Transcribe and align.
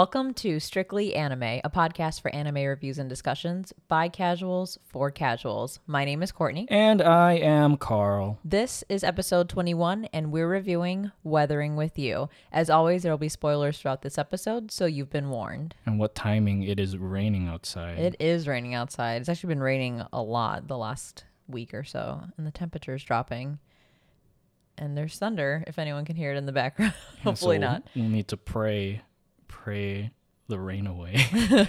Welcome 0.00 0.32
to 0.36 0.58
Strictly 0.60 1.14
Anime, 1.14 1.60
a 1.62 1.68
podcast 1.68 2.22
for 2.22 2.34
anime 2.34 2.64
reviews 2.64 2.98
and 2.98 3.06
discussions 3.06 3.74
by 3.86 4.08
casuals 4.08 4.78
for 4.82 5.10
casuals. 5.10 5.78
My 5.86 6.06
name 6.06 6.22
is 6.22 6.32
Courtney. 6.32 6.66
And 6.70 7.02
I 7.02 7.34
am 7.34 7.76
Carl. 7.76 8.38
This 8.42 8.82
is 8.88 9.04
episode 9.04 9.50
21, 9.50 10.06
and 10.06 10.32
we're 10.32 10.48
reviewing 10.48 11.12
Weathering 11.22 11.76
with 11.76 11.98
You. 11.98 12.30
As 12.50 12.70
always, 12.70 13.02
there 13.02 13.12
will 13.12 13.18
be 13.18 13.28
spoilers 13.28 13.78
throughout 13.78 14.00
this 14.00 14.16
episode, 14.16 14.70
so 14.70 14.86
you've 14.86 15.10
been 15.10 15.28
warned. 15.28 15.74
And 15.84 15.98
what 15.98 16.14
timing 16.14 16.62
it 16.62 16.80
is 16.80 16.96
raining 16.96 17.46
outside. 17.46 17.98
It 17.98 18.16
is 18.18 18.48
raining 18.48 18.72
outside. 18.72 19.20
It's 19.20 19.28
actually 19.28 19.48
been 19.48 19.62
raining 19.62 20.02
a 20.14 20.22
lot 20.22 20.66
the 20.66 20.78
last 20.78 21.24
week 21.46 21.74
or 21.74 21.84
so, 21.84 22.22
and 22.38 22.46
the 22.46 22.52
temperature 22.52 22.94
is 22.94 23.04
dropping. 23.04 23.58
And 24.78 24.96
there's 24.96 25.18
thunder, 25.18 25.62
if 25.66 25.78
anyone 25.78 26.06
can 26.06 26.16
hear 26.16 26.32
it 26.32 26.38
in 26.38 26.46
the 26.46 26.52
background. 26.52 26.94
Hopefully 27.22 27.56
so 27.56 27.60
not. 27.60 27.82
We'll 27.94 28.08
need 28.08 28.28
to 28.28 28.38
pray, 28.38 29.02
pray 29.70 30.10
the 30.48 30.58
rain 30.58 30.88
away. 30.88 31.24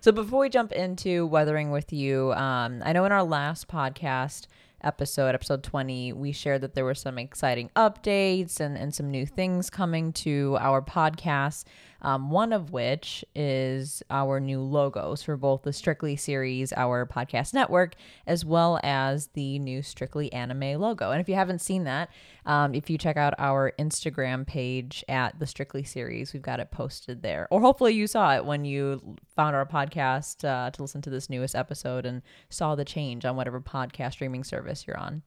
So 0.00 0.10
before 0.10 0.40
we 0.40 0.48
jump 0.48 0.72
into 0.72 1.26
weathering 1.26 1.70
with 1.70 1.92
you, 1.92 2.32
um, 2.32 2.82
I 2.84 2.92
know 2.92 3.04
in 3.04 3.12
our 3.12 3.22
last 3.22 3.68
podcast 3.68 4.48
episode, 4.82 5.36
episode 5.36 5.62
20, 5.62 6.12
we 6.14 6.32
shared 6.32 6.62
that 6.62 6.74
there 6.74 6.84
were 6.84 6.96
some 6.96 7.18
exciting 7.18 7.70
updates 7.76 8.58
and, 8.58 8.76
and 8.76 8.92
some 8.92 9.12
new 9.12 9.24
things 9.24 9.70
coming 9.70 10.12
to 10.14 10.56
our 10.58 10.82
podcast. 10.82 11.66
Um, 12.02 12.30
one 12.30 12.52
of 12.52 12.72
which 12.72 13.24
is 13.34 14.02
our 14.10 14.40
new 14.40 14.60
logos 14.60 15.22
for 15.22 15.36
both 15.36 15.62
the 15.62 15.72
Strictly 15.72 16.16
series, 16.16 16.72
our 16.72 17.06
podcast 17.06 17.54
network, 17.54 17.94
as 18.26 18.44
well 18.44 18.80
as 18.82 19.28
the 19.28 19.58
new 19.60 19.82
Strictly 19.82 20.32
anime 20.32 20.80
logo. 20.80 21.12
And 21.12 21.20
if 21.20 21.28
you 21.28 21.36
haven't 21.36 21.60
seen 21.60 21.84
that, 21.84 22.10
um, 22.44 22.74
if 22.74 22.90
you 22.90 22.98
check 22.98 23.16
out 23.16 23.34
our 23.38 23.72
Instagram 23.78 24.46
page 24.46 25.04
at 25.08 25.38
the 25.38 25.46
Strictly 25.46 25.84
series, 25.84 26.32
we've 26.32 26.42
got 26.42 26.60
it 26.60 26.70
posted 26.70 27.22
there. 27.22 27.46
Or 27.50 27.60
hopefully 27.60 27.94
you 27.94 28.06
saw 28.06 28.34
it 28.34 28.44
when 28.44 28.64
you 28.64 29.16
found 29.36 29.54
our 29.54 29.64
podcast 29.64 30.44
uh, 30.44 30.70
to 30.70 30.82
listen 30.82 31.02
to 31.02 31.10
this 31.10 31.30
newest 31.30 31.54
episode 31.54 32.04
and 32.04 32.22
saw 32.50 32.74
the 32.74 32.84
change 32.84 33.24
on 33.24 33.36
whatever 33.36 33.60
podcast 33.60 34.12
streaming 34.12 34.44
service 34.44 34.84
you're 34.86 34.98
on. 34.98 35.22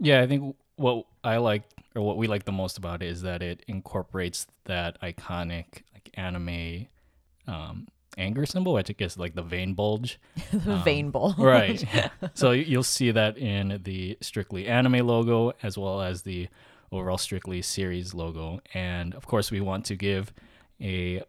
yeah, 0.00 0.20
I 0.20 0.26
think 0.26 0.56
what 0.76 1.06
I 1.24 1.38
like 1.38 1.64
or 1.94 2.02
what 2.02 2.16
we 2.16 2.26
like 2.28 2.44
the 2.44 2.52
most 2.52 2.78
about 2.78 3.02
it 3.02 3.08
is 3.08 3.22
that 3.22 3.42
it 3.42 3.64
incorporates 3.66 4.46
that 4.64 5.00
iconic 5.02 5.82
anime 6.14 6.86
um, 7.46 7.86
anger 8.16 8.44
symbol, 8.46 8.74
which 8.74 8.90
I 8.90 8.92
guess 8.94 9.16
like 9.16 9.34
the 9.34 9.42
vein 9.42 9.74
bulge. 9.74 10.18
the 10.52 10.72
Um, 10.74 10.84
vein 10.84 11.10
bowl. 11.10 11.34
right. 11.38 11.82
so 12.34 12.50
you'll 12.52 12.82
see 12.82 13.10
that 13.10 13.38
in 13.38 13.80
the 13.84 14.18
Strictly 14.20 14.66
Anime 14.66 15.06
logo 15.06 15.52
as 15.62 15.78
well 15.78 16.00
as 16.02 16.22
the 16.22 16.48
overall 16.92 17.18
Strictly 17.18 17.62
series 17.62 18.14
logo. 18.14 18.60
And 18.74 19.14
of 19.14 19.26
course, 19.26 19.50
we 19.50 19.60
want 19.60 19.84
to 19.86 19.96
give 19.96 20.32
a 20.80 21.22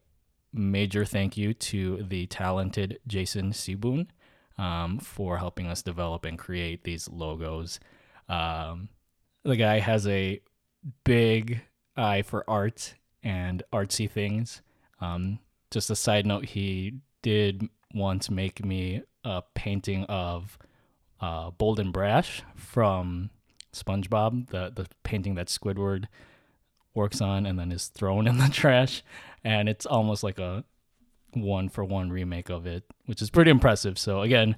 major 0.54 1.06
thank 1.06 1.38
you 1.38 1.54
to 1.54 2.04
the 2.04 2.26
talented 2.28 3.00
Jason 3.08 3.52
Syboun 3.52 4.08
um, 4.58 4.98
for 5.00 5.38
helping 5.38 5.68
us 5.68 5.82
develop 5.82 6.26
and 6.26 6.38
create 6.40 6.84
these 6.84 7.08
logos. 7.10 7.80
Um, 8.28 8.90
the 9.44 9.56
guy 9.56 9.80
has 9.80 10.08
a 10.08 10.42
big 11.04 11.62
eye 11.96 12.22
for 12.24 12.44
art 12.50 12.96
and 13.24 13.64
artsy 13.72 14.10
things. 14.10 14.62
Um, 15.02 15.40
just 15.72 15.90
a 15.90 15.96
side 15.96 16.26
note, 16.26 16.46
he 16.46 16.94
did 17.22 17.68
once 17.94 18.30
make 18.30 18.64
me 18.64 19.02
a 19.24 19.44
painting 19.56 20.04
of 20.06 20.58
uh, 21.22 21.52
Bold 21.52 21.80
and 21.80 21.92
Brash 21.92 22.42
from 22.56 23.30
SpongeBob, 23.74 24.50
the 24.50 24.72
the 24.74 24.88
painting 25.04 25.36
that 25.36 25.48
Squidward 25.48 26.06
works 26.94 27.22
on 27.22 27.46
and 27.46 27.60
then 27.60 27.72
is 27.72 27.88
thrown 27.88 28.28
in 28.28 28.38
the 28.38 28.50
trash, 28.50 29.04
and 29.44 29.70
it's 29.70 29.86
almost 29.86 30.24
like 30.24 30.40
a 30.40 30.64
one 31.34 31.70
for 31.70 31.84
one 31.84 32.10
remake 32.12 32.50
of 32.50 32.66
it, 32.66 32.84
which 33.06 33.22
is 33.22 33.30
pretty 33.30 33.52
impressive. 33.52 34.00
So 34.00 34.22
again, 34.22 34.56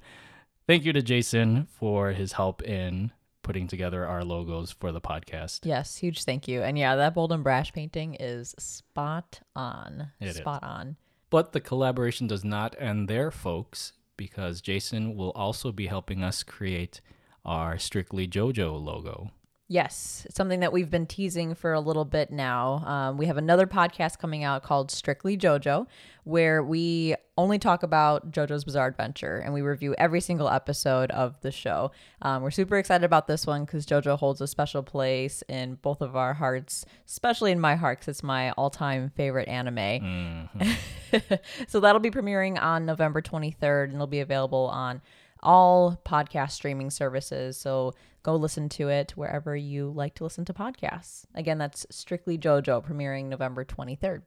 thank 0.66 0.84
you 0.84 0.92
to 0.94 1.02
Jason 1.02 1.66
for 1.78 2.12
his 2.12 2.32
help 2.32 2.62
in 2.62 3.12
putting 3.42 3.66
together 3.68 4.06
our 4.06 4.24
logos 4.24 4.72
for 4.72 4.92
the 4.92 5.00
podcast. 5.00 5.60
Yes, 5.64 5.96
huge 5.96 6.24
thank 6.24 6.48
you. 6.48 6.62
And 6.62 6.78
yeah, 6.78 6.96
that 6.96 7.14
bold 7.14 7.32
and 7.32 7.44
brash 7.44 7.72
painting 7.72 8.16
is 8.18 8.54
spot 8.58 9.40
on. 9.54 10.10
It 10.20 10.28
is. 10.28 10.36
spot 10.36 10.62
on. 10.62 10.96
But 11.30 11.52
the 11.52 11.60
collaboration 11.60 12.26
does 12.26 12.44
not 12.44 12.76
end 12.78 13.08
there, 13.08 13.30
folks, 13.30 13.94
because 14.16 14.60
Jason 14.60 15.16
will 15.16 15.30
also 15.30 15.72
be 15.72 15.86
helping 15.86 16.22
us 16.22 16.42
create 16.42 17.00
our 17.44 17.78
Strictly 17.78 18.28
JoJo 18.28 18.82
logo. 18.82 19.30
Yes, 19.72 20.26
it's 20.26 20.36
something 20.36 20.60
that 20.60 20.70
we've 20.70 20.90
been 20.90 21.06
teasing 21.06 21.54
for 21.54 21.72
a 21.72 21.80
little 21.80 22.04
bit 22.04 22.30
now. 22.30 22.84
Um, 22.84 23.16
we 23.16 23.24
have 23.24 23.38
another 23.38 23.66
podcast 23.66 24.18
coming 24.18 24.44
out 24.44 24.62
called 24.62 24.90
Strictly 24.90 25.34
JoJo, 25.38 25.86
where 26.24 26.62
we 26.62 27.14
only 27.38 27.58
talk 27.58 27.82
about 27.82 28.32
JoJo's 28.32 28.64
Bizarre 28.64 28.88
Adventure 28.88 29.38
and 29.38 29.54
we 29.54 29.62
review 29.62 29.94
every 29.96 30.20
single 30.20 30.50
episode 30.50 31.10
of 31.12 31.40
the 31.40 31.50
show. 31.50 31.90
Um, 32.20 32.42
we're 32.42 32.50
super 32.50 32.76
excited 32.76 33.02
about 33.02 33.26
this 33.26 33.46
one 33.46 33.64
because 33.64 33.86
JoJo 33.86 34.18
holds 34.18 34.42
a 34.42 34.46
special 34.46 34.82
place 34.82 35.42
in 35.48 35.76
both 35.76 36.02
of 36.02 36.16
our 36.16 36.34
hearts, 36.34 36.84
especially 37.06 37.50
in 37.50 37.58
my 37.58 37.74
heart 37.74 38.00
because 38.00 38.16
it's 38.16 38.22
my 38.22 38.50
all 38.50 38.68
time 38.68 39.10
favorite 39.16 39.48
anime. 39.48 40.50
so 41.66 41.80
that'll 41.80 41.98
be 41.98 42.10
premiering 42.10 42.60
on 42.60 42.84
November 42.84 43.22
23rd 43.22 43.84
and 43.84 43.94
it'll 43.94 44.06
be 44.06 44.20
available 44.20 44.66
on 44.66 45.00
all 45.42 46.00
podcast 46.04 46.52
streaming 46.52 46.90
services. 46.90 47.56
So 47.56 47.94
go 48.22 48.36
listen 48.36 48.68
to 48.70 48.88
it 48.88 49.12
wherever 49.12 49.56
you 49.56 49.90
like 49.90 50.14
to 50.16 50.24
listen 50.24 50.44
to 50.46 50.54
podcasts. 50.54 51.24
Again, 51.34 51.58
that's 51.58 51.86
Strictly 51.90 52.38
JoJo 52.38 52.84
premiering 52.84 53.26
November 53.26 53.64
23rd. 53.64 54.22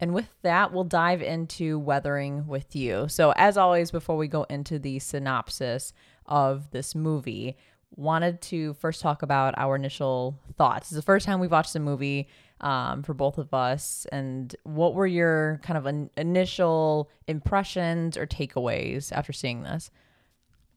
And 0.00 0.12
with 0.12 0.28
that, 0.42 0.72
we'll 0.72 0.84
dive 0.84 1.22
into 1.22 1.78
Weathering 1.78 2.46
with 2.46 2.74
You. 2.74 3.06
So, 3.08 3.32
as 3.36 3.56
always, 3.56 3.92
before 3.92 4.16
we 4.16 4.26
go 4.26 4.42
into 4.44 4.78
the 4.78 4.98
synopsis 4.98 5.92
of 6.26 6.70
this 6.72 6.96
movie, 6.96 7.56
wanted 7.96 8.40
to 8.42 8.74
first 8.74 9.00
talk 9.00 9.22
about 9.22 9.54
our 9.56 9.76
initial 9.76 10.38
thoughts. 10.56 10.88
It's 10.88 10.96
the 10.96 11.02
first 11.02 11.26
time 11.26 11.38
we've 11.38 11.50
watched 11.50 11.72
the 11.72 11.80
movie 11.80 12.28
um, 12.60 13.02
for 13.02 13.14
both 13.14 13.38
of 13.38 13.54
us. 13.54 14.06
And 14.10 14.54
what 14.64 14.94
were 14.94 15.06
your 15.06 15.60
kind 15.62 15.78
of 15.78 15.86
in- 15.86 16.10
initial 16.16 17.08
impressions 17.28 18.16
or 18.16 18.26
takeaways 18.26 19.12
after 19.12 19.32
seeing 19.32 19.62
this? 19.62 19.90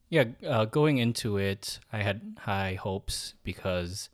Yeah, 0.10 0.26
uh, 0.48 0.66
going 0.66 1.00
into 1.00 1.38
it, 1.38 1.80
I 1.92 1.98
had 2.02 2.38
high 2.40 2.76
hopes 2.76 3.34
because 3.44 4.10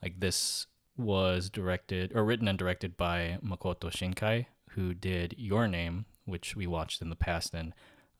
like 0.00 0.20
this 0.20 0.66
was 0.96 1.50
directed 1.50 2.12
or 2.14 2.24
written 2.24 2.46
and 2.48 2.58
directed 2.58 2.96
by 2.96 3.38
Makoto 3.44 3.90
Shinkai, 3.90 4.46
who 4.70 4.94
did 4.94 5.34
Your 5.36 5.66
Name, 5.66 6.06
which 6.26 6.54
we 6.54 6.66
watched 6.66 7.02
in 7.02 7.10
the 7.10 7.16
past, 7.16 7.54
and 7.54 7.74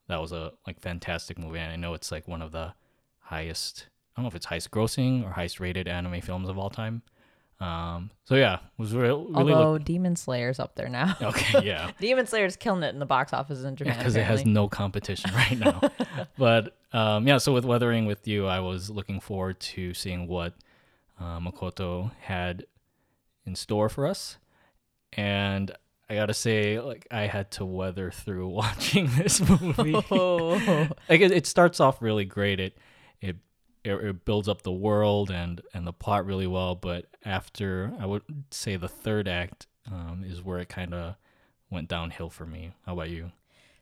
that 0.08 0.20
was 0.20 0.32
a 0.32 0.52
like 0.66 0.80
fantastic 0.80 1.38
movie. 1.38 1.58
And 1.58 1.72
I 1.72 1.76
know 1.76 1.94
it's 1.94 2.10
like 2.10 2.26
one 2.26 2.42
of 2.42 2.50
the 2.50 2.74
highest, 3.20 3.86
I 4.16 4.20
don't 4.20 4.24
know 4.24 4.28
if 4.28 4.34
it's 4.34 4.46
highest 4.46 4.72
grossing 4.72 5.24
or 5.24 5.30
highest 5.30 5.60
rated 5.60 5.86
anime 5.86 6.20
films 6.22 6.48
of 6.48 6.58
all 6.58 6.70
time. 6.70 7.02
Um, 7.62 8.10
so 8.24 8.34
yeah, 8.34 8.58
was 8.76 8.92
re- 8.92 9.02
really 9.08 9.34
Although 9.34 9.72
look- 9.74 9.84
Demon 9.84 10.16
Slayer's 10.16 10.58
up 10.58 10.74
there 10.74 10.88
now. 10.88 11.14
okay, 11.22 11.64
yeah. 11.64 11.92
Demon 12.00 12.26
Slayer's 12.26 12.56
killing 12.56 12.82
it 12.82 12.88
in 12.92 12.98
the 12.98 13.06
box 13.06 13.32
office 13.32 13.62
in 13.62 13.76
Japan. 13.76 13.96
because 13.98 14.16
it 14.16 14.24
has 14.24 14.44
no 14.44 14.66
competition 14.68 15.30
right 15.34 15.56
now. 15.58 15.80
but 16.36 16.76
um, 16.92 17.26
yeah, 17.28 17.38
so 17.38 17.52
with 17.52 17.64
Weathering 17.64 18.06
with 18.06 18.26
You, 18.26 18.46
I 18.46 18.58
was 18.58 18.90
looking 18.90 19.20
forward 19.20 19.60
to 19.60 19.94
seeing 19.94 20.26
what 20.26 20.54
uh, 21.20 21.38
Makoto 21.38 22.10
had 22.22 22.66
in 23.46 23.54
store 23.54 23.88
for 23.88 24.08
us, 24.08 24.38
and 25.12 25.70
I 26.10 26.16
gotta 26.16 26.34
say, 26.34 26.80
like 26.80 27.06
I 27.12 27.28
had 27.28 27.52
to 27.52 27.64
weather 27.64 28.10
through 28.10 28.48
watching 28.48 29.08
this 29.16 29.40
movie. 29.48 29.94
Oh. 30.10 30.88
like 31.08 31.20
it, 31.20 31.30
it 31.30 31.46
starts 31.46 31.78
off 31.78 32.02
really 32.02 32.24
great. 32.24 32.58
It, 32.58 32.76
it 33.20 33.36
it 33.84 33.92
it 33.94 34.24
builds 34.24 34.48
up 34.48 34.62
the 34.62 34.72
world 34.72 35.30
and 35.30 35.60
and 35.74 35.86
the 35.86 35.92
plot 35.92 36.26
really 36.26 36.46
well, 36.46 36.74
but 36.74 37.06
after 37.24 37.92
I 37.98 38.06
would 38.06 38.22
say 38.50 38.76
the 38.76 38.88
third 38.88 39.28
act 39.28 39.66
um, 39.90 40.24
is 40.26 40.42
where 40.42 40.58
it 40.58 40.68
kind 40.68 40.94
of 40.94 41.16
went 41.70 41.88
downhill 41.88 42.30
for 42.30 42.46
me. 42.46 42.72
How 42.86 42.92
about 42.92 43.10
you? 43.10 43.32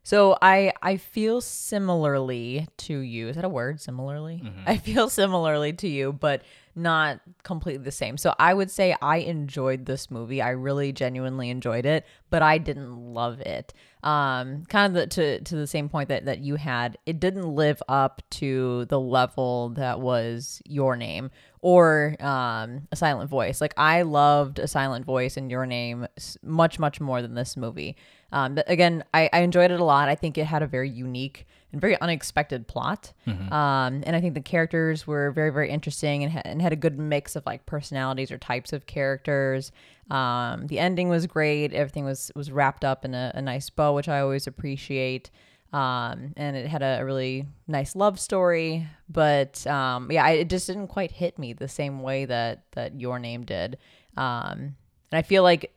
So 0.03 0.39
I 0.41 0.73
I 0.83 0.97
feel 0.97 1.41
similarly 1.41 2.67
to 2.79 2.99
you. 2.99 3.29
Is 3.29 3.37
that 3.37 3.45
a 3.45 3.51
word? 3.51 3.81
Similarly, 3.81 4.43
I 4.67 4.77
feel 4.79 5.11
similarly 5.11 5.73
to 5.75 5.89
you, 5.89 6.13
but 6.13 6.43
not 6.75 7.21
completely 7.43 7.85
the 7.85 7.91
same. 7.93 8.17
So 8.17 8.35
I 8.39 8.55
would 8.55 8.71
say 8.71 8.97
I 9.03 9.19
enjoyed 9.19 9.85
this 9.85 10.11
movie. 10.11 10.41
I 10.41 10.51
really 10.51 10.93
genuinely 10.93 11.51
enjoyed 11.51 11.85
it, 11.85 12.07
but 12.31 12.43
I 12.43 12.59
didn't 12.59 12.97
love 12.97 13.41
it. 13.41 13.75
Um, 14.03 14.65
kind 14.67 14.87
of 14.87 14.95
the, 14.95 15.07
to 15.09 15.41
to 15.41 15.57
the 15.57 15.67
same 15.67 15.89
point 15.89 16.09
that 16.09 16.25
that 16.25 16.39
you 16.39 16.57
had. 16.57 16.97
It 17.05 17.21
didn't 17.21 17.55
live 17.55 17.83
up 17.89 18.23
to 18.31 18.87
the 18.87 18.99
level 19.01 19.71
that 19.71 20.01
was 20.01 20.63
your 20.65 20.97
name 20.97 21.31
or 21.61 22.17
um 22.21 22.89
a 22.91 22.97
silent 22.97 23.29
voice. 23.29 23.61
Like 23.61 23.75
I 23.77 24.03
loved 24.03 24.59
a 24.59 24.67
silent 24.67 25.05
voice 25.05 25.37
in 25.37 25.51
your 25.51 25.67
name 25.67 26.07
much 26.43 26.79
much 26.79 27.01
more 27.01 27.21
than 27.21 27.35
this 27.35 27.57
movie. 27.57 27.97
Um, 28.33 28.55
but 28.55 28.71
again, 28.71 29.05
I, 29.13 29.29
I 29.33 29.41
enjoyed 29.41 29.71
it 29.71 29.81
a 29.81 29.85
lot. 29.85 30.09
I 30.09 30.15
think 30.15 30.39
it 30.39 30.45
had 30.45 30.63
a 30.63 30.67
very 30.67 30.89
unique 30.89 31.47
and 31.73 31.81
very 31.81 32.01
unexpected 32.01 32.67
plot. 32.67 33.13
Um, 33.53 34.03
and 34.07 34.17
I 34.17 34.21
think 34.21 34.35
the 34.35 34.41
characters 34.41 35.07
were 35.07 35.31
very, 35.31 35.51
very 35.51 35.71
interesting 35.71 36.25
and, 36.25 36.33
ha- 36.33 36.43
and 36.45 36.61
had 36.61 36.73
a 36.73 36.77
good 36.77 36.99
mix 36.99 37.37
of 37.37 37.47
like 37.47 37.67
personalities 37.67 38.31
or 38.31 38.39
types 38.39 38.73
of 38.73 38.87
characters. 38.87 39.73
Um, 40.11 40.67
the 40.67 40.79
ending 40.81 41.09
was 41.09 41.27
great. 41.27 41.73
Everything 41.73 42.05
was 42.05 42.33
was 42.35 42.51
wrapped 42.51 42.85
up 42.85 43.05
in 43.05 43.15
a, 43.15 43.31
a 43.35 43.43
nice 43.43 43.71
bow, 43.71 43.95
which 43.95 44.09
I 44.09 44.21
always 44.21 44.47
appreciate. 44.47 45.31
Um, 45.73 46.33
and 46.37 46.57
it 46.57 46.67
had 46.67 46.83
a, 46.83 46.99
a 47.01 47.05
really 47.05 47.47
nice 47.69 47.95
love 47.95 48.19
story, 48.19 48.89
but 49.09 49.65
um, 49.69 50.11
yeah, 50.11 50.25
I, 50.25 50.31
it 50.31 50.49
just 50.51 50.67
didn't 50.67 50.89
quite 50.89 51.13
hit 51.13 51.39
me 51.39 51.53
the 51.53 51.69
same 51.69 52.03
way 52.03 52.25
that 52.25 52.65
that 52.73 53.01
Your 53.01 53.21
Name 53.21 53.45
did. 53.45 53.79
Um, 54.17 54.75
and 55.13 55.19
I 55.19 55.23
feel 55.23 55.45
like 55.45 55.73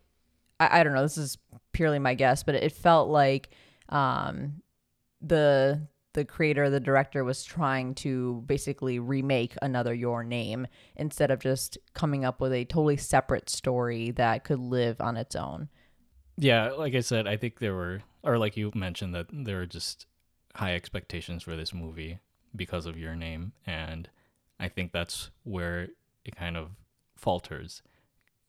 I, 0.71 0.79
I 0.79 0.83
don't 0.83 0.93
know. 0.93 1.01
This 1.01 1.17
is 1.17 1.37
purely 1.71 1.99
my 1.99 2.13
guess, 2.13 2.43
but 2.43 2.55
it 2.55 2.71
felt 2.71 3.09
like 3.09 3.49
um, 3.89 4.61
the 5.21 5.87
the 6.13 6.25
creator, 6.25 6.69
the 6.69 6.79
director 6.79 7.23
was 7.23 7.43
trying 7.43 7.95
to 7.95 8.43
basically 8.45 8.99
remake 8.99 9.55
another 9.63 9.93
Your 9.95 10.23
Name 10.23 10.67
instead 10.95 11.31
of 11.31 11.39
just 11.39 11.77
coming 11.95 12.23
up 12.23 12.39
with 12.39 12.53
a 12.53 12.65
totally 12.65 12.97
separate 12.97 13.49
story 13.49 14.11
that 14.11 14.43
could 14.43 14.59
live 14.59 15.01
on 15.01 15.17
its 15.17 15.35
own. 15.35 15.69
Yeah, 16.37 16.71
like 16.71 16.93
I 16.93 16.99
said, 16.99 17.27
I 17.27 17.37
think 17.37 17.59
there 17.59 17.73
were, 17.73 18.01
or 18.21 18.37
like 18.37 18.55
you 18.55 18.71
mentioned, 18.75 19.15
that 19.15 19.27
there 19.31 19.57
were 19.57 19.65
just 19.65 20.05
high 20.55 20.75
expectations 20.75 21.43
for 21.43 21.55
this 21.55 21.73
movie 21.73 22.19
because 22.55 22.85
of 22.85 22.97
your 22.97 23.15
name, 23.15 23.53
and 23.65 24.07
I 24.59 24.67
think 24.67 24.91
that's 24.91 25.31
where 25.43 25.89
it 26.25 26.35
kind 26.35 26.57
of 26.57 26.69
falters 27.15 27.81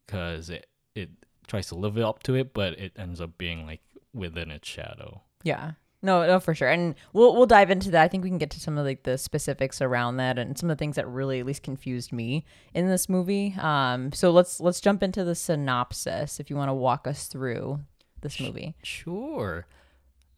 because 0.07 0.51
it 0.51 0.67
it 0.95 1.11
tries 1.47 1.69
to 1.69 1.75
live 1.75 1.99
up 1.99 2.23
to 2.25 2.35
it, 2.35 2.53
but 2.55 2.79
it 2.79 2.93
ends 2.97 3.21
up 3.21 3.37
being 3.39 3.67
like 3.67 3.81
within 4.13 4.51
its 4.51 4.69
shadow. 4.69 5.23
Yeah. 5.43 5.73
No, 6.03 6.27
no, 6.27 6.39
for 6.39 6.55
sure. 6.55 6.69
And 6.69 6.95
we'll 7.15 7.35
we'll 7.35 7.47
dive 7.47 7.71
into 7.71 7.91
that. 7.93 8.03
I 8.03 8.09
think 8.09 8.25
we 8.25 8.29
can 8.29 8.37
get 8.39 8.51
to 8.51 8.61
some 8.61 8.77
of 8.77 8.85
like 8.85 9.05
the 9.05 9.17
specifics 9.17 9.81
around 9.81 10.19
that 10.19 10.39
and 10.39 10.59
some 10.59 10.69
of 10.69 10.77
the 10.77 10.79
things 10.79 10.97
that 10.97 11.09
really 11.09 11.41
at 11.41 11.47
least 11.47 11.63
confused 11.63 12.13
me 12.13 12.45
in 12.75 12.89
this 12.89 13.09
movie. 13.09 13.55
Um, 13.59 14.13
so 14.13 14.31
let's 14.31 14.61
let's 14.61 14.83
jump 14.83 15.03
into 15.03 15.25
the 15.25 15.35
synopsis 15.35 16.39
if 16.39 16.51
you 16.51 16.57
want 16.57 16.69
to 16.69 16.75
walk 16.75 17.07
us 17.07 17.27
through 17.27 17.81
this 18.21 18.39
movie. 18.39 18.75
Sure. 18.83 19.67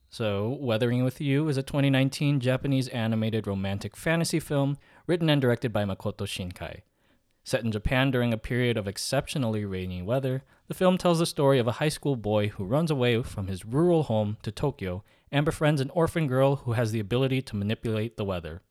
So, 0.08 0.56
Weathering 0.60 1.04
with 1.04 1.20
You 1.20 1.48
is 1.48 1.56
a 1.56 1.62
2019 1.62 2.40
Japanese 2.40 2.88
animated 2.88 3.46
romantic 3.46 3.96
fantasy 3.96 4.38
film 4.38 4.78
written 5.06 5.28
and 5.28 5.42
directed 5.42 5.72
by 5.72 5.84
Makoto 5.84 6.26
Shinkai. 6.26 6.82
Set 7.46 7.62
in 7.62 7.70
Japan 7.70 8.10
during 8.10 8.32
a 8.32 8.38
period 8.38 8.76
of 8.76 8.88
exceptionally 8.88 9.64
rainy 9.64 10.02
weather, 10.02 10.42
the 10.66 10.74
film 10.74 10.98
tells 10.98 11.20
the 11.20 11.26
story 11.26 11.60
of 11.60 11.68
a 11.68 11.78
high 11.78 11.88
school 11.88 12.16
boy 12.16 12.48
who 12.48 12.64
runs 12.64 12.90
away 12.90 13.22
from 13.22 13.46
his 13.46 13.64
rural 13.64 14.02
home 14.02 14.36
to 14.42 14.50
Tokyo 14.50 15.04
and 15.30 15.44
befriends 15.44 15.80
an 15.80 15.90
orphan 15.90 16.26
girl 16.26 16.56
who 16.56 16.72
has 16.72 16.90
the 16.90 16.98
ability 16.98 17.40
to 17.42 17.54
manipulate 17.54 18.16
the 18.16 18.24
weather. 18.24 18.62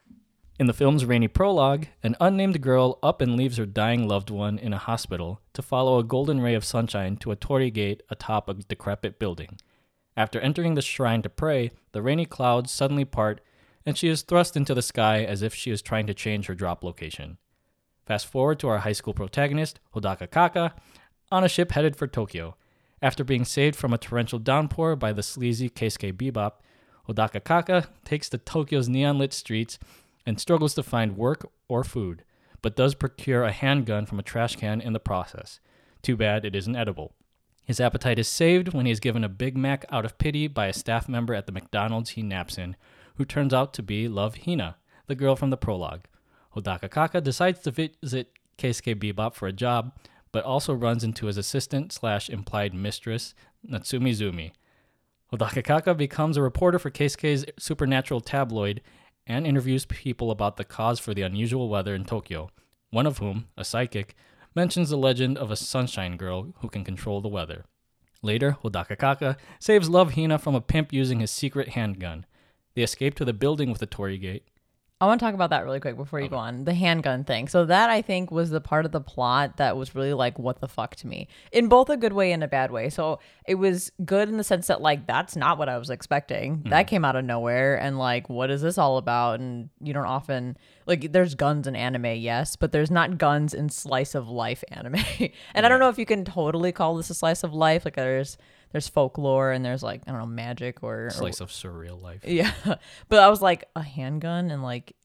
In 0.60 0.68
the 0.68 0.74
film's 0.74 1.06
rainy 1.06 1.30
prologue, 1.30 1.86
an 2.04 2.18
unnamed 2.19 2.60
girl 2.60 3.00
up 3.01 3.22
and 3.22 3.38
leaves 3.38 3.56
her 3.56 3.66
dying 3.66 4.10
loved 4.10 4.30
one 4.30 4.60
in 4.60 4.74
a 4.74 4.77
hospital 4.77 5.39
to 5.54 5.62
follow 5.62 5.98
a 5.98 6.04
golden 6.04 6.42
ray 6.42 6.54
of 6.54 6.66
sunshine 6.66 7.16
to 7.18 7.31
a 7.31 7.38
torii 7.38 7.72
gate 7.72 8.04
atop 8.10 8.50
a 8.50 8.56
decrepit 8.56 9.19
building. 9.19 9.57
After 10.18 10.42
entering 10.42 10.75
the 10.75 10.81
shrine 10.81 11.22
to 11.22 11.30
pray, 11.30 11.72
the 11.94 12.01
rainy 12.01 12.25
clouds 12.25 12.72
suddenly 12.72 13.06
part 13.06 13.39
and 13.86 13.98
she 13.98 14.10
is 14.10 14.22
thrust 14.22 14.57
into 14.57 14.74
the 14.74 14.81
sky 14.81 15.24
as 15.24 15.42
if 15.42 15.56
she 15.56 15.72
is 15.72 15.81
trying 15.81 16.07
to 16.07 16.13
change 16.13 16.48
her 16.48 16.56
drop 16.56 16.83
location. 16.83 17.38
Fast 18.06 18.28
forward 18.28 18.60
to 18.60 18.68
our 18.68 18.80
high 18.80 18.92
school 18.92 19.13
protagonist, 19.13 19.80
Hodaka 19.96 20.30
Kaka, 20.30 20.74
on 21.31 21.44
a 21.44 21.50
ship 21.50 21.72
headed 21.72 21.96
for 21.96 22.07
Tokyo. 22.07 22.56
After 23.02 23.24
being 23.24 23.46
saved 23.46 23.75
from 23.75 23.94
a 23.94 23.98
torrential 23.98 24.40
downpour 24.40 24.96
by 24.96 25.12
the 25.12 25.24
sleazy 25.24 25.69
Keisuke 25.69 26.13
Bebop, 26.13 26.54
Hodaka 27.07 27.44
Kaka 27.44 27.88
takes 28.04 28.30
to 28.30 28.38
Tokyo's 28.38 28.90
neon 28.90 29.18
lit 29.18 29.34
streets 29.34 29.80
and 30.25 30.40
struggles 30.40 30.74
to 30.75 30.84
find 30.84 31.18
work 31.18 31.50
or 31.68 31.84
food, 31.84 32.24
but 32.62 32.75
does 32.75 32.96
procure 32.96 33.44
a 33.44 33.52
handgun 33.52 34.06
from 34.06 34.19
a 34.19 34.24
trash 34.24 34.56
can 34.56 34.81
in 34.81 34.94
the 34.94 35.00
process. 35.00 35.60
Too 36.01 36.16
bad 36.16 36.46
it 36.46 36.56
isn't 36.56 36.75
edible. 36.75 37.13
His 37.66 37.80
appetite 37.80 38.19
is 38.19 38.28
saved 38.28 38.74
when 38.74 38.86
he 38.86 38.92
is 38.92 39.00
given 39.00 39.24
a 39.24 39.30
Big 39.30 39.58
Mac 39.58 39.86
out 39.90 40.06
of 40.06 40.19
pity 40.19 40.48
by 40.48 40.68
a 40.68 40.74
staff 40.74 41.10
member 41.10 41.34
at 41.34 41.48
the 41.48 41.51
McDonald's 41.51 42.12
he 42.12 42.22
naps 42.22 42.60
in, 42.60 42.75
who 43.16 43.25
turns 43.25 43.54
out 43.54 43.74
to 43.74 43.84
be 43.84 44.08
Love 44.08 44.38
Hina, 44.46 44.78
the 45.08 45.16
girl 45.16 45.36
from 45.36 45.50
the 45.50 45.58
prologue. 45.58 46.06
Hodaka 46.56 46.90
Kaka 46.90 47.22
decides 47.22 47.60
to 47.62 47.72
visit 47.72 48.31
Keisuke 48.57 48.96
Bebop 48.96 49.34
for 49.36 49.48
a 49.48 49.54
job, 49.54 49.92
but 50.31 50.44
also 50.44 50.74
runs 50.74 51.04
into 51.04 51.28
his 51.28 51.38
assistant 51.38 51.92
slash 51.92 52.30
implied 52.30 52.74
mistress, 52.74 53.34
Natsumi 53.68 54.12
Zumi. 54.12 54.52
Hodaka 55.34 55.63
Kaka 55.63 55.94
becomes 55.94 56.38
a 56.38 56.42
reporter 56.42 56.80
for 56.80 56.92
Keisuke's 56.92 57.46
supernatural 57.57 58.22
tabloid 58.22 58.81
and 59.28 59.46
interviews 59.46 59.86
people 59.86 60.31
about 60.31 60.57
the 60.57 60.63
cause 60.63 61.00
for 61.00 61.13
the 61.13 61.24
unusual 61.24 61.68
weather 61.68 61.96
in 61.96 62.06
Tokyo, 62.06 62.50
one 62.92 63.08
of 63.08 63.18
whom, 63.18 63.48
a 63.58 63.66
psychic, 63.66 64.16
mentions 64.54 64.90
the 64.90 64.98
legend 64.98 65.38
of 65.38 65.51
a 65.51 65.56
sunshine 65.56 66.16
girl 66.16 66.54
who 66.60 66.69
can 66.69 66.84
control 66.84 67.22
the 67.22 67.28
weather. 67.28 67.66
Later, 68.22 68.58
Hodaka 68.63 68.98
Kaka 68.98 69.38
saves 69.60 69.90
Love 69.90 70.13
Hina 70.13 70.38
from 70.38 70.56
a 70.56 70.62
pimp 70.62 70.94
using 70.94 71.19
his 71.19 71.31
secret 71.31 71.69
handgun. 71.69 72.25
They 72.75 72.81
escape 72.81 73.16
to 73.16 73.25
the 73.25 73.34
building 73.34 73.69
with 73.69 73.80
the 73.80 73.86
torii 73.86 74.18
gate. 74.18 74.48
I 75.01 75.07
want 75.07 75.19
to 75.19 75.25
talk 75.25 75.33
about 75.33 75.50
that 75.50 75.65
really 75.65 75.81
quick 75.81 75.97
before 75.97 76.21
you 76.21 76.30
go 76.30 76.38
on. 76.38 76.63
The 76.63 76.74
handgun 76.74 77.25
thing. 77.25 77.50
So 77.50 77.65
that 77.65 77.89
I 77.89 78.01
think 78.01 78.31
was 78.31 78.50
the 78.50 78.62
part 78.62 78.86
of 78.86 78.94
the 78.94 79.01
plot 79.01 79.57
that 79.57 79.75
was 79.75 79.94
really 79.94 80.13
like 80.13 80.39
what 80.39 80.62
the 80.62 80.69
fuck 80.69 80.95
to 80.97 81.07
me. 81.07 81.27
In 81.51 81.68
both 81.68 81.89
a 81.89 81.97
good 81.97 82.13
way 82.13 82.31
and 82.31 82.42
a 82.42 82.47
bad 82.47 82.71
way. 82.71 82.89
So 82.89 83.19
it 83.45 83.56
was 83.56 83.92
good 84.06 84.30
in 84.30 84.38
the 84.38 84.44
sense 84.44 84.68
that 84.68 84.81
like 84.81 85.06
that's 85.06 85.36
not 85.36 85.57
what 85.57 85.68
I 85.68 85.77
was 85.77 85.89
expecting. 85.89 86.63
That 86.68 86.71
mm-hmm. 86.71 86.88
came 86.88 87.03
out 87.03 87.18
of 87.18 87.25
nowhere 87.25 87.75
and 87.77 88.00
like 88.00 88.30
what 88.30 88.50
is 88.50 88.62
this 88.62 88.77
all 88.77 88.95
about? 88.97 89.42
And 89.42 89.69
you 89.81 89.92
don't 89.92 90.06
often 90.06 90.56
like 90.86 91.12
there's 91.12 91.36
guns 91.36 91.68
in 91.68 91.75
anime, 91.75 92.15
yes, 92.15 92.56
but 92.56 92.71
there's 92.71 92.89
not 92.89 93.18
guns 93.18 93.53
in 93.53 93.68
slice 93.68 94.15
of 94.15 94.30
life 94.30 94.63
anime. 94.69 94.95
and 95.53 95.65
I 95.65 95.69
don't 95.69 95.81
know 95.81 95.89
if 95.89 96.00
you 96.00 96.06
can 96.06 96.24
totally 96.24 96.71
call 96.71 96.95
this 96.95 97.09
a 97.09 97.15
slice 97.15 97.44
of 97.44 97.53
life. 97.53 97.83
Like 97.83 97.98
there's 97.98 98.38
there's 98.75 98.89
folklore 98.89 99.54
and 99.54 99.63
there's 99.63 99.81
like 99.81 100.01
I 100.06 100.12
don't 100.12 100.19
know 100.19 100.25
magic 100.25 100.83
or, 100.83 101.06
or 101.06 101.10
Slice 101.10 101.39
of 101.39 101.50
surreal 101.50 102.01
life. 102.01 102.19
yeah. 102.25 102.51
But 103.07 103.19
I 103.19 103.30
was 103.30 103.42
like, 103.42 103.63
a 103.74 103.81
handgun 103.81 104.51
and 104.51 104.62
like 104.63 104.98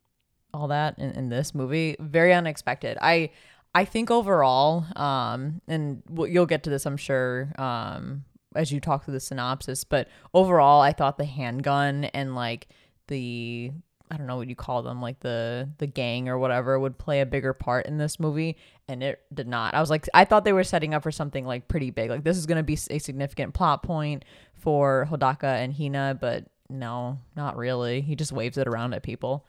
all 0.53 0.67
that 0.69 0.99
in, 0.99 1.13
in 1.13 1.29
this 1.29 1.55
movie, 1.55 1.95
very 2.01 2.35
unexpected. 2.35 2.99
I 3.01 3.31
I 3.73 3.85
think 3.85 4.11
overall, 4.11 4.87
um, 4.97 5.61
and 5.69 6.03
you'll 6.27 6.47
get 6.47 6.65
to 6.65 6.71
this, 6.71 6.85
I'm 6.85 6.97
sure, 6.97 7.53
um, 7.59 8.25
as 8.57 8.73
you 8.73 8.81
talk 8.81 9.05
through 9.05 9.15
the 9.15 9.21
synopsis, 9.21 9.85
but 9.85 10.09
overall, 10.35 10.81
I 10.81 10.93
thought 10.93 11.17
the 11.17 11.25
handgun 11.25 12.07
and 12.07 12.35
like 12.35 12.67
the 13.07 13.71
I 14.11 14.17
don't 14.17 14.27
know 14.27 14.37
what 14.37 14.49
you 14.49 14.57
call 14.57 14.83
them, 14.83 15.01
like 15.01 15.21
the 15.21 15.69
the 15.79 15.87
gang 15.87 16.29
or 16.29 16.39
whatever, 16.39 16.79
would 16.79 16.99
play 16.99 17.21
a 17.21 17.27
bigger 17.27 17.53
part 17.53 17.87
in 17.87 17.97
this 17.97 18.19
movie, 18.19 18.57
and 18.89 19.03
it 19.03 19.21
did 19.33 19.47
not. 19.47 19.75
I 19.75 19.81
was 19.81 19.91
like, 19.91 20.09
I 20.13 20.25
thought 20.25 20.45
they 20.45 20.53
were 20.53 20.65
setting 20.65 20.95
up 20.95 21.03
for 21.03 21.13
something 21.13 21.47
like 21.47 21.69
pretty 21.69 21.91
big, 21.91 22.11
like 22.11 22.25
this 22.25 22.37
is 22.37 22.47
going 22.47 22.57
to 22.57 22.65
be 22.65 22.79
a 22.91 22.99
significant 22.99 23.55
plot 23.55 23.83
point 23.83 24.25
for 24.55 25.07
Hodaka 25.11 25.45
and 25.45 25.73
Hina, 25.73 26.19
but 26.21 26.47
no, 26.69 27.19
not 27.37 27.57
really. 27.57 28.01
He 28.01 28.17
just 28.17 28.33
waves 28.33 28.59
it 28.59 28.67
around 28.67 28.95
at 28.95 29.03
people. 29.03 29.47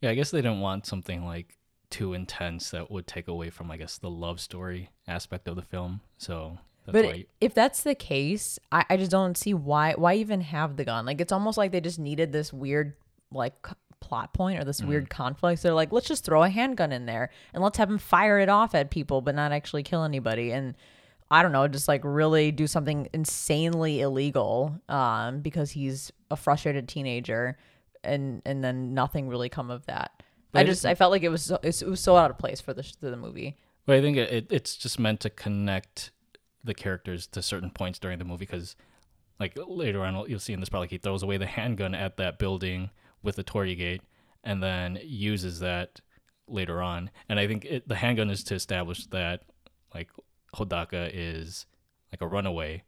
Yeah, 0.00 0.10
I 0.10 0.14
guess 0.14 0.30
they 0.30 0.42
didn't 0.42 0.60
want 0.60 0.86
something 0.86 1.24
like 1.24 1.58
too 1.90 2.12
intense 2.12 2.70
that 2.70 2.90
would 2.90 3.06
take 3.06 3.28
away 3.28 3.50
from, 3.50 3.70
I 3.70 3.76
guess, 3.76 3.98
the 3.98 4.10
love 4.10 4.40
story 4.40 4.90
aspect 5.08 5.48
of 5.48 5.56
the 5.56 5.62
film. 5.62 6.00
So 6.18 6.58
that's 6.86 6.92
but 6.92 7.16
if 7.40 7.54
that's 7.54 7.82
the 7.82 7.94
case, 7.94 8.58
I, 8.70 8.84
I 8.90 8.96
just 8.96 9.10
don't 9.10 9.36
see 9.36 9.54
why 9.54 9.94
why 9.94 10.14
even 10.14 10.42
have 10.42 10.76
the 10.76 10.84
gun. 10.84 11.06
Like 11.06 11.20
it's 11.20 11.32
almost 11.32 11.58
like 11.58 11.72
they 11.72 11.80
just 11.80 11.98
needed 11.98 12.32
this 12.32 12.52
weird 12.52 12.94
like 13.32 13.54
plot 14.00 14.32
point 14.32 14.58
or 14.58 14.64
this 14.64 14.82
weird 14.82 15.10
conflict. 15.10 15.60
So 15.60 15.68
they're 15.68 15.74
like, 15.74 15.92
let's 15.92 16.06
just 16.06 16.24
throw 16.24 16.42
a 16.42 16.48
handgun 16.48 16.92
in 16.92 17.06
there 17.06 17.30
and 17.52 17.62
let's 17.62 17.78
have 17.78 17.90
him 17.90 17.98
fire 17.98 18.38
it 18.38 18.48
off 18.48 18.74
at 18.74 18.90
people, 18.90 19.20
but 19.20 19.34
not 19.34 19.52
actually 19.52 19.82
kill 19.82 20.04
anybody. 20.04 20.52
And 20.52 20.74
I 21.30 21.42
don't 21.42 21.52
know, 21.52 21.66
just 21.66 21.88
like 21.88 22.02
really 22.04 22.52
do 22.52 22.66
something 22.66 23.08
insanely 23.12 24.00
illegal 24.00 24.80
um, 24.88 25.40
because 25.40 25.70
he's 25.70 26.12
a 26.30 26.36
frustrated 26.36 26.88
teenager, 26.88 27.58
and 28.04 28.42
and 28.46 28.62
then 28.62 28.94
nothing 28.94 29.28
really 29.28 29.48
come 29.48 29.70
of 29.70 29.84
that. 29.86 30.22
But 30.52 30.60
I 30.60 30.64
just 30.64 30.86
I 30.86 30.94
felt 30.94 31.10
like 31.10 31.24
it 31.24 31.28
was 31.28 31.42
so, 31.42 31.58
it 31.62 31.82
was 31.82 32.00
so 32.00 32.16
out 32.16 32.30
of 32.30 32.38
place 32.38 32.60
for 32.60 32.72
the 32.72 32.84
for 32.84 33.10
the 33.10 33.16
movie. 33.16 33.56
But 33.86 33.96
I 33.96 34.00
think 34.00 34.16
it, 34.16 34.32
it, 34.32 34.46
it's 34.50 34.76
just 34.76 34.98
meant 34.98 35.20
to 35.20 35.30
connect 35.30 36.10
the 36.62 36.74
characters 36.74 37.26
to 37.28 37.42
certain 37.42 37.70
points 37.70 37.98
during 37.98 38.18
the 38.18 38.24
movie 38.24 38.46
because, 38.46 38.74
like, 39.38 39.56
later 39.66 40.04
on, 40.04 40.28
you'll 40.28 40.40
see 40.40 40.52
in 40.52 40.58
this 40.58 40.68
part, 40.68 40.80
like, 40.80 40.90
he 40.90 40.98
throws 40.98 41.22
away 41.22 41.36
the 41.36 41.46
handgun 41.46 41.94
at 41.94 42.16
that 42.16 42.38
building 42.38 42.90
with 43.22 43.36
the 43.36 43.42
torii 43.42 43.74
gate 43.74 44.02
and 44.44 44.62
then 44.62 44.98
uses 45.02 45.60
that 45.60 46.00
later 46.48 46.80
on. 46.80 47.10
And 47.28 47.38
I 47.38 47.46
think 47.46 47.64
it, 47.64 47.88
the 47.88 47.96
handgun 47.96 48.30
is 48.30 48.44
to 48.44 48.54
establish 48.54 49.06
that, 49.06 49.42
like, 49.94 50.08
Hodaka 50.54 51.10
is 51.12 51.66
like 52.12 52.22
a 52.22 52.26
runaway 52.26 52.84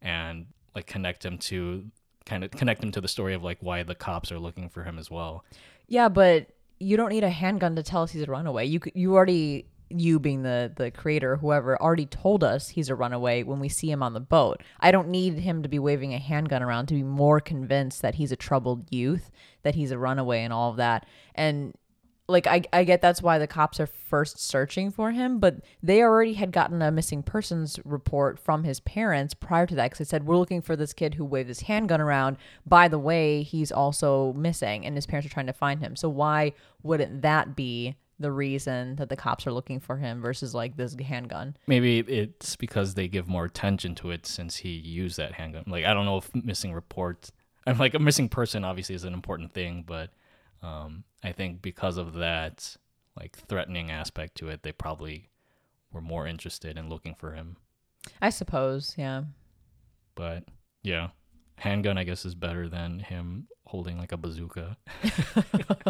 and, 0.00 0.46
like, 0.74 0.86
connect 0.86 1.24
him 1.24 1.38
to 1.38 1.86
kind 2.24 2.44
of 2.44 2.52
connect 2.52 2.82
him 2.82 2.92
to 2.92 3.00
the 3.00 3.08
story 3.08 3.34
of, 3.34 3.42
like, 3.42 3.58
why 3.60 3.82
the 3.82 3.94
cops 3.94 4.30
are 4.30 4.38
looking 4.38 4.68
for 4.68 4.84
him 4.84 4.98
as 4.98 5.10
well. 5.10 5.44
Yeah, 5.88 6.08
but 6.08 6.48
you 6.78 6.96
don't 6.96 7.10
need 7.10 7.24
a 7.24 7.30
handgun 7.30 7.76
to 7.76 7.82
tell 7.82 8.02
us 8.02 8.12
he's 8.12 8.22
a 8.22 8.30
runaway. 8.30 8.66
You 8.66 8.80
you 8.94 9.14
already 9.14 9.66
you 9.90 10.18
being 10.18 10.42
the 10.42 10.72
the 10.76 10.90
creator 10.90 11.36
whoever 11.36 11.80
already 11.80 12.06
told 12.06 12.44
us 12.44 12.68
he's 12.68 12.88
a 12.88 12.94
runaway 12.94 13.42
when 13.42 13.58
we 13.58 13.68
see 13.68 13.90
him 13.90 14.02
on 14.02 14.12
the 14.12 14.20
boat 14.20 14.62
i 14.78 14.90
don't 14.90 15.08
need 15.08 15.34
him 15.34 15.62
to 15.62 15.68
be 15.68 15.78
waving 15.78 16.14
a 16.14 16.18
handgun 16.18 16.62
around 16.62 16.86
to 16.86 16.94
be 16.94 17.02
more 17.02 17.40
convinced 17.40 18.00
that 18.00 18.14
he's 18.14 18.30
a 18.30 18.36
troubled 18.36 18.86
youth 18.90 19.30
that 19.62 19.74
he's 19.74 19.90
a 19.90 19.98
runaway 19.98 20.42
and 20.42 20.52
all 20.52 20.70
of 20.70 20.76
that 20.76 21.06
and 21.34 21.74
like 22.28 22.46
I, 22.46 22.62
I 22.72 22.84
get 22.84 23.02
that's 23.02 23.22
why 23.22 23.38
the 23.38 23.46
cops 23.46 23.80
are 23.80 23.86
first 23.86 24.38
searching 24.38 24.90
for 24.90 25.10
him 25.10 25.38
but 25.38 25.56
they 25.82 26.02
already 26.02 26.34
had 26.34 26.52
gotten 26.52 26.80
a 26.80 26.90
missing 26.90 27.22
persons 27.22 27.78
report 27.84 28.38
from 28.38 28.64
his 28.64 28.80
parents 28.80 29.34
prior 29.34 29.66
to 29.66 29.74
that 29.74 29.90
because 29.90 29.98
they 29.98 30.10
said 30.10 30.26
we're 30.26 30.36
looking 30.36 30.62
for 30.62 30.76
this 30.76 30.92
kid 30.92 31.14
who 31.14 31.24
waved 31.24 31.48
his 31.48 31.62
handgun 31.62 32.00
around 32.00 32.36
by 32.66 32.88
the 32.88 32.98
way 32.98 33.42
he's 33.42 33.72
also 33.72 34.32
missing 34.34 34.86
and 34.86 34.96
his 34.96 35.06
parents 35.06 35.26
are 35.26 35.32
trying 35.32 35.46
to 35.46 35.52
find 35.52 35.80
him 35.80 35.96
so 35.96 36.08
why 36.08 36.52
wouldn't 36.82 37.22
that 37.22 37.56
be 37.56 37.96
the 38.20 38.30
reason 38.30 38.96
that 38.96 39.08
the 39.08 39.16
cops 39.16 39.46
are 39.46 39.52
looking 39.52 39.80
for 39.80 39.96
him 39.96 40.20
versus 40.20 40.54
like 40.54 40.76
this 40.76 40.94
handgun. 40.94 41.56
Maybe 41.66 42.00
it's 42.00 42.54
because 42.54 42.94
they 42.94 43.08
give 43.08 43.26
more 43.26 43.46
attention 43.46 43.94
to 43.96 44.10
it 44.10 44.26
since 44.26 44.56
he 44.56 44.68
used 44.68 45.16
that 45.16 45.32
handgun. 45.32 45.64
Like 45.66 45.86
I 45.86 45.94
don't 45.94 46.04
know 46.04 46.18
if 46.18 46.30
missing 46.34 46.74
reports. 46.74 47.32
I'm 47.66 47.78
like 47.78 47.94
a 47.94 47.98
missing 47.98 48.28
person 48.28 48.64
obviously 48.64 48.94
is 48.94 49.04
an 49.04 49.14
important 49.14 49.52
thing, 49.52 49.84
but 49.86 50.10
um, 50.62 51.04
I 51.22 51.32
think 51.32 51.62
because 51.62 51.96
of 51.96 52.14
that 52.14 52.76
like 53.18 53.36
threatening 53.36 53.90
aspect 53.90 54.36
to 54.38 54.48
it, 54.48 54.62
they 54.62 54.72
probably 54.72 55.30
were 55.92 56.00
more 56.00 56.26
interested 56.26 56.78
in 56.78 56.88
looking 56.88 57.14
for 57.14 57.32
him. 57.32 57.56
I 58.20 58.30
suppose, 58.30 58.94
yeah. 58.96 59.24
But 60.14 60.44
yeah, 60.82 61.08
handgun 61.56 61.98
I 61.98 62.04
guess 62.04 62.24
is 62.24 62.34
better 62.34 62.68
than 62.68 63.00
him 63.00 63.48
holding 63.66 63.98
like 63.98 64.12
a 64.12 64.16
bazooka. 64.16 64.76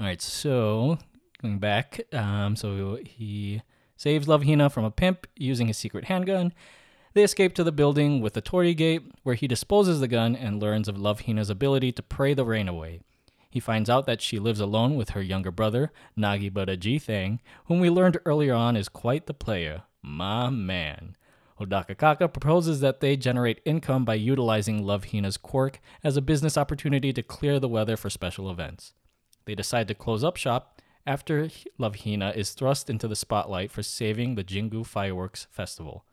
All 0.00 0.06
right, 0.06 0.20
so 0.20 0.98
going 1.40 1.58
back. 1.58 2.00
Um, 2.12 2.56
so 2.56 2.98
he 3.04 3.62
saves 3.96 4.26
Love 4.26 4.44
Hina 4.44 4.70
from 4.70 4.84
a 4.84 4.90
pimp 4.90 5.26
using 5.36 5.68
his 5.68 5.78
secret 5.78 6.06
handgun. 6.06 6.52
They 7.14 7.22
escape 7.22 7.54
to 7.54 7.64
the 7.64 7.70
building 7.70 8.20
with 8.20 8.34
the 8.34 8.40
torii 8.40 8.74
gate, 8.74 9.02
where 9.22 9.36
he 9.36 9.46
disposes 9.46 10.00
the 10.00 10.08
gun 10.08 10.34
and 10.34 10.60
learns 10.60 10.88
of 10.88 10.98
Love 10.98 11.20
Hina's 11.20 11.48
ability 11.48 11.92
to 11.92 12.02
pray 12.02 12.34
the 12.34 12.44
rain 12.44 12.66
away. 12.66 13.02
He 13.48 13.60
finds 13.60 13.88
out 13.88 14.04
that 14.06 14.20
she 14.20 14.40
lives 14.40 14.58
alone 14.58 14.96
with 14.96 15.10
her 15.10 15.22
younger 15.22 15.52
brother, 15.52 15.92
Nagibutta 16.18 16.76
Jithang, 16.76 17.38
whom 17.66 17.78
we 17.78 17.88
learned 17.88 18.18
earlier 18.26 18.52
on 18.52 18.76
is 18.76 18.88
quite 18.88 19.26
the 19.26 19.32
player. 19.32 19.84
My 20.02 20.50
man. 20.50 21.16
Hodaka 21.60 21.96
Kaka 21.96 22.26
proposes 22.26 22.80
that 22.80 22.98
they 22.98 23.16
generate 23.16 23.62
income 23.64 24.04
by 24.04 24.14
utilizing 24.14 24.84
Love 24.84 25.04
Hina's 25.04 25.36
quirk 25.36 25.80
as 26.02 26.16
a 26.16 26.20
business 26.20 26.58
opportunity 26.58 27.12
to 27.12 27.22
clear 27.22 27.60
the 27.60 27.68
weather 27.68 27.96
for 27.96 28.10
special 28.10 28.50
events. 28.50 28.92
They 29.44 29.54
decide 29.54 29.86
to 29.86 29.94
close 29.94 30.24
up 30.24 30.36
shop 30.36 30.82
after 31.06 31.48
Love 31.78 32.00
Hina 32.04 32.32
is 32.34 32.50
thrust 32.50 32.90
into 32.90 33.06
the 33.06 33.14
spotlight 33.14 33.70
for 33.70 33.84
saving 33.84 34.34
the 34.34 34.42
Jingu 34.42 34.84
Fireworks 34.84 35.46
Festival. 35.52 36.04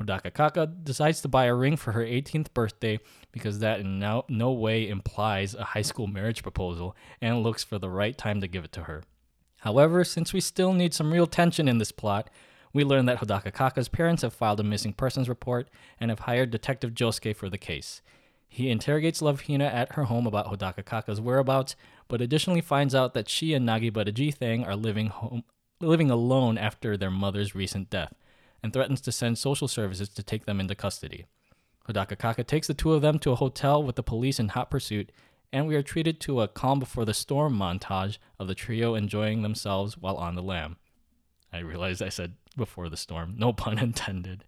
Hodaka 0.00 0.32
Kaka 0.32 0.66
decides 0.66 1.20
to 1.22 1.28
buy 1.28 1.46
a 1.46 1.54
ring 1.54 1.76
for 1.76 1.92
her 1.92 2.04
18th 2.04 2.52
birthday 2.52 2.98
because 3.32 3.60
that 3.60 3.80
in 3.80 3.98
no, 3.98 4.24
no 4.28 4.52
way 4.52 4.88
implies 4.88 5.54
a 5.54 5.64
high 5.64 5.82
school 5.82 6.06
marriage 6.06 6.42
proposal 6.42 6.94
and 7.20 7.42
looks 7.42 7.64
for 7.64 7.78
the 7.78 7.88
right 7.88 8.16
time 8.16 8.40
to 8.40 8.48
give 8.48 8.64
it 8.64 8.72
to 8.72 8.82
her. 8.82 9.02
However, 9.60 10.04
since 10.04 10.32
we 10.32 10.40
still 10.40 10.72
need 10.72 10.92
some 10.92 11.12
real 11.12 11.26
tension 11.26 11.66
in 11.66 11.78
this 11.78 11.92
plot, 11.92 12.28
we 12.72 12.84
learn 12.84 13.06
that 13.06 13.18
Hodaka 13.18 13.52
Kaka's 13.54 13.88
parents 13.88 14.22
have 14.22 14.34
filed 14.34 14.60
a 14.60 14.62
missing 14.62 14.92
persons 14.92 15.28
report 15.28 15.68
and 15.98 16.10
have 16.10 16.20
hired 16.20 16.50
Detective 16.50 16.92
Josuke 16.92 17.34
for 17.34 17.48
the 17.48 17.56
case. 17.56 18.02
He 18.48 18.70
interrogates 18.70 19.22
Love 19.22 19.42
Hina 19.46 19.64
at 19.64 19.92
her 19.92 20.04
home 20.04 20.26
about 20.26 20.46
Hodaka 20.46 20.84
Kaka's 20.84 21.20
whereabouts, 21.20 21.74
but 22.06 22.20
additionally 22.20 22.60
finds 22.60 22.94
out 22.94 23.14
that 23.14 23.28
she 23.28 23.54
and 23.54 23.66
Nagibutta 23.66 24.12
Jithang 24.12 24.66
are 24.66 24.76
living 24.76 25.08
home, 25.08 25.44
living 25.80 26.10
alone 26.10 26.56
after 26.58 26.96
their 26.96 27.10
mother's 27.10 27.54
recent 27.54 27.90
death, 27.90 28.14
and 28.66 28.72
threatens 28.72 29.00
to 29.00 29.12
send 29.12 29.38
social 29.38 29.68
services 29.68 30.08
to 30.08 30.24
take 30.24 30.44
them 30.44 30.58
into 30.58 30.74
custody. 30.74 31.26
Hodaka 31.88 32.18
Kaka 32.18 32.42
takes 32.42 32.66
the 32.66 32.74
two 32.74 32.94
of 32.94 33.00
them 33.00 33.20
to 33.20 33.30
a 33.30 33.36
hotel 33.36 33.80
with 33.80 33.94
the 33.94 34.02
police 34.02 34.40
in 34.40 34.48
hot 34.48 34.72
pursuit, 34.72 35.12
and 35.52 35.68
we 35.68 35.76
are 35.76 35.84
treated 35.84 36.20
to 36.22 36.40
a 36.40 36.48
calm 36.48 36.80
before 36.80 37.04
the 37.04 37.14
storm 37.14 37.56
montage 37.56 38.18
of 38.40 38.48
the 38.48 38.56
trio 38.56 38.96
enjoying 38.96 39.42
themselves 39.42 39.96
while 39.96 40.16
on 40.16 40.34
the 40.34 40.42
lam. 40.42 40.78
I 41.52 41.60
realized 41.60 42.02
I 42.02 42.08
said 42.08 42.34
before 42.56 42.88
the 42.88 42.96
storm, 42.96 43.36
no 43.38 43.52
pun 43.52 43.78
intended. 43.78 44.42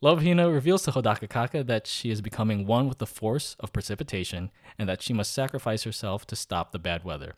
Love 0.00 0.22
Hina 0.22 0.48
reveals 0.48 0.84
to 0.84 0.92
Hodaka 0.92 1.28
Kaka 1.28 1.64
that 1.64 1.88
she 1.88 2.12
is 2.12 2.22
becoming 2.22 2.64
one 2.64 2.88
with 2.88 2.98
the 2.98 3.06
force 3.08 3.56
of 3.58 3.72
precipitation 3.72 4.52
and 4.78 4.88
that 4.88 5.02
she 5.02 5.12
must 5.12 5.34
sacrifice 5.34 5.82
herself 5.82 6.28
to 6.28 6.36
stop 6.36 6.70
the 6.70 6.78
bad 6.78 7.02
weather. 7.02 7.34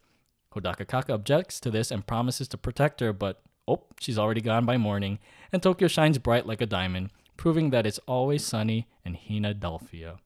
Hodaka 0.54 0.86
Kaka 0.86 1.14
objects 1.14 1.58
to 1.60 1.70
this 1.70 1.90
and 1.90 2.06
promises 2.06 2.46
to 2.48 2.58
protect 2.58 3.00
her, 3.00 3.14
but 3.14 3.40
oh, 3.72 3.84
she's 4.00 4.18
already 4.18 4.40
gone 4.40 4.64
by 4.64 4.76
morning, 4.76 5.18
and 5.52 5.62
Tokyo 5.62 5.88
shines 5.88 6.18
bright 6.18 6.46
like 6.46 6.60
a 6.60 6.66
diamond, 6.66 7.10
proving 7.36 7.70
that 7.70 7.86
it's 7.86 8.00
always 8.06 8.44
sunny 8.44 8.86
in 9.04 9.14
Hina-delphia. 9.14 10.18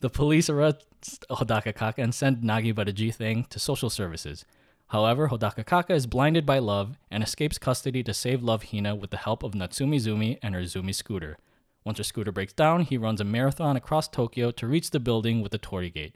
The 0.00 0.10
police 0.10 0.48
arrest 0.48 0.86
Hodaka 1.30 1.74
Kaka 1.74 2.02
and 2.02 2.14
send 2.14 2.38
Nagibutta 2.38 2.92
Jithang 2.92 3.48
to 3.48 3.58
social 3.58 3.90
services. 3.90 4.44
However, 4.88 5.28
Hodaka 5.28 5.64
Kaka 5.64 5.94
is 5.94 6.06
blinded 6.06 6.46
by 6.46 6.58
love 6.58 6.98
and 7.10 7.22
escapes 7.22 7.58
custody 7.58 8.02
to 8.02 8.14
save 8.14 8.42
Love 8.42 8.70
Hina 8.70 8.94
with 8.94 9.10
the 9.10 9.18
help 9.18 9.42
of 9.42 9.52
Natsumi 9.52 10.00
Zumi 10.00 10.38
and 10.42 10.54
her 10.54 10.62
Zumi 10.62 10.94
scooter. 10.94 11.36
Once 11.84 11.98
her 11.98 12.04
scooter 12.04 12.32
breaks 12.32 12.52
down, 12.52 12.82
he 12.82 12.98
runs 12.98 13.20
a 13.20 13.24
marathon 13.24 13.76
across 13.76 14.08
Tokyo 14.08 14.50
to 14.50 14.66
reach 14.66 14.90
the 14.90 15.00
building 15.00 15.42
with 15.42 15.52
the 15.52 15.58
torii 15.58 15.90
gate. 15.90 16.14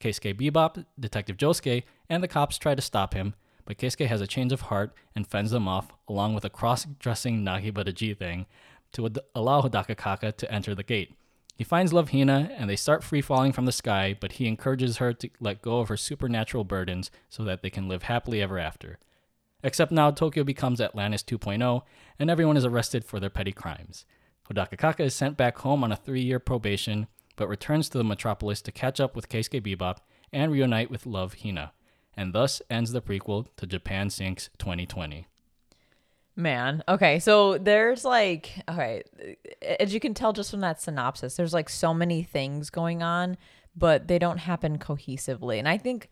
Keisuke 0.00 0.38
Bebop, 0.38 0.84
Detective 0.98 1.36
Josuke, 1.36 1.84
and 2.08 2.22
the 2.22 2.28
cops 2.28 2.58
try 2.58 2.74
to 2.74 2.82
stop 2.82 3.14
him, 3.14 3.34
but 3.68 3.76
Keisuke 3.76 4.06
has 4.06 4.22
a 4.22 4.26
change 4.26 4.50
of 4.50 4.62
heart 4.62 4.94
and 5.14 5.26
fends 5.26 5.50
them 5.50 5.68
off, 5.68 5.92
along 6.08 6.32
with 6.32 6.42
a 6.42 6.48
cross-dressing 6.48 7.44
Nagibutta 7.44 8.18
thing, 8.18 8.46
to 8.92 9.04
ad- 9.04 9.18
allow 9.34 9.60
Hodaka 9.60 9.94
Kaka 9.94 10.32
to 10.32 10.50
enter 10.50 10.74
the 10.74 10.82
gate. 10.82 11.14
He 11.54 11.64
finds 11.64 11.92
Love 11.92 12.10
Hina 12.10 12.50
and 12.56 12.70
they 12.70 12.76
start 12.76 13.04
free 13.04 13.20
falling 13.20 13.52
from 13.52 13.66
the 13.66 13.72
sky, 13.72 14.16
but 14.18 14.32
he 14.32 14.46
encourages 14.46 14.96
her 14.96 15.12
to 15.12 15.28
let 15.38 15.60
go 15.60 15.80
of 15.80 15.90
her 15.90 15.98
supernatural 15.98 16.64
burdens 16.64 17.10
so 17.28 17.44
that 17.44 17.60
they 17.60 17.68
can 17.68 17.88
live 17.88 18.04
happily 18.04 18.40
ever 18.40 18.58
after. 18.58 18.98
Except 19.62 19.92
now 19.92 20.12
Tokyo 20.12 20.44
becomes 20.44 20.80
Atlantis 20.80 21.22
2.0 21.22 21.82
and 22.18 22.30
everyone 22.30 22.56
is 22.56 22.64
arrested 22.64 23.04
for 23.04 23.20
their 23.20 23.28
petty 23.28 23.52
crimes. 23.52 24.06
Hodaka 24.50 24.78
Kaka 24.78 25.02
is 25.02 25.14
sent 25.14 25.36
back 25.36 25.58
home 25.58 25.84
on 25.84 25.92
a 25.92 25.96
three 25.96 26.22
year 26.22 26.38
probation, 26.38 27.06
but 27.36 27.50
returns 27.50 27.90
to 27.90 27.98
the 27.98 28.04
metropolis 28.04 28.62
to 28.62 28.72
catch 28.72 28.98
up 28.98 29.14
with 29.14 29.28
Keisuke 29.28 29.60
Bebop 29.60 29.98
and 30.32 30.50
reunite 30.50 30.90
with 30.90 31.04
Love 31.04 31.36
Hina. 31.42 31.72
And 32.18 32.32
thus 32.32 32.60
ends 32.68 32.90
the 32.90 33.00
prequel 33.00 33.46
to 33.58 33.64
Japan 33.64 34.10
Sinks 34.10 34.50
2020. 34.58 35.28
Man. 36.34 36.82
Okay. 36.88 37.20
So 37.20 37.58
there's 37.58 38.04
like, 38.04 38.60
okay, 38.68 39.04
as 39.78 39.94
you 39.94 40.00
can 40.00 40.14
tell 40.14 40.32
just 40.32 40.50
from 40.50 40.58
that 40.60 40.82
synopsis, 40.82 41.36
there's 41.36 41.54
like 41.54 41.68
so 41.68 41.94
many 41.94 42.24
things 42.24 42.70
going 42.70 43.04
on, 43.04 43.38
but 43.76 44.08
they 44.08 44.18
don't 44.18 44.38
happen 44.38 44.78
cohesively. 44.78 45.60
And 45.60 45.68
I 45.68 45.78
think, 45.78 46.08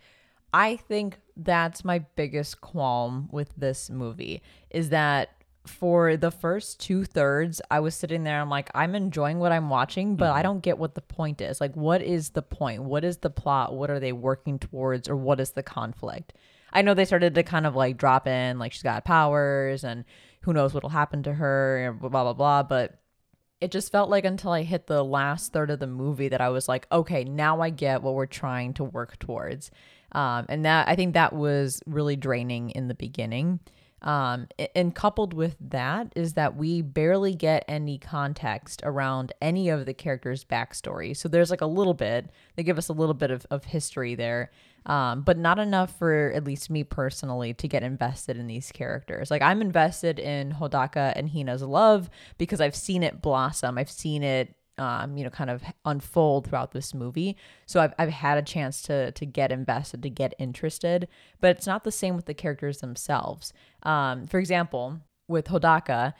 I 0.52 0.76
think 0.76 1.18
that's 1.36 1.84
my 1.84 1.98
biggest 2.14 2.60
qualm 2.60 3.28
with 3.32 3.52
this 3.56 3.90
movie 3.90 4.42
is 4.70 4.90
that 4.90 5.30
for 5.66 6.16
the 6.16 6.30
first 6.30 6.80
two 6.80 7.04
thirds, 7.04 7.60
I 7.70 7.80
was 7.80 7.94
sitting 7.94 8.24
there, 8.24 8.40
I'm 8.40 8.50
like, 8.50 8.70
I'm 8.74 8.94
enjoying 8.94 9.38
what 9.38 9.52
I'm 9.52 9.68
watching, 9.70 10.16
but 10.16 10.32
I 10.32 10.42
don't 10.42 10.62
get 10.62 10.78
what 10.78 10.94
the 10.94 11.00
point 11.00 11.40
is. 11.40 11.60
Like, 11.60 11.74
what 11.74 12.02
is 12.02 12.30
the 12.30 12.42
point? 12.42 12.82
What 12.82 13.04
is 13.04 13.18
the 13.18 13.30
plot? 13.30 13.74
What 13.74 13.90
are 13.90 14.00
they 14.00 14.12
working 14.12 14.58
towards? 14.58 15.08
Or 15.08 15.16
what 15.16 15.40
is 15.40 15.50
the 15.50 15.62
conflict? 15.62 16.32
I 16.72 16.82
know 16.82 16.94
they 16.94 17.04
started 17.04 17.34
to 17.34 17.42
kind 17.42 17.66
of 17.66 17.74
like 17.74 17.96
drop 17.96 18.26
in, 18.26 18.58
like 18.58 18.72
she's 18.72 18.82
got 18.82 19.04
powers 19.04 19.84
and 19.84 20.04
who 20.42 20.52
knows 20.52 20.74
what'll 20.74 20.90
happen 20.90 21.22
to 21.24 21.34
her 21.34 21.86
and 21.86 22.00
blah 22.00 22.08
blah 22.10 22.32
blah. 22.32 22.62
But 22.62 22.98
it 23.60 23.70
just 23.70 23.90
felt 23.90 24.10
like 24.10 24.24
until 24.24 24.50
I 24.52 24.62
hit 24.62 24.86
the 24.86 25.02
last 25.02 25.52
third 25.52 25.70
of 25.70 25.78
the 25.78 25.86
movie 25.86 26.28
that 26.28 26.40
I 26.40 26.50
was 26.50 26.68
like, 26.68 26.86
okay, 26.92 27.24
now 27.24 27.60
I 27.60 27.70
get 27.70 28.02
what 28.02 28.14
we're 28.14 28.26
trying 28.26 28.74
to 28.74 28.84
work 28.84 29.18
towards. 29.18 29.70
Um, 30.12 30.46
and 30.48 30.64
that 30.64 30.88
I 30.88 30.96
think 30.96 31.14
that 31.14 31.32
was 31.32 31.82
really 31.86 32.16
draining 32.16 32.70
in 32.70 32.88
the 32.88 32.94
beginning. 32.94 33.60
Um, 34.06 34.46
and 34.76 34.94
coupled 34.94 35.34
with 35.34 35.56
that 35.60 36.12
is 36.14 36.34
that 36.34 36.56
we 36.56 36.80
barely 36.80 37.34
get 37.34 37.64
any 37.66 37.98
context 37.98 38.80
around 38.84 39.32
any 39.42 39.68
of 39.68 39.84
the 39.84 39.94
characters' 39.94 40.44
backstory. 40.44 41.16
So 41.16 41.28
there's 41.28 41.50
like 41.50 41.60
a 41.60 41.66
little 41.66 41.92
bit, 41.92 42.30
they 42.54 42.62
give 42.62 42.78
us 42.78 42.88
a 42.88 42.92
little 42.92 43.14
bit 43.14 43.32
of, 43.32 43.44
of 43.50 43.64
history 43.64 44.14
there, 44.14 44.52
um, 44.86 45.22
but 45.22 45.36
not 45.36 45.58
enough 45.58 45.98
for 45.98 46.30
at 46.36 46.44
least 46.44 46.70
me 46.70 46.84
personally 46.84 47.52
to 47.54 47.66
get 47.66 47.82
invested 47.82 48.36
in 48.36 48.46
these 48.46 48.70
characters. 48.70 49.28
Like 49.28 49.42
I'm 49.42 49.60
invested 49.60 50.20
in 50.20 50.52
Hodaka 50.52 51.12
and 51.16 51.28
Hina's 51.28 51.62
love 51.62 52.08
because 52.38 52.60
I've 52.60 52.76
seen 52.76 53.02
it 53.02 53.20
blossom. 53.20 53.76
I've 53.76 53.90
seen 53.90 54.22
it 54.22 54.54
um, 54.78 55.16
you 55.16 55.24
know, 55.24 55.30
kind 55.30 55.50
of 55.50 55.62
unfold 55.84 56.46
throughout 56.46 56.72
this 56.72 56.94
movie. 56.94 57.36
So 57.66 57.80
I've, 57.80 57.94
I've 57.98 58.10
had 58.10 58.38
a 58.38 58.42
chance 58.42 58.82
to 58.82 59.12
to 59.12 59.26
get 59.26 59.52
invested, 59.52 60.02
to 60.02 60.10
get 60.10 60.34
interested, 60.38 61.08
but 61.40 61.56
it's 61.56 61.66
not 61.66 61.84
the 61.84 61.92
same 61.92 62.16
with 62.16 62.26
the 62.26 62.34
characters 62.34 62.78
themselves. 62.78 63.52
Um, 63.82 64.26
for 64.26 64.38
example, 64.38 65.00
with 65.28 65.46
Hodaka, 65.46 66.14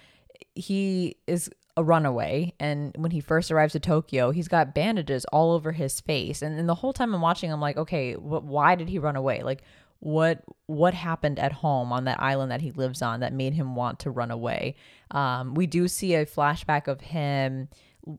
he 0.54 1.16
is 1.26 1.50
a 1.78 1.84
runaway 1.84 2.54
and 2.58 2.94
when 2.96 3.10
he 3.10 3.20
first 3.20 3.50
arrives 3.50 3.72
to 3.72 3.80
Tokyo, 3.80 4.30
he's 4.30 4.48
got 4.48 4.74
bandages 4.74 5.26
all 5.26 5.52
over 5.52 5.72
his 5.72 6.00
face. 6.00 6.40
And, 6.40 6.58
and 6.58 6.68
the 6.68 6.74
whole 6.74 6.94
time 6.94 7.14
I'm 7.14 7.20
watching, 7.20 7.52
I'm 7.52 7.60
like, 7.60 7.76
okay, 7.76 8.14
wh- 8.14 8.44
why 8.44 8.74
did 8.76 8.88
he 8.88 8.98
run 8.98 9.16
away? 9.16 9.42
Like, 9.42 9.62
what 10.00 10.42
what 10.66 10.94
happened 10.94 11.38
at 11.38 11.52
home 11.52 11.92
on 11.92 12.04
that 12.04 12.22
island 12.22 12.50
that 12.50 12.60
he 12.60 12.70
lives 12.72 13.02
on 13.02 13.20
that 13.20 13.32
made 13.32 13.54
him 13.54 13.74
want 13.74 13.98
to 14.00 14.10
run 14.10 14.30
away. 14.30 14.74
Um, 15.10 15.54
we 15.54 15.66
do 15.66 15.88
see 15.88 16.14
a 16.14 16.26
flashback 16.26 16.86
of 16.86 17.00
him 17.00 17.68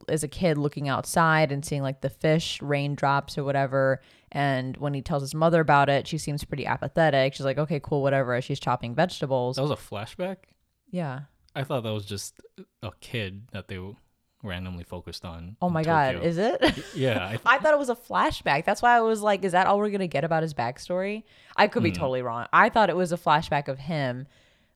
as 0.08 0.22
a 0.22 0.28
kid 0.28 0.58
looking 0.58 0.88
outside 0.88 1.52
and 1.52 1.64
seeing 1.64 1.82
like 1.82 2.00
the 2.00 2.10
fish 2.10 2.60
raindrops 2.60 3.38
or 3.38 3.44
whatever. 3.44 4.00
And 4.30 4.76
when 4.76 4.94
he 4.94 5.02
tells 5.02 5.22
his 5.22 5.34
mother 5.34 5.60
about 5.60 5.88
it, 5.88 6.06
she 6.06 6.18
seems 6.18 6.44
pretty 6.44 6.66
apathetic. 6.66 7.34
She's 7.34 7.46
like, 7.46 7.58
okay, 7.58 7.80
cool, 7.82 8.02
whatever. 8.02 8.34
As 8.34 8.44
she's 8.44 8.60
chopping 8.60 8.94
vegetables. 8.94 9.56
That 9.56 9.62
was 9.62 9.70
a 9.70 9.76
flashback? 9.76 10.36
Yeah. 10.90 11.20
I 11.54 11.64
thought 11.64 11.82
that 11.82 11.92
was 11.92 12.04
just 12.04 12.40
a 12.82 12.90
kid 13.00 13.48
that 13.52 13.68
they 13.68 13.78
randomly 14.42 14.84
focused 14.84 15.24
on. 15.24 15.56
Oh 15.60 15.68
my 15.68 15.82
god, 15.82 16.22
is 16.22 16.38
it? 16.38 16.60
Yeah, 16.94 17.24
I, 17.24 17.30
th- 17.30 17.40
I 17.44 17.58
thought 17.58 17.72
it 17.72 17.78
was 17.78 17.88
a 17.88 17.96
flashback. 17.96 18.64
That's 18.64 18.82
why 18.82 18.96
I 18.96 19.00
was 19.00 19.22
like, 19.22 19.44
is 19.44 19.52
that 19.52 19.66
all 19.66 19.78
we're 19.78 19.90
gonna 19.90 20.06
get 20.06 20.24
about 20.24 20.42
his 20.42 20.54
backstory? 20.54 21.24
I 21.56 21.66
could 21.66 21.82
be 21.82 21.90
totally 21.92 22.22
wrong. 22.22 22.46
I 22.52 22.68
thought 22.68 22.90
it 22.90 22.96
was 22.96 23.12
a 23.12 23.16
flashback 23.16 23.68
of 23.68 23.78
him, 23.78 24.26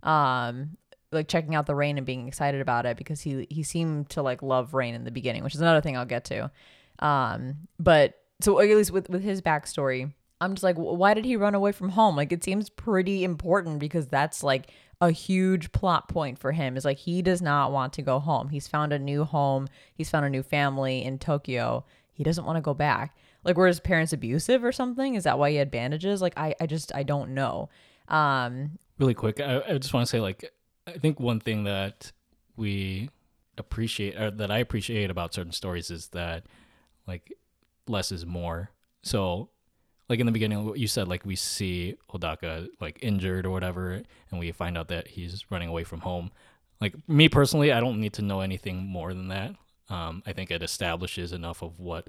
um, 0.02 0.76
like 1.12 1.28
checking 1.28 1.54
out 1.54 1.66
the 1.66 1.74
rain 1.74 1.98
and 1.98 2.06
being 2.06 2.26
excited 2.26 2.60
about 2.60 2.86
it 2.86 2.96
because 2.96 3.20
he 3.20 3.46
he 3.50 3.62
seemed 3.62 4.10
to 4.10 4.22
like 4.22 4.42
love 4.42 4.74
rain 4.74 4.94
in 4.94 5.04
the 5.04 5.10
beginning, 5.10 5.44
which 5.44 5.54
is 5.54 5.60
another 5.60 5.80
thing 5.80 5.96
I'll 5.96 6.04
get 6.04 6.24
to. 6.26 6.50
Um, 6.98 7.68
but 7.78 8.14
so 8.40 8.58
at 8.60 8.68
least 8.68 8.90
with 8.90 9.08
with 9.08 9.22
his 9.22 9.42
backstory, 9.42 10.12
I'm 10.40 10.54
just 10.54 10.64
like, 10.64 10.76
why 10.76 11.14
did 11.14 11.24
he 11.24 11.36
run 11.36 11.54
away 11.54 11.70
from 11.70 11.90
home? 11.90 12.16
Like 12.16 12.32
it 12.32 12.42
seems 12.42 12.68
pretty 12.68 13.22
important 13.22 13.78
because 13.78 14.08
that's 14.08 14.42
like 14.42 14.70
a 15.00 15.10
huge 15.10 15.72
plot 15.72 16.08
point 16.08 16.38
for 16.38 16.52
him 16.52 16.76
is 16.76 16.84
like 16.84 16.98
he 16.98 17.22
does 17.22 17.40
not 17.40 17.72
want 17.72 17.92
to 17.94 18.02
go 18.02 18.18
home. 18.18 18.48
He's 18.48 18.68
found 18.68 18.92
a 18.92 18.98
new 18.98 19.24
home, 19.24 19.68
he's 19.94 20.10
found 20.10 20.26
a 20.26 20.30
new 20.30 20.42
family 20.42 21.04
in 21.04 21.18
Tokyo. 21.18 21.84
He 22.12 22.24
doesn't 22.24 22.44
want 22.44 22.56
to 22.56 22.60
go 22.60 22.74
back. 22.74 23.16
Like 23.44 23.56
were 23.56 23.66
his 23.66 23.80
parents 23.80 24.12
abusive 24.12 24.64
or 24.64 24.72
something? 24.72 25.14
Is 25.14 25.24
that 25.24 25.38
why 25.38 25.50
he 25.50 25.56
had 25.56 25.70
bandages? 25.70 26.20
Like 26.20 26.34
I, 26.36 26.54
I 26.60 26.66
just 26.66 26.94
I 26.94 27.02
don't 27.04 27.34
know. 27.34 27.68
Um 28.08 28.78
really 28.98 29.14
quick, 29.14 29.40
I, 29.40 29.62
I 29.68 29.78
just 29.78 29.94
want 29.94 30.06
to 30.06 30.10
say 30.10 30.20
like 30.20 30.52
I 30.86 30.98
think 30.98 31.20
one 31.20 31.40
thing 31.40 31.64
that 31.64 32.12
we 32.56 33.10
appreciate 33.58 34.16
or 34.16 34.30
that 34.30 34.50
I 34.50 34.58
appreciate 34.58 35.10
about 35.10 35.34
certain 35.34 35.52
stories 35.52 35.90
is 35.90 36.08
that 36.08 36.44
like 37.06 37.32
less 37.86 38.12
is 38.12 38.26
more. 38.26 38.70
So 39.02 39.50
like 40.08 40.20
in 40.20 40.26
the 40.26 40.32
beginning 40.32 40.72
you 40.76 40.86
said 40.86 41.08
like 41.08 41.24
we 41.24 41.36
see 41.36 41.96
Hodaka 42.10 42.68
like 42.80 42.98
injured 43.02 43.46
or 43.46 43.50
whatever 43.50 44.02
and 44.30 44.40
we 44.40 44.50
find 44.52 44.76
out 44.76 44.88
that 44.88 45.08
he's 45.08 45.44
running 45.50 45.68
away 45.68 45.84
from 45.84 46.00
home. 46.00 46.30
Like 46.80 46.94
me 47.08 47.28
personally, 47.28 47.72
I 47.72 47.80
don't 47.80 48.00
need 48.00 48.14
to 48.14 48.22
know 48.22 48.40
anything 48.40 48.84
more 48.86 49.14
than 49.14 49.28
that. 49.28 49.54
Um, 49.88 50.22
I 50.26 50.32
think 50.32 50.50
it 50.50 50.62
establishes 50.62 51.32
enough 51.32 51.62
of 51.62 51.78
what 51.78 52.08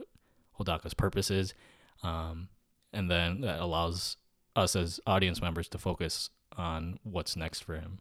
Hodaka's 0.59 0.93
purpose 0.93 1.29
is. 1.29 1.53
Um, 2.01 2.49
and 2.91 3.09
then 3.09 3.41
that 3.41 3.59
allows 3.59 4.17
us 4.55 4.75
as 4.75 4.99
audience 5.05 5.41
members 5.41 5.67
to 5.69 5.77
focus 5.77 6.29
on 6.57 6.99
what's 7.03 7.35
next 7.35 7.63
for 7.63 7.75
him. 7.75 7.99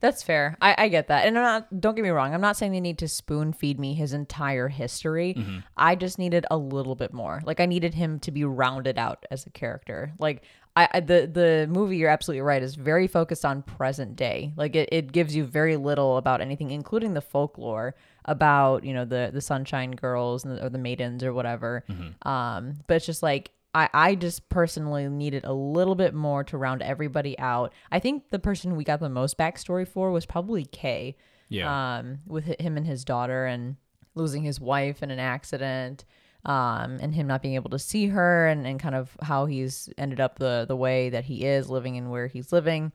That's 0.00 0.22
fair. 0.22 0.56
I, 0.60 0.74
I 0.78 0.88
get 0.88 1.08
that. 1.08 1.26
And 1.26 1.36
I'm 1.36 1.44
not 1.44 1.80
don't 1.80 1.94
get 1.94 2.02
me 2.02 2.10
wrong, 2.10 2.34
I'm 2.34 2.40
not 2.40 2.56
saying 2.56 2.72
they 2.72 2.80
need 2.80 2.98
to 2.98 3.08
spoon 3.08 3.52
feed 3.52 3.80
me 3.80 3.94
his 3.94 4.12
entire 4.12 4.68
history. 4.68 5.34
Mm-hmm. 5.34 5.58
I 5.76 5.94
just 5.96 6.18
needed 6.18 6.46
a 6.50 6.56
little 6.56 6.94
bit 6.94 7.12
more. 7.12 7.40
Like 7.44 7.60
I 7.60 7.66
needed 7.66 7.94
him 7.94 8.18
to 8.20 8.30
be 8.30 8.44
rounded 8.44 8.98
out 8.98 9.26
as 9.30 9.46
a 9.46 9.50
character. 9.50 10.12
Like 10.18 10.44
I, 10.76 11.00
the 11.00 11.26
the 11.26 11.66
movie 11.68 11.96
you're 11.96 12.10
absolutely 12.10 12.42
right 12.42 12.62
is 12.62 12.76
very 12.76 13.08
focused 13.08 13.44
on 13.44 13.62
present 13.62 14.14
day. 14.14 14.52
Like 14.56 14.76
it, 14.76 14.88
it 14.92 15.10
gives 15.10 15.34
you 15.34 15.44
very 15.44 15.76
little 15.76 16.18
about 16.18 16.40
anything, 16.40 16.70
including 16.70 17.14
the 17.14 17.20
folklore 17.20 17.96
about, 18.26 18.84
you 18.84 18.94
know, 18.94 19.04
the 19.04 19.30
the 19.32 19.40
sunshine 19.40 19.92
girls 19.92 20.44
and 20.44 20.56
the, 20.56 20.64
or 20.64 20.68
the 20.68 20.78
maidens 20.78 21.24
or 21.24 21.32
whatever. 21.32 21.82
Mm-hmm. 21.90 22.28
Um, 22.28 22.74
but 22.86 22.94
it's 22.94 23.06
just 23.06 23.24
like 23.24 23.50
I, 23.78 23.88
I 23.92 24.14
just 24.16 24.48
personally 24.48 25.08
needed 25.08 25.44
a 25.44 25.52
little 25.52 25.94
bit 25.94 26.14
more 26.14 26.42
to 26.44 26.58
round 26.58 26.82
everybody 26.82 27.38
out. 27.38 27.72
I 27.92 28.00
think 28.00 28.30
the 28.30 28.38
person 28.38 28.76
we 28.76 28.82
got 28.82 28.98
the 28.98 29.08
most 29.08 29.38
backstory 29.38 29.86
for 29.86 30.10
was 30.10 30.26
probably 30.26 30.64
Kay. 30.64 31.16
Yeah. 31.48 31.98
Um, 31.98 32.18
with 32.26 32.44
him 32.60 32.76
and 32.76 32.86
his 32.86 33.04
daughter 33.04 33.46
and 33.46 33.76
losing 34.14 34.42
his 34.42 34.60
wife 34.60 35.02
in 35.02 35.10
an 35.10 35.20
accident. 35.20 36.04
Um, 36.44 36.98
and 37.00 37.14
him 37.14 37.26
not 37.26 37.42
being 37.42 37.56
able 37.56 37.70
to 37.70 37.78
see 37.78 38.06
her 38.08 38.46
and, 38.46 38.66
and 38.66 38.78
kind 38.80 38.94
of 38.94 39.16
how 39.20 39.46
he's 39.46 39.88
ended 39.98 40.20
up 40.20 40.38
the 40.38 40.64
the 40.66 40.76
way 40.76 41.10
that 41.10 41.24
he 41.24 41.44
is 41.44 41.68
living 41.68 41.96
and 41.96 42.10
where 42.10 42.28
he's 42.28 42.52
living. 42.52 42.92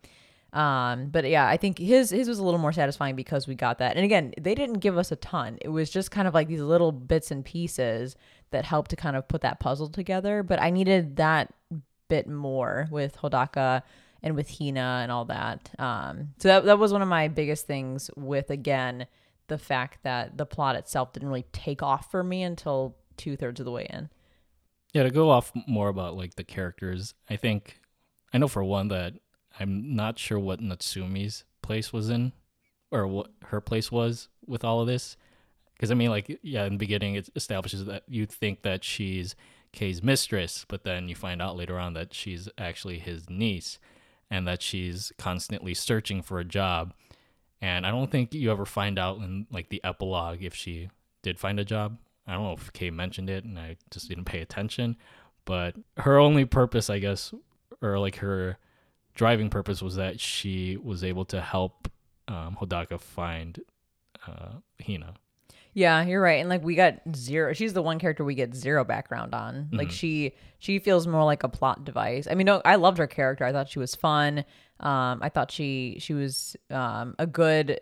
Um, 0.54 1.08
but 1.08 1.28
yeah, 1.28 1.48
I 1.48 1.58
think 1.58 1.78
his 1.78 2.12
his 2.12 2.30
was 2.30 2.40
a 2.40 2.44
little 2.44 2.60
more 2.60 2.72
satisfying 2.72 3.16
because 3.16 3.46
we 3.46 3.56
got 3.56 3.80
that. 3.80 3.96
And 3.96 4.06
again, 4.06 4.34
they 4.40 4.56
didn't 4.56 4.80
give 4.80 4.98
us 4.98 5.12
a 5.12 5.18
ton. 5.18 5.58
It 5.62 5.70
was 5.70 5.90
just 5.90 6.10
kind 6.10 6.28
of 6.28 6.34
like 6.34 6.48
these 6.48 6.62
little 6.62 6.92
bits 6.92 7.32
and 7.32 7.44
pieces 7.44 8.16
that 8.54 8.66
helped 8.66 8.90
to 8.92 8.96
kind 8.96 9.16
of 9.16 9.28
put 9.28 9.42
that 9.42 9.60
puzzle 9.60 9.90
together. 9.90 10.42
But 10.42 10.62
I 10.62 10.70
needed 10.70 11.18
that 11.18 11.54
bit 12.08 12.28
more 12.28 12.88
with 12.90 13.18
Hodaka 13.18 13.84
and 14.24 14.36
with 14.36 14.58
Hina 14.58 15.02
and 15.04 15.12
all 15.12 15.26
that. 15.26 15.70
Um, 15.78 16.30
so 16.40 16.48
that 16.48 16.66
that 16.66 16.80
was 16.80 16.94
one 16.94 17.02
of 17.02 17.08
my 17.08 17.28
biggest 17.28 17.68
things 17.68 18.10
with 18.16 18.50
again 18.50 19.08
the 19.48 19.58
fact 19.58 20.04
that 20.04 20.38
the 20.38 20.46
plot 20.46 20.76
itself 20.76 21.14
didn't 21.14 21.28
really 21.28 21.46
take 21.52 21.84
off 21.84 22.10
for 22.10 22.24
me 22.24 22.44
until 22.44 22.96
two 23.18 23.36
thirds 23.36 23.60
of 23.60 23.66
the 23.66 23.72
way 23.72 23.86
in. 23.90 24.10
Yeah, 24.94 25.04
to 25.04 25.10
go 25.10 25.30
off 25.30 25.52
more 25.68 25.90
about 25.90 26.16
like 26.16 26.36
the 26.36 26.44
characters, 26.44 27.14
I 27.30 27.36
think 27.36 27.80
I 28.34 28.38
know 28.38 28.48
for 28.48 28.64
one 28.64 28.88
that 28.88 29.14
I'm 29.60 29.96
not 29.96 30.18
sure 30.18 30.40
what 30.40 30.62
Natsumi's 30.62 31.44
place 31.62 31.92
was 31.92 32.10
in 32.10 32.32
or 32.92 33.08
what 33.08 33.32
her 33.46 33.60
place 33.60 33.92
was 33.92 34.30
with 34.46 34.64
all 34.64 34.82
of 34.82 34.88
this. 34.88 35.18
Because 35.84 35.92
I 35.92 35.96
mean, 35.96 36.12
like, 36.12 36.40
yeah, 36.44 36.64
in 36.64 36.76
the 36.76 36.80
beginning, 36.80 37.16
it 37.16 37.28
establishes 37.36 37.84
that 37.88 38.04
you 38.08 38.26
think 38.26 38.62
that 38.62 38.86
she's 38.86 39.36
Kay's 39.74 40.02
mistress, 40.02 40.66
but 40.70 40.86
then 40.86 41.10
you 41.10 41.16
find 41.16 41.42
out 41.42 41.58
later 41.58 41.78
on 41.78 41.94
that 41.96 42.14
she's 42.14 42.48
actually 42.58 43.00
his 43.00 43.30
niece 43.30 43.80
and 44.32 44.48
that 44.48 44.62
she's 44.62 45.12
constantly 45.18 45.74
searching 45.74 46.22
for 46.22 46.40
a 46.40 46.46
job. 46.46 46.94
And 47.60 47.86
I 47.86 47.92
don't 47.92 48.10
think 48.10 48.34
you 48.34 48.50
ever 48.50 48.64
find 48.64 48.98
out 48.98 49.18
in 49.18 49.46
like 49.52 49.68
the 49.68 49.84
epilogue 49.84 50.42
if 50.42 50.56
she 50.56 50.90
did 51.22 51.38
find 51.38 51.60
a 51.60 51.66
job. 51.66 51.98
I 52.26 52.32
don't 52.32 52.44
know 52.44 52.54
if 52.54 52.72
Kay 52.72 52.90
mentioned 52.90 53.30
it 53.30 53.44
and 53.44 53.60
I 53.60 53.76
just 53.92 54.08
didn't 54.08 54.24
pay 54.24 54.40
attention. 54.40 54.96
But 55.44 55.76
her 55.98 56.18
only 56.18 56.46
purpose, 56.46 56.90
I 56.90 57.00
guess, 57.00 57.34
or 57.82 58.00
like 58.00 58.16
her 58.20 58.58
driving 59.16 59.50
purpose 59.50 59.82
was 59.82 59.98
that 59.98 60.22
she 60.22 60.78
was 60.78 61.04
able 61.04 61.26
to 61.26 61.42
help 61.42 61.90
um, 62.30 62.56
Hodaka 62.62 63.02
find 63.02 63.60
uh, 64.26 64.60
Hina. 64.82 65.16
Yeah, 65.74 66.04
you're 66.04 66.22
right. 66.22 66.40
And 66.40 66.50
like 66.50 66.64
we 66.64 66.76
got 66.76 67.00
zero 67.16 67.54
she's 67.54 67.74
the 67.74 67.82
one 67.82 68.00
character 68.00 68.24
we 68.24 68.36
get 68.36 68.54
zero 68.54 68.84
background 68.84 69.34
on. 69.34 69.70
Like 69.72 69.90
she 69.92 70.34
she 70.60 70.80
feels 70.80 71.08
more 71.08 71.24
like 71.24 71.44
a 71.44 71.50
plot 71.50 71.84
device. 71.84 72.28
I 72.30 72.36
mean, 72.36 72.46
no, 72.46 72.62
I 72.64 72.76
loved 72.76 73.00
her 73.00 73.08
character. 73.08 73.44
I 73.44 73.52
thought 73.52 73.70
she 73.70 73.80
was 73.80 73.96
fun. 73.96 74.46
Um 74.80 75.20
I 75.22 75.30
thought 75.30 75.52
she 75.52 75.98
she 76.00 76.14
was 76.14 76.56
um 76.70 77.16
a 77.18 77.26
good 77.26 77.80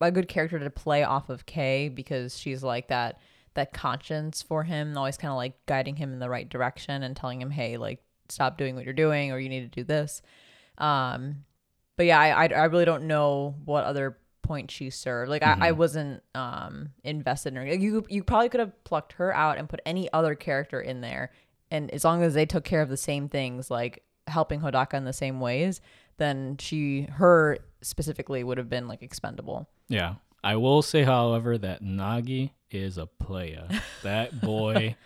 a 0.00 0.10
good 0.12 0.28
character 0.28 0.58
to 0.58 0.70
play 0.70 1.02
off 1.02 1.30
of 1.30 1.46
Kay 1.46 1.88
because 1.88 2.38
she's 2.38 2.62
like 2.62 2.88
that 2.88 3.18
that 3.54 3.72
conscience 3.72 4.42
for 4.42 4.64
him, 4.64 4.96
always 4.98 5.16
kind 5.16 5.30
of 5.30 5.36
like 5.36 5.54
guiding 5.66 5.96
him 5.96 6.12
in 6.12 6.18
the 6.18 6.28
right 6.28 6.48
direction 6.48 7.02
and 7.02 7.16
telling 7.16 7.40
him, 7.40 7.50
"Hey, 7.50 7.76
like 7.78 8.02
stop 8.28 8.58
doing 8.58 8.74
what 8.74 8.84
you're 8.84 8.92
doing 8.92 9.32
or 9.32 9.38
you 9.38 9.48
need 9.48 9.72
to 9.72 9.80
do 9.80 9.84
this." 9.84 10.20
Um 10.76 11.44
but 11.96 12.06
yeah, 12.06 12.18
I, 12.20 12.44
I 12.44 12.48
I 12.48 12.64
really 12.64 12.84
don't 12.84 13.06
know 13.06 13.54
what 13.64 13.84
other 13.84 14.18
point 14.44 14.70
she 14.70 14.90
served. 14.90 15.28
Like 15.28 15.42
I, 15.42 15.56
I 15.60 15.72
wasn't 15.72 16.22
um 16.36 16.90
invested 17.02 17.54
in 17.54 17.56
her. 17.56 17.68
Like, 17.68 17.80
you 17.80 18.04
you 18.08 18.22
probably 18.22 18.48
could 18.48 18.60
have 18.60 18.84
plucked 18.84 19.14
her 19.14 19.34
out 19.34 19.58
and 19.58 19.68
put 19.68 19.80
any 19.84 20.12
other 20.12 20.36
character 20.36 20.80
in 20.80 21.00
there, 21.00 21.32
and 21.72 21.90
as 21.90 22.04
long 22.04 22.22
as 22.22 22.34
they 22.34 22.46
took 22.46 22.62
care 22.62 22.82
of 22.82 22.88
the 22.88 22.96
same 22.96 23.28
things, 23.28 23.70
like 23.70 24.04
helping 24.28 24.60
Hodaka 24.60 24.94
in 24.94 25.04
the 25.04 25.12
same 25.12 25.40
ways, 25.40 25.80
then 26.18 26.56
she 26.58 27.02
her 27.02 27.58
specifically 27.82 28.44
would 28.44 28.58
have 28.58 28.70
been 28.70 28.86
like 28.86 29.02
expendable. 29.02 29.68
Yeah. 29.88 30.14
I 30.42 30.56
will 30.56 30.82
say, 30.82 31.04
however, 31.04 31.56
that 31.56 31.82
Nagi 31.82 32.50
is 32.70 32.98
a 32.98 33.06
player. 33.06 33.66
That 34.02 34.40
boy, 34.42 34.96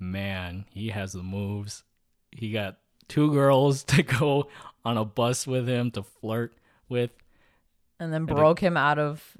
man, 0.00 0.64
he 0.72 0.88
has 0.88 1.12
the 1.12 1.22
moves. 1.22 1.84
He 2.32 2.50
got 2.50 2.78
two 3.06 3.32
girls 3.32 3.84
to 3.84 4.02
go 4.02 4.48
on 4.84 4.96
a 4.96 5.04
bus 5.04 5.46
with 5.46 5.68
him 5.68 5.90
to 5.92 6.02
flirt 6.02 6.54
with. 6.88 7.10
And 8.00 8.12
then 8.12 8.26
broke 8.26 8.60
him 8.60 8.76
out 8.76 8.98
of 8.98 9.36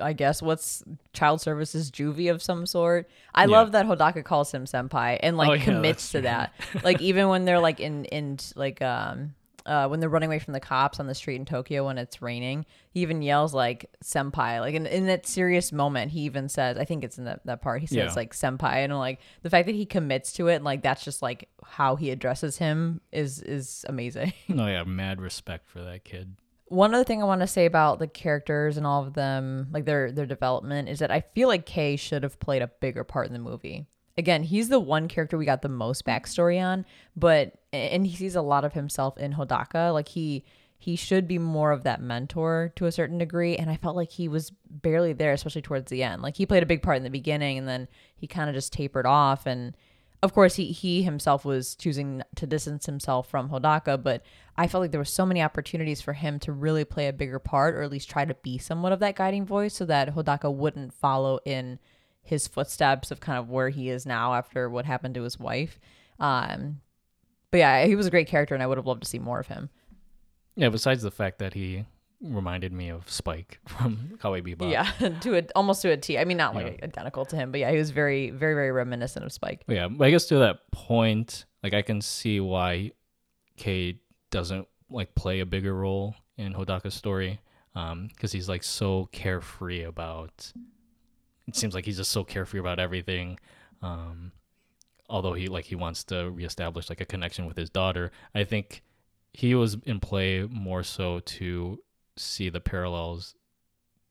I 0.00 0.12
guess 0.12 0.40
what's 0.40 0.82
child 1.12 1.40
services 1.40 1.90
juvie 1.90 2.30
of 2.30 2.40
some 2.42 2.66
sort. 2.66 3.08
I 3.34 3.42
Yeah. 3.44 3.50
love 3.50 3.72
that 3.72 3.84
Hodaka 3.86 4.24
calls 4.24 4.52
him 4.52 4.64
senpai 4.64 5.18
and 5.20 5.36
like 5.36 5.48
Oh, 5.50 5.52
yeah, 5.54 5.64
commits 5.64 6.12
to 6.12 6.20
that. 6.22 6.52
like 6.84 7.00
even 7.00 7.28
when 7.28 7.44
they're 7.44 7.58
like 7.60 7.80
in 7.80 8.04
in 8.06 8.38
like 8.54 8.80
um 8.80 9.34
uh, 9.66 9.86
when 9.86 10.00
they're 10.00 10.08
running 10.08 10.28
away 10.30 10.38
from 10.38 10.54
the 10.54 10.60
cops 10.60 10.98
on 10.98 11.06
the 11.06 11.14
street 11.14 11.36
in 11.36 11.44
Tokyo 11.44 11.84
when 11.84 11.98
it's 11.98 12.22
raining, 12.22 12.64
he 12.90 13.00
even 13.00 13.20
yells 13.20 13.52
like 13.52 13.90
senpai. 14.02 14.60
Like 14.60 14.74
in, 14.74 14.86
in 14.86 15.06
that 15.08 15.26
serious 15.26 15.72
moment, 15.72 16.10
he 16.10 16.20
even 16.20 16.48
says, 16.48 16.78
I 16.78 16.86
think 16.86 17.04
it's 17.04 17.18
in 17.18 17.24
that, 17.26 17.44
that 17.44 17.60
part, 17.60 17.82
he 17.82 17.86
says 17.86 17.96
Yeah. 17.96 18.12
like 18.16 18.32
senpai. 18.32 18.76
And 18.84 18.96
like 18.96 19.20
the 19.42 19.50
fact 19.50 19.66
that 19.66 19.74
he 19.74 19.84
commits 19.84 20.32
to 20.34 20.48
it 20.48 20.54
and 20.54 20.64
like 20.64 20.80
that's 20.82 21.04
just 21.04 21.20
like 21.20 21.50
how 21.62 21.96
he 21.96 22.10
addresses 22.10 22.56
him 22.56 23.02
is 23.12 23.42
is 23.42 23.84
amazing. 23.90 24.32
No, 24.48 24.66
yeah, 24.68 24.84
mad 24.84 25.20
respect 25.20 25.68
for 25.68 25.82
that 25.82 26.02
kid. 26.02 26.36
One 26.68 26.94
other 26.94 27.04
thing 27.04 27.22
I 27.22 27.26
want 27.26 27.40
to 27.40 27.46
say 27.46 27.66
about 27.66 27.98
the 27.98 28.06
characters 28.06 28.76
and 28.76 28.86
all 28.86 29.04
of 29.06 29.14
them, 29.14 29.68
like 29.72 29.84
their 29.86 30.12
their 30.12 30.26
development, 30.26 30.88
is 30.88 30.98
that 30.98 31.10
I 31.10 31.20
feel 31.20 31.48
like 31.48 31.66
Kay 31.66 31.96
should 31.96 32.22
have 32.22 32.38
played 32.40 32.62
a 32.62 32.68
bigger 32.68 33.04
part 33.04 33.26
in 33.26 33.32
the 33.32 33.38
movie. 33.38 33.86
again, 34.18 34.42
he's 34.42 34.68
the 34.68 34.80
one 34.80 35.08
character 35.08 35.38
we 35.38 35.46
got 35.46 35.62
the 35.62 35.68
most 35.68 36.04
backstory 36.04 36.60
on, 36.62 36.84
but 37.16 37.54
and 37.72 38.06
he 38.06 38.16
sees 38.16 38.34
a 38.34 38.42
lot 38.42 38.64
of 38.64 38.74
himself 38.74 39.16
in 39.16 39.32
Hodaka. 39.32 39.94
Like 39.94 40.08
he 40.08 40.44
he 40.80 40.94
should 40.96 41.26
be 41.26 41.38
more 41.38 41.72
of 41.72 41.84
that 41.84 42.00
mentor 42.00 42.72
to 42.76 42.86
a 42.86 42.92
certain 42.92 43.18
degree, 43.18 43.56
and 43.56 43.70
I 43.70 43.76
felt 43.76 43.96
like 43.96 44.10
he 44.10 44.28
was 44.28 44.52
barely 44.68 45.12
there, 45.12 45.32
especially 45.32 45.62
towards 45.62 45.90
the 45.90 46.02
end. 46.02 46.22
Like 46.22 46.36
he 46.36 46.46
played 46.46 46.62
a 46.62 46.66
big 46.66 46.82
part 46.82 46.98
in 46.98 47.04
the 47.04 47.10
beginning, 47.10 47.58
and 47.58 47.66
then 47.66 47.88
he 48.16 48.26
kind 48.26 48.50
of 48.50 48.54
just 48.54 48.72
tapered 48.72 49.06
off. 49.06 49.46
And 49.46 49.76
of 50.22 50.32
course, 50.32 50.56
he 50.56 50.66
he 50.72 51.02
himself 51.02 51.44
was 51.44 51.74
choosing 51.74 52.22
to 52.36 52.46
distance 52.46 52.86
himself 52.86 53.28
from 53.28 53.50
Hodaka, 53.50 54.02
but 54.02 54.22
I 54.56 54.66
felt 54.66 54.82
like 54.82 54.90
there 54.90 55.00
were 55.00 55.04
so 55.04 55.24
many 55.24 55.42
opportunities 55.42 56.00
for 56.00 56.12
him 56.12 56.40
to 56.40 56.52
really 56.52 56.84
play 56.84 57.06
a 57.06 57.12
bigger 57.12 57.38
part, 57.38 57.74
or 57.74 57.82
at 57.82 57.90
least 57.92 58.10
try 58.10 58.24
to 58.24 58.34
be 58.34 58.58
somewhat 58.58 58.92
of 58.92 59.00
that 59.00 59.16
guiding 59.16 59.46
voice, 59.46 59.74
so 59.74 59.84
that 59.86 60.14
Hodaka 60.14 60.52
wouldn't 60.52 60.92
follow 60.92 61.38
in 61.44 61.78
his 62.22 62.48
footsteps 62.48 63.10
of 63.10 63.20
kind 63.20 63.38
of 63.38 63.48
where 63.48 63.68
he 63.68 63.88
is 63.88 64.04
now 64.04 64.34
after 64.34 64.68
what 64.68 64.84
happened 64.84 65.14
to 65.14 65.22
his 65.22 65.38
wife. 65.38 65.78
Um, 66.18 66.80
but 67.50 67.58
yeah, 67.58 67.86
he 67.86 67.94
was 67.94 68.06
a 68.06 68.10
great 68.10 68.28
character, 68.28 68.54
and 68.54 68.62
I 68.62 68.66
would 68.66 68.78
have 68.78 68.86
loved 68.86 69.02
to 69.02 69.08
see 69.08 69.18
more 69.18 69.38
of 69.38 69.46
him. 69.46 69.70
Yeah, 70.56 70.68
besides 70.70 71.02
the 71.02 71.12
fact 71.12 71.38
that 71.38 71.54
he 71.54 71.84
reminded 72.20 72.72
me 72.72 72.88
of 72.90 73.08
Spike 73.10 73.58
from 73.66 74.18
Cowboy 74.20 74.42
Bebop. 74.42 74.70
Yeah, 74.70 74.90
to 75.20 75.38
a 75.38 75.42
almost 75.54 75.82
to 75.82 75.90
a 75.90 75.96
T. 75.96 76.18
I 76.18 76.24
mean, 76.24 76.36
not 76.36 76.54
like 76.54 76.78
yeah. 76.78 76.84
identical 76.84 77.24
to 77.26 77.36
him, 77.36 77.50
but 77.50 77.60
yeah, 77.60 77.70
he 77.70 77.76
was 77.76 77.90
very, 77.90 78.30
very, 78.30 78.54
very 78.54 78.72
reminiscent 78.72 79.24
of 79.24 79.32
Spike. 79.32 79.64
Yeah, 79.68 79.88
but 79.88 80.04
I 80.06 80.10
guess 80.10 80.26
to 80.26 80.38
that 80.38 80.70
point, 80.70 81.44
like 81.62 81.74
I 81.74 81.82
can 81.82 82.00
see 82.00 82.40
why 82.40 82.92
Kei 83.56 84.00
doesn't 84.30 84.66
like 84.90 85.14
play 85.14 85.40
a 85.40 85.46
bigger 85.46 85.74
role 85.74 86.14
in 86.36 86.54
Hodaka's 86.54 86.94
story, 86.94 87.40
because 87.72 87.92
um, 87.92 88.10
he's 88.18 88.48
like 88.48 88.62
so 88.62 89.08
carefree 89.12 89.82
about 89.82 90.52
it 91.48 91.56
seems 91.56 91.74
like 91.74 91.86
he's 91.86 91.96
just 91.96 92.10
so 92.10 92.22
carefree 92.22 92.60
about 92.60 92.78
everything. 92.78 93.38
Um, 93.82 94.32
although 95.08 95.32
he 95.32 95.48
like 95.48 95.64
he 95.64 95.74
wants 95.74 96.04
to 96.04 96.30
reestablish 96.30 96.90
like 96.90 97.00
a 97.00 97.06
connection 97.06 97.46
with 97.46 97.56
his 97.56 97.70
daughter, 97.70 98.12
I 98.34 98.44
think 98.44 98.82
he 99.32 99.54
was 99.54 99.76
in 99.84 99.98
play 99.98 100.46
more 100.48 100.82
so 100.82 101.20
to 101.20 101.78
see 102.18 102.48
the 102.48 102.60
parallels 102.60 103.34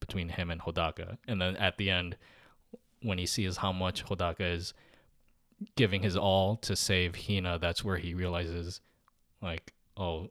between 0.00 0.28
him 0.30 0.50
and 0.50 0.60
Hodaka, 0.60 1.18
and 1.26 1.40
then 1.40 1.56
at 1.56 1.76
the 1.76 1.90
end, 1.90 2.16
when 3.02 3.18
he 3.18 3.26
sees 3.26 3.58
how 3.58 3.72
much 3.72 4.04
Hodaka 4.04 4.54
is 4.54 4.74
giving 5.76 6.02
his 6.02 6.16
all 6.16 6.56
to 6.56 6.76
save 6.76 7.16
Hina, 7.16 7.58
that's 7.58 7.84
where 7.84 7.96
he 7.96 8.14
realizes, 8.14 8.80
like, 9.42 9.72
oh, 9.96 10.30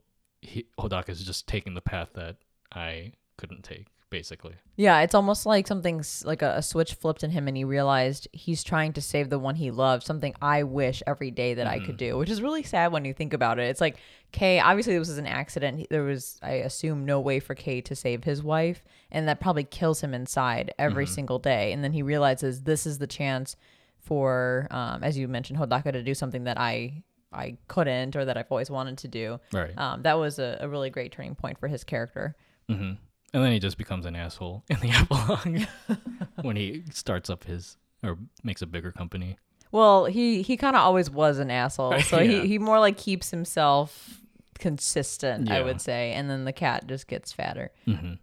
Hodaka 0.78 1.10
is 1.10 1.24
just 1.24 1.46
taking 1.46 1.74
the 1.74 1.80
path 1.80 2.10
that 2.14 2.36
I 2.72 3.12
couldn't 3.36 3.64
take 3.64 3.86
basically. 4.10 4.54
Yeah, 4.76 5.00
it's 5.00 5.14
almost 5.14 5.46
like 5.46 5.66
something's 5.66 6.24
like 6.24 6.42
a, 6.42 6.56
a, 6.56 6.62
switch 6.62 6.94
flipped 6.94 7.22
in 7.22 7.30
him 7.30 7.48
and 7.48 7.56
he 7.56 7.64
realized 7.64 8.28
he's 8.32 8.62
trying 8.62 8.92
to 8.94 9.02
save 9.02 9.30
the 9.30 9.38
one 9.38 9.54
he 9.54 9.70
loved, 9.70 10.04
something 10.04 10.34
I 10.40 10.62
wish 10.62 11.02
every 11.06 11.30
day 11.30 11.54
that 11.54 11.66
mm-hmm. 11.66 11.74
I 11.74 11.78
could 11.78 11.96
mm-hmm. 11.96 12.10
do, 12.10 12.18
which 12.18 12.30
is 12.30 12.42
really 12.42 12.62
sad 12.62 12.92
when 12.92 13.04
you 13.04 13.12
think 13.12 13.32
about 13.32 13.58
it. 13.58 13.64
It's 13.64 13.80
like 13.80 13.98
Kei, 14.32 14.60
obviously, 14.60 14.98
this 14.98 15.08
was 15.08 15.18
an 15.18 15.26
accident. 15.26 15.86
There 15.90 16.04
was, 16.04 16.38
I 16.42 16.52
assume, 16.52 17.04
no 17.04 17.20
way 17.20 17.40
for 17.40 17.54
Kei 17.54 17.80
to 17.82 17.94
save 17.94 18.24
his 18.24 18.42
wife, 18.42 18.84
and 19.10 19.26
that 19.26 19.40
probably 19.40 19.64
kills 19.64 20.02
him 20.02 20.12
inside 20.12 20.74
every 20.78 21.04
mm-hmm. 21.04 21.14
single 21.14 21.38
day. 21.38 21.72
And 21.72 21.82
then 21.82 21.92
he 21.92 22.02
realizes 22.02 22.62
this 22.62 22.86
is 22.86 22.98
the 22.98 23.06
chance 23.06 23.56
for, 23.98 24.68
um, 24.70 25.02
as 25.02 25.16
you 25.16 25.28
mentioned, 25.28 25.58
Hodaka 25.58 25.92
to 25.92 26.02
do 26.02 26.14
something 26.14 26.44
that 26.44 26.58
I 26.58 27.02
I 27.32 27.58
couldn't 27.68 28.16
or 28.16 28.24
that 28.24 28.36
I've 28.38 28.50
always 28.50 28.70
wanted 28.70 28.98
to 28.98 29.08
do. 29.08 29.40
Right. 29.52 29.76
Um, 29.76 30.02
that 30.02 30.14
was 30.14 30.38
a, 30.38 30.58
a, 30.60 30.68
really 30.68 30.88
great 30.88 31.12
turning 31.12 31.34
point 31.34 31.58
for 31.58 31.68
his 31.68 31.84
character. 31.84 32.34
Mm-hmm. 32.70 32.92
And 33.34 33.42
then 33.42 33.52
he 33.52 33.58
just 33.58 33.76
becomes 33.76 34.06
an 34.06 34.16
asshole 34.16 34.64
in 34.68 34.78
the 34.80 34.90
epilogue 34.90 35.66
when 36.42 36.56
he 36.56 36.84
starts 36.90 37.28
up 37.28 37.44
his 37.44 37.76
or 38.02 38.18
makes 38.42 38.62
a 38.62 38.66
bigger 38.66 38.92
company. 38.92 39.36
Well, 39.70 40.06
he 40.06 40.42
he 40.42 40.56
kind 40.56 40.76
of 40.76 40.82
always 40.82 41.10
was 41.10 41.38
an 41.38 41.50
asshole, 41.50 42.00
so 42.00 42.20
yeah. 42.20 42.42
he 42.42 42.48
he 42.48 42.58
more 42.58 42.80
like 42.80 42.96
keeps 42.96 43.30
himself 43.30 44.20
consistent, 44.58 45.48
yeah. 45.48 45.56
I 45.56 45.62
would 45.62 45.80
say, 45.80 46.12
and 46.12 46.30
then 46.30 46.44
the 46.44 46.52
cat 46.52 46.86
just 46.86 47.06
gets 47.06 47.32
fatter. 47.32 47.70
Mm-hmm. 47.86 48.14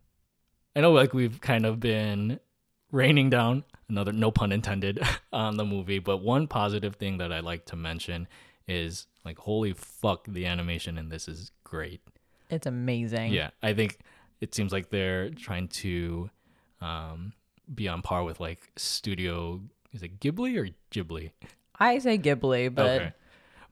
I 0.76 0.82
know, 0.82 0.92
like 0.92 1.14
we've 1.14 1.40
kind 1.40 1.66
of 1.66 1.80
been 1.80 2.40
raining 2.92 3.30
down 3.30 3.64
another 3.90 4.12
no 4.12 4.32
pun 4.32 4.52
intended 4.52 5.00
on 5.32 5.58
the 5.58 5.66
movie, 5.66 6.00
but 6.00 6.18
one 6.18 6.48
positive 6.48 6.96
thing 6.96 7.20
that 7.20 7.32
I 7.32 7.42
like 7.42 7.66
to 7.66 7.76
mention 7.76 8.28
is 8.68 9.08
like 9.24 9.38
holy 9.38 9.74
fuck, 9.74 10.26
the 10.28 10.48
animation 10.48 10.98
in 10.98 11.10
this 11.10 11.28
is 11.28 11.52
great. 11.64 12.02
It's 12.50 12.66
amazing. 12.66 13.34
Yeah, 13.34 13.52
I 13.62 13.74
think 13.74 14.00
it 14.42 14.54
seems 14.54 14.72
like 14.72 14.90
they're 14.90 15.30
trying 15.30 15.68
to 15.70 16.30
um, 16.82 17.34
be 17.74 17.88
on 17.88 18.02
par 18.02 18.24
with 18.24 18.40
like 18.40 18.70
Studio. 18.76 19.62
Is 19.94 20.04
it 20.04 20.20
Ghibli 20.20 20.58
or 20.58 20.70
Ghibli? 20.92 21.32
I 21.80 22.00
say 22.00 22.18
Ghibli, 22.18 22.74
but 22.74 23.02
okay. 23.02 23.14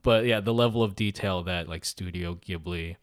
but 0.02 0.26
yeah, 0.26 0.40
the 0.40 0.54
level 0.54 0.84
of 0.84 0.96
detail 0.96 1.44
that 1.44 1.68
like 1.70 1.86
Studio 1.86 2.36
Ghibli 2.36 2.98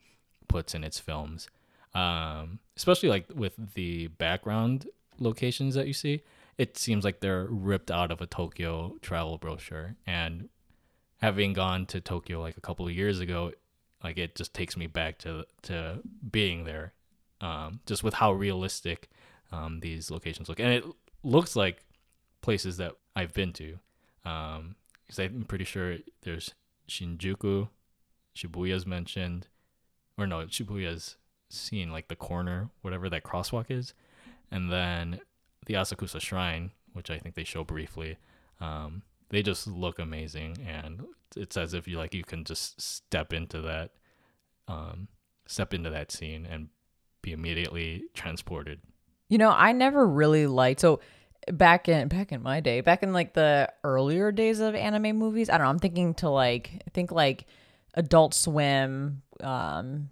puts 0.49 0.75
in 0.75 0.85
its 0.85 0.99
films, 0.99 1.49
um, 1.95 2.59
especially 2.77 3.09
like 3.09 3.27
with 3.35 3.75
the 3.75 4.09
background 4.09 4.89
locations 5.19 5.75
that 5.75 5.87
you 5.87 5.93
see, 5.93 6.23
it 6.59 6.77
seems 6.77 7.05
like 7.05 7.21
they're 7.21 7.47
ripped 7.47 7.91
out 7.91 8.11
of 8.11 8.21
a 8.21 8.27
Tokyo 8.27 8.97
travel 9.01 9.39
brochure. 9.39 9.97
And 10.07 10.49
having 11.19 11.53
gone 11.53 11.87
to 11.87 12.01
Tokyo 12.01 12.41
like 12.41 12.57
a 12.57 12.61
couple 12.61 12.87
of 12.87 12.93
years 12.93 13.21
ago, 13.21 13.53
like 14.03 14.19
it 14.19 14.35
just 14.35 14.55
takes 14.55 14.77
me 14.77 14.87
back 14.87 15.19
to 15.19 15.47
to 15.63 16.01
being 16.31 16.65
there 16.65 16.95
um, 17.41 17.81
just 17.87 18.03
with 18.05 18.15
how 18.15 18.33
realistic 18.33 19.09
um, 19.53 19.81
these 19.81 20.11
locations 20.11 20.49
look. 20.49 20.61
And 20.61 20.73
it 20.73 20.85
looks 21.23 21.57
like 21.57 21.85
places 22.43 22.77
that 22.79 22.93
I've 23.17 23.33
been 23.33 23.53
to. 23.55 23.79
Because 24.23 25.19
um, 25.19 25.25
I'm 25.25 25.45
pretty 25.49 25.65
sure 25.65 25.97
there's 26.23 26.55
Shinjuku, 26.89 27.69
Shibuya's 28.37 28.87
mentioned, 28.87 29.49
or 30.19 30.27
no, 30.27 30.47
Shibuya's 30.47 31.17
seen 31.49 31.91
like 31.91 32.09
the 32.09 32.17
corner, 32.17 32.71
whatever 32.83 33.09
that 33.09 33.25
crosswalk 33.25 33.67
is. 33.71 33.95
And 34.51 34.71
then 34.71 35.21
the 35.67 35.75
Asakusa 35.75 36.21
Shrine, 36.21 36.71
which 36.93 37.11
I 37.11 37.19
think 37.19 37.35
they 37.35 37.45
show 37.45 37.65
briefly. 37.65 38.19
Um, 38.61 39.03
they 39.31 39.43
just 39.43 39.67
look 39.67 39.99
amazing, 39.99 40.59
and 40.67 41.05
it's 41.37 41.57
as 41.57 41.73
if 41.73 41.87
you 41.87 41.97
like 41.97 42.15
you 42.15 42.25
can 42.25 42.45
just 42.45 42.81
step 42.81 43.33
into 43.33 43.61
that, 43.61 43.93
um, 44.67 45.09
step 45.47 45.73
into 45.73 45.89
that 45.91 46.11
scene 46.11 46.45
and 46.45 46.69
be 47.23 47.33
immediately 47.33 48.05
transported. 48.15 48.81
You 49.29 49.39
know, 49.39 49.51
I 49.51 49.73
never 49.73 50.07
really 50.07 50.47
liked 50.47 50.81
so 50.81 51.01
back 51.53 51.89
in 51.89 52.09
back 52.09 52.33
in 52.33 52.43
my 52.43 52.61
day, 52.61 52.81
back 52.81 53.03
in 53.03 53.13
like 53.13 53.35
the 53.35 53.73
earlier 53.85 54.33
days 54.33 54.61
of 54.61 54.75
anime 54.75 55.17
movies. 55.17 55.49
I 55.49 55.59
don't 55.59 55.65
know. 55.65 55.71
I'm 55.71 55.79
thinking 55.79 56.15
to 56.15 56.29
like 56.29 56.71
I 56.87 56.91
think 56.91 57.13
like 57.13 57.47
Adult 57.95 58.35
Swim, 58.35 59.23
um, 59.41 60.11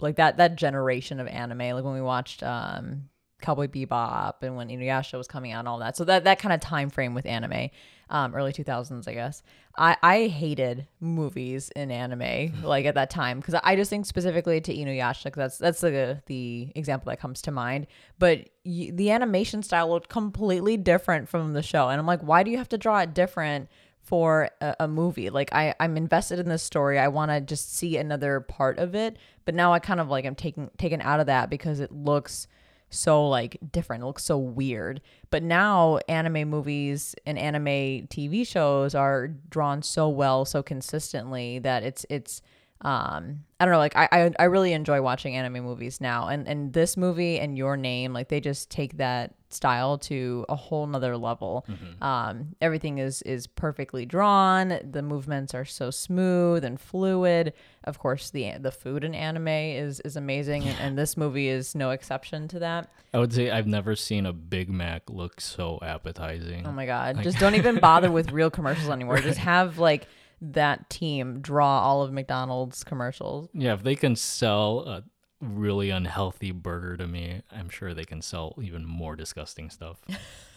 like 0.00 0.16
that 0.16 0.36
that 0.38 0.56
generation 0.56 1.20
of 1.20 1.26
anime. 1.26 1.58
Like 1.58 1.84
when 1.84 1.94
we 1.94 2.02
watched 2.02 2.42
um 2.42 3.08
Cowboy 3.42 3.66
Bebop 3.66 4.42
and 4.42 4.56
when 4.56 4.68
Inuyasha 4.68 5.18
was 5.18 5.26
coming 5.26 5.52
out 5.52 5.60
and 5.60 5.68
all 5.68 5.78
that. 5.78 5.96
So 5.96 6.04
that 6.04 6.24
that 6.24 6.38
kind 6.38 6.52
of 6.52 6.60
time 6.60 6.88
frame 6.90 7.14
with 7.14 7.26
anime 7.26 7.70
um, 8.12 8.34
early 8.34 8.52
2000s, 8.52 9.08
I 9.08 9.14
guess. 9.14 9.42
I, 9.76 9.96
I 10.02 10.26
hated 10.26 10.86
movies 11.00 11.70
in 11.74 11.90
anime 11.90 12.52
like 12.62 12.84
at 12.84 12.94
that 12.94 13.08
time 13.08 13.40
because 13.40 13.54
I 13.64 13.74
just 13.74 13.88
think 13.88 14.04
specifically 14.04 14.60
to 14.60 14.74
Inuyasha 14.74 15.24
because 15.24 15.58
that's 15.58 15.58
that's 15.58 15.80
the 15.80 16.22
the 16.26 16.70
example 16.74 17.10
that 17.10 17.20
comes 17.20 17.42
to 17.42 17.50
mind. 17.50 17.86
But 18.18 18.50
y- 18.64 18.90
the 18.92 19.10
animation 19.10 19.62
style 19.62 19.88
looked 19.90 20.08
completely 20.08 20.76
different 20.76 21.28
from 21.28 21.54
the 21.54 21.62
show, 21.62 21.88
and 21.88 21.98
I'm 21.98 22.06
like, 22.06 22.20
why 22.20 22.42
do 22.42 22.50
you 22.50 22.58
have 22.58 22.68
to 22.70 22.78
draw 22.78 23.00
it 23.00 23.14
different? 23.14 23.68
for 24.04 24.50
a, 24.60 24.74
a, 24.80 24.88
movie. 24.88 25.30
Like 25.30 25.54
I, 25.54 25.76
I'm 25.78 25.96
invested 25.96 26.40
in 26.40 26.48
this 26.48 26.64
story. 26.64 26.98
I 26.98 27.06
want 27.06 27.30
to 27.30 27.40
just 27.40 27.76
see 27.76 27.96
another 27.96 28.40
part 28.40 28.78
of 28.78 28.96
it. 28.96 29.16
But 29.44 29.54
now 29.54 29.72
I 29.72 29.78
kind 29.78 30.00
of 30.00 30.08
like 30.08 30.24
I'm 30.24 30.34
taking 30.34 30.70
taken 30.76 31.00
out 31.00 31.20
of 31.20 31.26
that 31.26 31.48
because 31.48 31.78
it 31.78 31.92
looks 31.92 32.48
so 32.92 33.28
like 33.28 33.58
different. 33.72 34.02
It 34.02 34.06
looks 34.06 34.24
so 34.24 34.38
weird. 34.38 35.00
But 35.30 35.42
now 35.42 35.98
anime 36.08 36.48
movies 36.48 37.14
and 37.26 37.38
anime 37.38 38.06
TV 38.08 38.46
shows 38.46 38.94
are 38.94 39.28
drawn 39.28 39.82
so 39.82 40.08
well, 40.08 40.44
so 40.44 40.62
consistently 40.62 41.58
that 41.60 41.82
it's 41.82 42.06
it's 42.08 42.42
um 42.82 43.44
I 43.60 43.64
don't 43.64 43.72
know, 43.72 43.78
like 43.78 43.96
I, 43.96 44.08
I 44.12 44.32
I 44.38 44.44
really 44.44 44.72
enjoy 44.72 45.00
watching 45.02 45.36
anime 45.36 45.64
movies 45.64 46.00
now. 46.00 46.28
And 46.28 46.46
and 46.48 46.72
this 46.72 46.96
movie 46.96 47.38
and 47.38 47.56
your 47.56 47.76
name, 47.76 48.12
like 48.12 48.28
they 48.28 48.40
just 48.40 48.70
take 48.70 48.96
that 48.98 49.34
style 49.54 49.98
to 49.98 50.44
a 50.48 50.56
whole 50.56 50.86
nother 50.86 51.16
level. 51.16 51.64
Mm-hmm. 51.68 52.02
Um, 52.02 52.56
everything 52.60 52.98
is 52.98 53.22
is 53.22 53.46
perfectly 53.46 54.06
drawn. 54.06 54.78
The 54.88 55.02
movements 55.02 55.54
are 55.54 55.64
so 55.64 55.90
smooth 55.90 56.64
and 56.64 56.80
fluid. 56.80 57.52
Of 57.84 57.98
course, 57.98 58.30
the 58.30 58.52
the 58.58 58.70
food 58.70 59.04
in 59.04 59.14
anime 59.14 59.48
is 59.48 60.00
is 60.00 60.16
amazing, 60.16 60.64
and, 60.64 60.78
and 60.78 60.98
this 60.98 61.16
movie 61.16 61.48
is 61.48 61.74
no 61.74 61.90
exception 61.90 62.48
to 62.48 62.58
that. 62.60 62.90
I 63.14 63.18
would 63.18 63.32
say 63.32 63.50
I've 63.50 63.66
never 63.66 63.96
seen 63.96 64.26
a 64.26 64.32
Big 64.32 64.70
Mac 64.70 65.10
look 65.10 65.40
so 65.40 65.78
appetizing. 65.82 66.66
Oh 66.66 66.72
my 66.72 66.86
god! 66.86 67.16
Like- 67.16 67.24
just 67.24 67.38
don't 67.38 67.54
even 67.54 67.78
bother 67.78 68.10
with 68.10 68.30
real 68.32 68.50
commercials 68.50 68.88
anymore. 68.88 69.18
Just 69.18 69.38
have 69.38 69.78
like 69.78 70.06
that 70.42 70.90
team 70.90 71.40
draw 71.40 71.80
all 71.80 72.02
of 72.02 72.12
McDonald's 72.12 72.82
commercials. 72.82 73.48
Yeah, 73.54 73.74
if 73.74 73.82
they 73.84 73.94
can 73.94 74.16
sell 74.16 74.80
a 74.80 75.04
really 75.42 75.90
unhealthy 75.90 76.52
burger 76.52 76.96
to 76.96 77.06
me, 77.06 77.42
I'm 77.50 77.68
sure 77.68 77.92
they 77.92 78.04
can 78.04 78.22
sell 78.22 78.54
even 78.62 78.86
more 78.86 79.16
disgusting 79.16 79.68
stuff. 79.68 80.00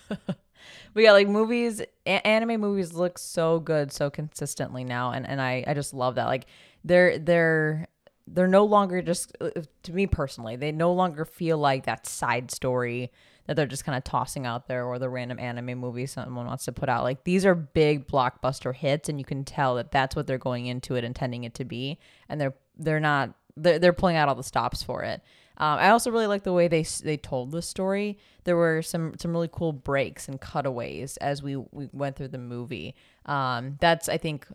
But 0.93 1.03
yeah, 1.03 1.11
like 1.11 1.27
movies, 1.27 1.81
a- 2.05 2.27
anime 2.27 2.59
movies 2.61 2.93
look 2.93 3.17
so 3.17 3.59
good 3.59 3.91
so 3.91 4.09
consistently 4.09 4.83
now, 4.83 5.11
and 5.11 5.27
and 5.27 5.41
I 5.41 5.63
I 5.67 5.73
just 5.73 5.93
love 5.93 6.15
that. 6.15 6.25
Like 6.25 6.45
they're 6.83 7.19
they're 7.19 7.87
they're 8.27 8.47
no 8.47 8.65
longer 8.65 9.01
just 9.01 9.35
uh, 9.41 9.49
to 9.83 9.93
me 9.93 10.07
personally, 10.07 10.55
they 10.55 10.71
no 10.71 10.93
longer 10.93 11.25
feel 11.25 11.57
like 11.57 11.85
that 11.85 12.07
side 12.07 12.51
story 12.51 13.11
that 13.47 13.55
they're 13.55 13.67
just 13.67 13.85
kind 13.85 13.95
of 13.95 14.03
tossing 14.03 14.47
out 14.47 14.67
there 14.67 14.85
or 14.85 14.97
the 14.97 15.07
random 15.07 15.37
anime 15.37 15.77
movie 15.77 16.07
someone 16.07 16.47
wants 16.47 16.65
to 16.65 16.71
put 16.71 16.89
out. 16.89 17.03
Like 17.03 17.23
these 17.25 17.45
are 17.45 17.53
big 17.53 18.07
blockbuster 18.07 18.73
hits, 18.73 19.09
and 19.09 19.19
you 19.19 19.25
can 19.25 19.43
tell 19.43 19.75
that 19.75 19.91
that's 19.91 20.15
what 20.15 20.27
they're 20.27 20.37
going 20.37 20.65
into 20.65 20.95
it, 20.95 21.03
intending 21.03 21.43
it 21.43 21.53
to 21.55 21.65
be, 21.65 21.99
and 22.29 22.39
they're 22.39 22.55
they're 22.77 22.99
not 22.99 23.33
they're, 23.57 23.79
they're 23.79 23.93
pulling 23.93 24.15
out 24.15 24.29
all 24.29 24.35
the 24.35 24.43
stops 24.43 24.83
for 24.83 25.03
it. 25.03 25.21
Um, 25.57 25.79
I 25.79 25.89
also 25.89 26.11
really 26.11 26.27
like 26.27 26.43
the 26.43 26.53
way 26.53 26.67
they 26.67 26.83
they 27.03 27.17
told 27.17 27.51
the 27.51 27.61
story. 27.61 28.17
There 28.43 28.57
were 28.57 28.81
some 28.81 29.13
some 29.17 29.31
really 29.31 29.49
cool 29.51 29.71
breaks 29.71 30.27
and 30.27 30.39
cutaways 30.39 31.17
as 31.17 31.41
we 31.41 31.55
we 31.55 31.89
went 31.93 32.17
through 32.17 32.29
the 32.29 32.37
movie. 32.37 32.95
Um, 33.25 33.77
that's 33.79 34.09
I 34.09 34.17
think 34.17 34.47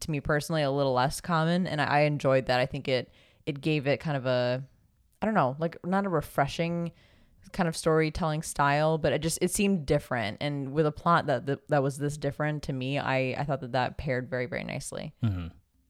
to 0.00 0.10
me 0.10 0.20
personally 0.20 0.62
a 0.62 0.70
little 0.70 0.92
less 0.94 1.20
common, 1.20 1.66
and 1.66 1.80
I, 1.80 1.84
I 1.84 2.00
enjoyed 2.00 2.46
that. 2.46 2.58
I 2.58 2.66
think 2.66 2.88
it 2.88 3.12
it 3.46 3.60
gave 3.60 3.86
it 3.86 4.00
kind 4.00 4.16
of 4.16 4.26
a 4.26 4.64
I 5.22 5.26
don't 5.26 5.34
know 5.34 5.56
like 5.60 5.76
not 5.84 6.06
a 6.06 6.08
refreshing 6.08 6.92
kind 7.52 7.68
of 7.68 7.76
storytelling 7.76 8.42
style, 8.42 8.98
but 8.98 9.12
it 9.12 9.20
just 9.22 9.38
it 9.40 9.52
seemed 9.52 9.86
different. 9.86 10.38
And 10.40 10.72
with 10.72 10.86
a 10.86 10.92
plot 10.92 11.26
that 11.26 11.46
that, 11.46 11.68
that 11.68 11.82
was 11.84 11.98
this 11.98 12.16
different 12.16 12.64
to 12.64 12.72
me, 12.72 12.98
I 12.98 13.36
I 13.38 13.44
thought 13.44 13.60
that 13.60 13.72
that 13.72 13.96
paired 13.96 14.28
very 14.28 14.46
very 14.46 14.64
nicely. 14.64 15.14
Mm-hmm. 15.22 15.48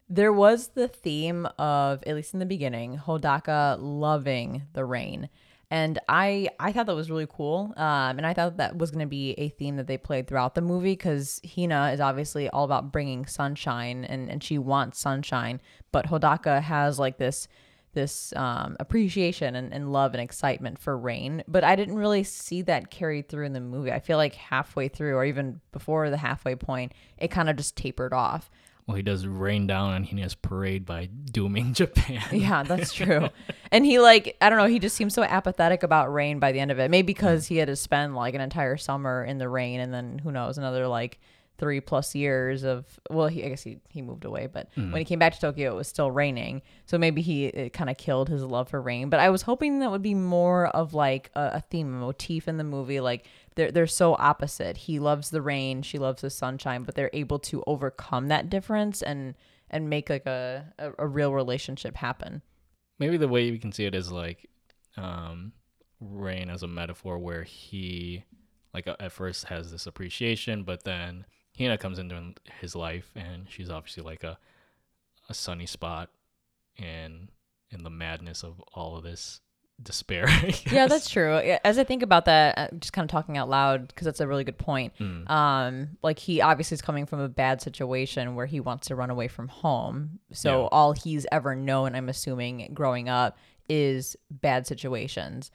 There 0.09 0.33
was 0.33 0.69
the 0.69 0.88
theme 0.88 1.47
of, 1.59 2.03
at 2.07 2.14
least 2.14 2.33
in 2.33 2.40
the 2.40 2.47
beginning, 2.47 2.99
Hodaka 2.99 3.77
loving 3.81 4.62
the 4.73 4.85
rain. 4.85 5.29
And 5.69 5.99
I, 6.09 6.49
I 6.61 6.73
thought 6.73 6.87
that 6.87 6.95
was 6.95 7.11
really 7.11 7.27
cool. 7.29 7.75
Um, 7.77 8.19
and 8.19 8.27
I 8.27 8.35
thought 8.35 8.59
that 8.59 8.79
was 8.79 8.92
going 8.92 9.05
to 9.05 9.09
be 9.09 9.33
a 9.33 9.49
theme 9.49 9.77
that 9.77 9.88
they 9.88 9.99
played 9.99 10.29
throughout 10.29 10.55
the 10.55 10.61
movie 10.61 10.92
because 10.92 11.40
Hina 11.45 11.90
is 11.92 12.01
obviously 12.01 12.49
all 12.51 12.64
about 12.64 12.92
bringing 12.92 13.27
sunshine 13.27 14.05
and, 14.05 14.31
and 14.31 14.45
she 14.45 14.59
wants 14.59 15.01
sunshine. 15.01 15.61
But 15.90 16.07
Hodaka 16.07 16.62
has 16.62 16.99
like 16.99 17.19
this 17.19 17.49
this 17.95 18.35
um, 18.37 18.77
appreciation 18.79 19.57
and, 19.57 19.73
and 19.73 19.90
love 19.90 20.12
and 20.12 20.21
excitement 20.21 20.79
for 20.79 20.97
rain. 20.99 21.42
But 21.49 21.64
I 21.64 21.75
didn't 21.75 21.97
really 21.97 22.25
see 22.25 22.61
that 22.62 22.90
carried 22.90 23.29
through 23.29 23.47
in 23.47 23.55
the 23.55 23.61
movie. 23.61 23.90
I 23.90 24.01
feel 24.01 24.19
like 24.19 24.35
halfway 24.35 24.88
through 24.88 25.14
or 25.16 25.25
even 25.25 25.62
before 25.73 26.11
the 26.11 26.19
halfway 26.19 26.57
point, 26.57 26.92
it 27.16 27.29
kind 27.31 27.49
of 27.49 27.57
just 27.57 27.75
tapered 27.75 28.12
off. 28.12 28.51
Well, 28.87 28.96
he 28.96 29.03
does 29.03 29.27
rain 29.27 29.66
down 29.66 29.94
on 29.94 30.05
Hina's 30.05 30.35
parade 30.37 30.87
by 30.87 31.07
dooming 31.07 31.75
Japan. 31.75 32.22
Yeah, 32.33 32.62
that's 32.62 32.92
true. 33.01 33.29
and 33.72 33.85
he 33.85 33.99
like 33.99 34.37
I 34.40 34.49
don't 34.49 34.59
know, 34.59 34.66
he 34.66 34.79
just 34.79 34.96
seems 34.96 35.12
so 35.14 35.22
apathetic 35.25 35.83
about 35.83 36.12
rain 36.12 36.38
by 36.38 36.53
the 36.53 36.61
end 36.61 36.70
of 36.70 36.79
it. 36.79 36.90
Maybe 36.90 37.07
because 37.07 37.46
he 37.49 37.57
had 37.57 37.66
to 37.66 37.77
spend 37.77 38.14
like 38.14 38.35
an 38.35 38.40
entire 38.40 38.77
summer 38.77 39.25
in 39.25 39.38
the 39.38 39.49
rain 39.49 39.81
and 39.81 39.92
then 39.92 40.18
who 40.18 40.31
knows, 40.31 40.57
another 40.59 40.87
like 40.87 41.18
three 41.59 41.81
plus 41.81 42.14
years 42.14 42.64
of 42.64 42.85
well 43.09 43.29
he, 43.29 43.42
i 43.42 43.49
guess 43.49 43.62
he, 43.62 43.79
he 43.88 44.03
moved 44.03 44.27
away 44.27 44.46
but 44.46 44.68
Mm. 44.77 44.92
when 44.92 44.99
he 45.01 45.07
came 45.07 45.18
back 45.18 45.33
to 45.33 45.40
tokyo 45.40 45.72
it 45.72 45.75
was 45.75 45.88
still 45.88 46.11
raining 46.11 46.61
so 46.85 46.99
maybe 46.99 47.22
he 47.22 47.46
it 47.46 47.72
kind 47.72 47.88
of 47.88 47.96
killed 47.96 48.29
his 48.29 48.42
love 48.42 48.68
for 48.68 48.79
rain 48.79 49.09
but 49.09 49.20
i 49.20 49.31
was 49.31 49.40
hoping 49.40 49.79
that 49.79 49.90
would 49.90 50.03
be 50.03 50.12
more 50.12 50.66
of 50.66 50.92
like 50.92 51.31
a, 51.35 51.53
a 51.55 51.61
theme 51.62 51.87
a 51.94 51.99
motif 51.99 52.46
in 52.46 52.59
the 52.59 52.62
movie 52.62 53.01
like 53.01 53.25
they're, 53.57 53.73
they're 53.73 53.87
so 53.87 54.14
opposite. 54.19 54.77
He 54.77 54.99
loves 54.99 55.31
the 55.31 55.42
rain 55.42 55.83
she 55.83 55.99
loves 55.99 56.23
the 56.23 56.31
sunshine 56.31 56.85
but 56.85 56.95
they're 56.95 57.11
able 57.12 57.38
to 57.40 57.62
overcome 57.66 58.29
that 58.29 58.49
difference 58.49 59.03
and 59.03 59.35
and 59.69 59.90
make 59.90 60.09
like 60.09 60.27
a, 60.27 60.73
a, 60.79 60.92
a 61.01 61.07
real 61.07 61.33
relationship 61.33 61.97
happen. 61.97 62.42
Maybe 62.99 63.16
the 63.16 63.29
way 63.29 63.51
we 63.51 63.59
can 63.59 63.73
see 63.73 63.85
it 63.85 63.95
is 63.95 64.12
like 64.12 64.49
um, 64.97 65.53
rain 66.01 66.49
as 66.49 66.62
a 66.62 66.69
metaphor 66.69 67.19
where 67.19 67.42
he 67.42 68.25
like 68.73 68.87
at 68.87 69.12
first 69.12 69.47
has 69.47 69.73
this 69.73 69.87
appreciation, 69.87 70.62
but 70.62 70.85
then 70.85 71.25
Hina 71.59 71.79
comes 71.79 71.99
into 71.99 72.35
his 72.61 72.77
life 72.77 73.11
and 73.16 73.47
she's 73.49 73.71
obviously 73.71 74.03
like 74.03 74.23
a 74.23 74.38
a 75.29 75.35
sunny 75.35 75.66
spot 75.66 76.11
in 76.77 77.29
in 77.71 77.83
the 77.83 77.90
madness 77.90 78.45
of 78.45 78.61
all 78.75 78.97
of 78.97 79.03
this 79.03 79.40
despair. 79.83 80.27
Yeah 80.71 80.87
that's 80.87 81.09
true 81.11 81.37
as 81.65 81.79
i 81.79 81.85
think 81.85 82.03
about 82.03 82.25
that 82.25 82.59
uh, 82.59 82.69
just 82.79 82.93
kind 82.93 83.05
of 83.05 83.11
talking 83.11 83.37
out 83.37 83.49
loud 83.49 83.89
because 83.89 84.05
that's 84.07 84.21
a 84.21 84.27
really 84.27 84.43
good 84.45 84.59
point 84.59 84.93
Mm. 84.99 85.29
um 85.31 85.89
like 86.03 86.19
he 86.19 86.41
obviously 86.41 86.75
is 86.77 86.83
coming 86.83 87.05
from 87.07 87.21
a 87.21 87.29
bad 87.29 87.61
situation 87.61 88.35
where 88.35 88.47
he 88.47 88.59
wants 88.59 88.89
to 88.89 88.95
run 88.97 89.11
away 89.11 89.29
from 89.29 89.49
home 89.49 90.19
so 90.33 90.62
Yeah. 90.62 90.69
all 90.73 90.93
he's 90.93 91.27
ever 91.31 91.55
known 91.55 91.95
i'm 91.95 92.09
assuming 92.09 92.71
growing 92.75 93.09
up 93.09 93.37
is 93.69 94.17
bad 94.31 94.67
situations 94.67 95.51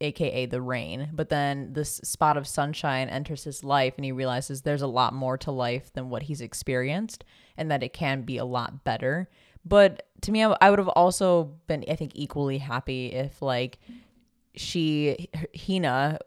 aka 0.00 0.46
the 0.46 0.60
rain 0.60 1.08
but 1.12 1.28
then 1.28 1.72
this 1.72 1.96
spot 2.04 2.36
of 2.36 2.46
sunshine 2.46 3.08
enters 3.08 3.44
his 3.44 3.62
life 3.64 3.94
and 3.96 4.04
he 4.04 4.12
realizes 4.12 4.62
there's 4.62 4.82
a 4.82 4.86
lot 4.86 5.14
more 5.14 5.38
to 5.38 5.50
life 5.50 5.92
than 5.94 6.10
what 6.10 6.24
he's 6.24 6.40
experienced 6.40 7.24
and 7.56 7.70
that 7.70 7.82
it 7.82 7.92
can 7.92 8.22
be 8.22 8.36
a 8.36 8.44
lot 8.44 8.82
better 8.84 9.28
but 9.64 10.06
to 10.20 10.32
me 10.32 10.44
i, 10.44 10.56
I 10.60 10.70
would 10.70 10.78
have 10.78 10.88
also 10.88 11.52
been 11.66 11.84
i 11.88 11.96
think 11.96 12.12
equally 12.14 12.58
happy 12.58 13.06
if 13.06 13.40
like 13.42 13.78
she 14.54 15.28
hina 15.56 16.18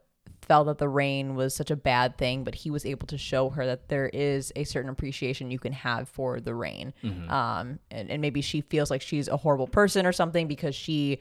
felt 0.46 0.68
that 0.68 0.78
the 0.78 0.88
rain 0.88 1.36
was 1.36 1.56
such 1.56 1.72
a 1.72 1.76
bad 1.76 2.18
thing, 2.18 2.44
but 2.44 2.56
he 2.56 2.70
was 2.70 2.86
able 2.86 3.08
to 3.08 3.18
show 3.18 3.50
her 3.50 3.66
that 3.66 3.90
there 3.90 4.10
is 4.14 4.54
a 4.56 4.64
certain 4.64 4.90
appreciation 4.90 5.52
you 5.52 5.60
can 5.60 5.74
have 5.74 6.08
for 6.08 6.40
the 6.40 6.54
rain. 6.54 6.94
Um, 7.30 7.80
and, 7.92 8.10
and 8.10 8.22
maybe 8.22 8.42
she 8.42 8.62
feels 8.62 8.92
like 8.92 9.02
she's 9.02 9.28
a 9.28 9.38
horrible 9.38 9.68
person 9.68 10.06
or 10.06 10.12
something 10.12 10.48
because 10.48 10.76
she 10.76 11.20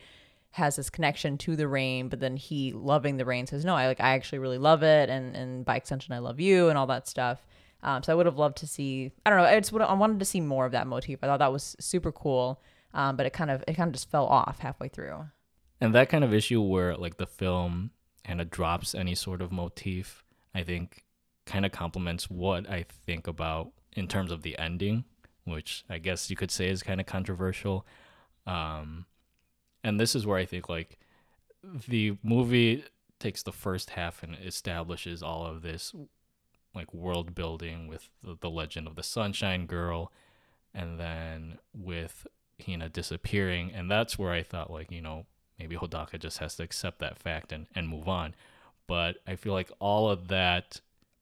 has 0.51 0.77
this 0.77 0.91
connection 0.91 1.37
to 1.39 1.57
the 1.57 1.67
rain, 1.67 2.09
but 2.09 2.21
then 2.21 2.37
he 2.37 2.73
loving 2.73 3.17
the 3.17 3.25
rain 3.25 3.47
says, 3.47 3.65
No, 3.65 3.75
I 3.75 3.87
like 3.87 4.01
I 4.01 4.11
actually 4.11 4.39
really 4.39 4.59
love 4.59 4.83
it 4.83 5.09
and, 5.11 5.35
and 5.35 5.65
by 5.65 5.77
extension 5.77 6.15
I 6.15 6.19
love 6.19 6.39
you 6.39 6.69
and 6.69 6.79
all 6.79 6.87
that 6.87 7.09
stuff. 7.09 7.45
Um, 7.85 8.03
so 8.03 8.13
I 8.13 8.17
would 8.17 8.27
have 8.27 8.39
loved 8.39 8.57
to 8.59 8.67
see 8.67 9.13
I 9.25 9.31
don't 9.31 9.39
know, 9.39 9.45
I 9.45 9.61
just 9.61 9.73
I 9.73 9.95
wanted 9.95 10.19
to 10.19 10.25
see 10.25 10.41
more 10.41 10.67
of 10.67 10.73
that 10.73 10.87
motif. 10.87 11.19
I 11.23 11.27
thought 11.27 11.39
that 11.39 11.53
was 11.53 11.77
super 11.79 12.11
cool. 12.11 12.61
Um, 12.95 13.17
but 13.17 13.27
it 13.27 13.33
kind 13.33 13.51
of 13.51 13.63
it 13.69 13.75
kind 13.75 13.89
of 13.89 13.93
just 13.93 14.11
fell 14.11 14.27
off 14.27 14.61
halfway 14.61 14.89
through. 14.89 15.27
and 15.81 15.95
that 15.95 16.09
kind 16.09 16.23
of 16.25 16.33
issue 16.33 16.61
where 16.63 16.97
like 16.97 17.17
the 17.17 17.27
film 17.27 17.91
kind 18.27 18.41
of 18.41 18.49
drops 18.51 18.95
any 18.95 19.15
sort 19.15 19.43
of 19.43 19.51
motif 19.53 20.25
i 20.55 20.63
think 20.63 21.05
kind 21.45 21.67
of 21.67 21.73
complements 21.73 22.31
what 22.31 22.71
i 22.71 22.85
think 23.05 23.27
about 23.27 23.73
in 23.95 24.07
terms 24.09 24.31
of 24.31 24.43
the 24.43 24.57
ending 24.59 25.05
which 25.45 25.85
i 25.91 25.99
guess 25.99 26.31
you 26.31 26.37
could 26.37 26.51
say 26.51 26.69
is 26.69 26.83
kind 26.83 27.01
of 27.01 27.07
controversial 27.07 27.85
um 28.47 29.05
and 29.83 29.99
this 30.01 30.15
is 30.15 30.25
where 30.25 30.39
i 30.39 30.47
think 30.47 30.69
like 30.69 30.99
the 31.89 32.17
movie 32.23 32.85
takes 33.19 33.43
the 33.43 33.53
first 33.53 33.91
half 33.91 34.23
and 34.23 34.37
establishes 34.45 35.23
all 35.23 35.45
of 35.45 35.63
this 35.63 35.93
like 36.75 36.93
world 36.93 37.35
building 37.35 37.87
with 37.87 38.09
the, 38.23 38.37
the 38.41 38.51
legend 38.51 38.87
of 38.87 38.97
the 38.97 39.03
sunshine 39.03 39.67
girl 39.67 40.13
and 40.75 40.99
then 40.99 41.59
with 41.75 42.27
hina 42.65 42.89
disappearing 42.89 43.73
and 43.73 43.91
that's 43.91 44.19
where 44.19 44.33
i 44.33 44.43
thought 44.43 44.71
like 44.71 44.91
you 44.91 45.01
know 45.01 45.27
maybe 45.59 45.77
Hodaka 45.77 46.19
just 46.19 46.39
has 46.39 46.57
to 46.57 46.63
accept 46.63 46.99
that 46.99 47.19
fact 47.19 47.53
and, 47.53 47.67
and 47.75 47.89
move 47.89 48.09
on. 48.09 48.35
But 48.87 49.17
I 49.27 49.37
feel 49.37 49.53
like 49.53 49.71
all 49.79 50.11
of 50.11 50.29
that 50.29 50.81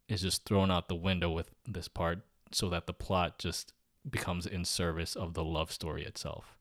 is 0.09 0.23
just 0.23 0.45
thrown 0.45 0.71
out 0.71 0.89
the 0.89 0.95
window 0.95 1.31
with 1.31 1.51
this 1.67 1.89
part 1.89 2.21
so 2.51 2.69
that 2.71 2.87
the 2.87 2.93
plot 2.93 3.39
just 3.39 3.73
becomes 4.09 4.47
in 4.47 4.65
service 4.65 5.15
of 5.15 5.35
the 5.35 5.45
love 5.45 5.71
story 5.71 6.05
itself. 6.05 6.57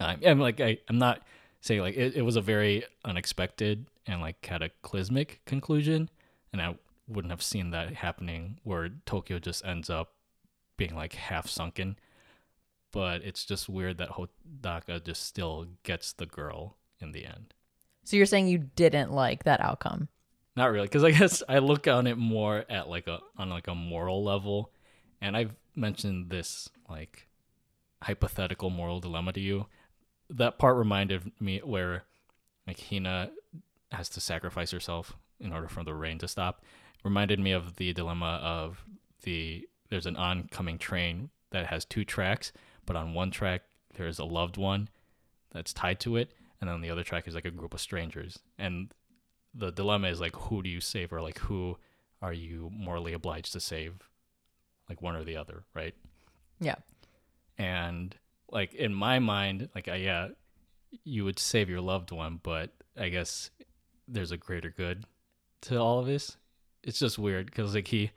I'm, 0.00 0.20
I'm 0.24 0.40
like, 0.40 0.60
I, 0.60 0.78
I'm 0.88 0.98
not 0.98 1.22
saying 1.60 1.80
like 1.80 1.96
it, 1.96 2.16
it 2.16 2.22
was 2.22 2.36
a 2.36 2.40
very 2.40 2.84
unexpected 3.04 3.86
and 4.06 4.20
like 4.20 4.40
cataclysmic 4.40 5.40
conclusion. 5.44 6.08
And 6.52 6.62
I 6.62 6.76
wouldn't 7.06 7.32
have 7.32 7.42
seen 7.42 7.70
that 7.70 7.94
happening 7.94 8.58
where 8.62 8.88
Tokyo 9.06 9.38
just 9.38 9.64
ends 9.64 9.90
up 9.90 10.14
being 10.76 10.94
like 10.94 11.14
half 11.14 11.48
sunken. 11.48 11.96
But 12.92 13.22
it's 13.22 13.44
just 13.44 13.68
weird 13.68 13.98
that 13.98 14.10
Hodaka 14.10 15.04
just 15.04 15.24
still 15.24 15.66
gets 15.82 16.12
the 16.12 16.26
girl 16.26 16.76
in 17.00 17.12
the 17.12 17.26
end. 17.26 17.52
So 18.04 18.16
you're 18.16 18.26
saying 18.26 18.48
you 18.48 18.58
didn't 18.58 19.12
like 19.12 19.44
that 19.44 19.60
outcome. 19.60 20.08
Not 20.56 20.70
really, 20.70 20.86
because 20.86 21.02
I 21.02 21.10
guess 21.10 21.42
I 21.48 21.58
look 21.58 21.88
on 21.88 22.06
it 22.06 22.16
more 22.16 22.64
at 22.68 22.88
like 22.88 23.08
a 23.08 23.18
on 23.36 23.50
like 23.50 23.66
a 23.66 23.74
moral 23.74 24.22
level, 24.22 24.70
and 25.20 25.36
I've 25.36 25.54
mentioned 25.74 26.30
this 26.30 26.68
like 26.88 27.26
hypothetical 28.02 28.70
moral 28.70 29.00
dilemma 29.00 29.32
to 29.32 29.40
you. 29.40 29.66
That 30.30 30.58
part 30.58 30.76
reminded 30.76 31.32
me 31.40 31.58
where 31.64 32.04
like 32.68 32.78
Hina 32.88 33.30
has 33.90 34.08
to 34.10 34.20
sacrifice 34.20 34.70
herself 34.70 35.16
in 35.40 35.52
order 35.52 35.68
for 35.68 35.82
the 35.82 35.94
rain 35.94 36.18
to 36.18 36.28
stop. 36.28 36.62
Reminded 37.04 37.38
me 37.38 37.52
of 37.52 37.76
the 37.76 37.92
dilemma 37.92 38.40
of 38.42 38.84
the 39.22 39.68
there's 39.90 40.06
an 40.06 40.16
oncoming 40.16 40.78
train 40.78 41.30
that 41.50 41.66
has 41.66 41.84
two 41.84 42.04
tracks, 42.04 42.52
but 42.86 42.96
on 42.96 43.14
one 43.14 43.30
track 43.30 43.62
there's 43.94 44.18
a 44.18 44.24
loved 44.24 44.56
one 44.56 44.88
that's 45.52 45.72
tied 45.72 46.00
to 46.00 46.16
it, 46.16 46.32
and 46.60 46.68
on 46.68 46.80
the 46.80 46.90
other 46.90 47.04
track 47.04 47.28
is 47.28 47.34
like 47.34 47.44
a 47.44 47.50
group 47.50 47.74
of 47.74 47.80
strangers. 47.80 48.38
And 48.58 48.92
the 49.54 49.70
dilemma 49.70 50.08
is 50.08 50.20
like 50.20 50.34
who 50.34 50.62
do 50.62 50.68
you 50.68 50.80
save 50.80 51.12
or 51.12 51.20
like 51.20 51.38
who 51.38 51.76
are 52.20 52.32
you 52.32 52.70
morally 52.72 53.12
obliged 53.12 53.52
to 53.52 53.60
save? 53.60 53.94
Like 54.88 55.00
one 55.00 55.14
or 55.14 55.24
the 55.24 55.36
other, 55.36 55.64
right? 55.74 55.94
Yeah. 56.58 56.76
And 57.58 58.16
like 58.50 58.74
in 58.74 58.94
my 58.94 59.18
mind, 59.18 59.68
like 59.74 59.88
I, 59.88 59.96
yeah, 59.96 60.28
you 61.04 61.24
would 61.24 61.38
save 61.38 61.68
your 61.68 61.80
loved 61.80 62.10
one, 62.12 62.40
but 62.42 62.70
I 62.98 63.08
guess 63.08 63.50
there's 64.08 64.32
a 64.32 64.36
greater 64.36 64.70
good 64.70 65.04
to 65.62 65.76
all 65.76 65.98
of 65.98 66.06
this. 66.06 66.36
It's 66.84 66.98
just 66.98 67.18
weird 67.18 67.46
because 67.46 67.74
like 67.74 67.88
he 67.88 68.10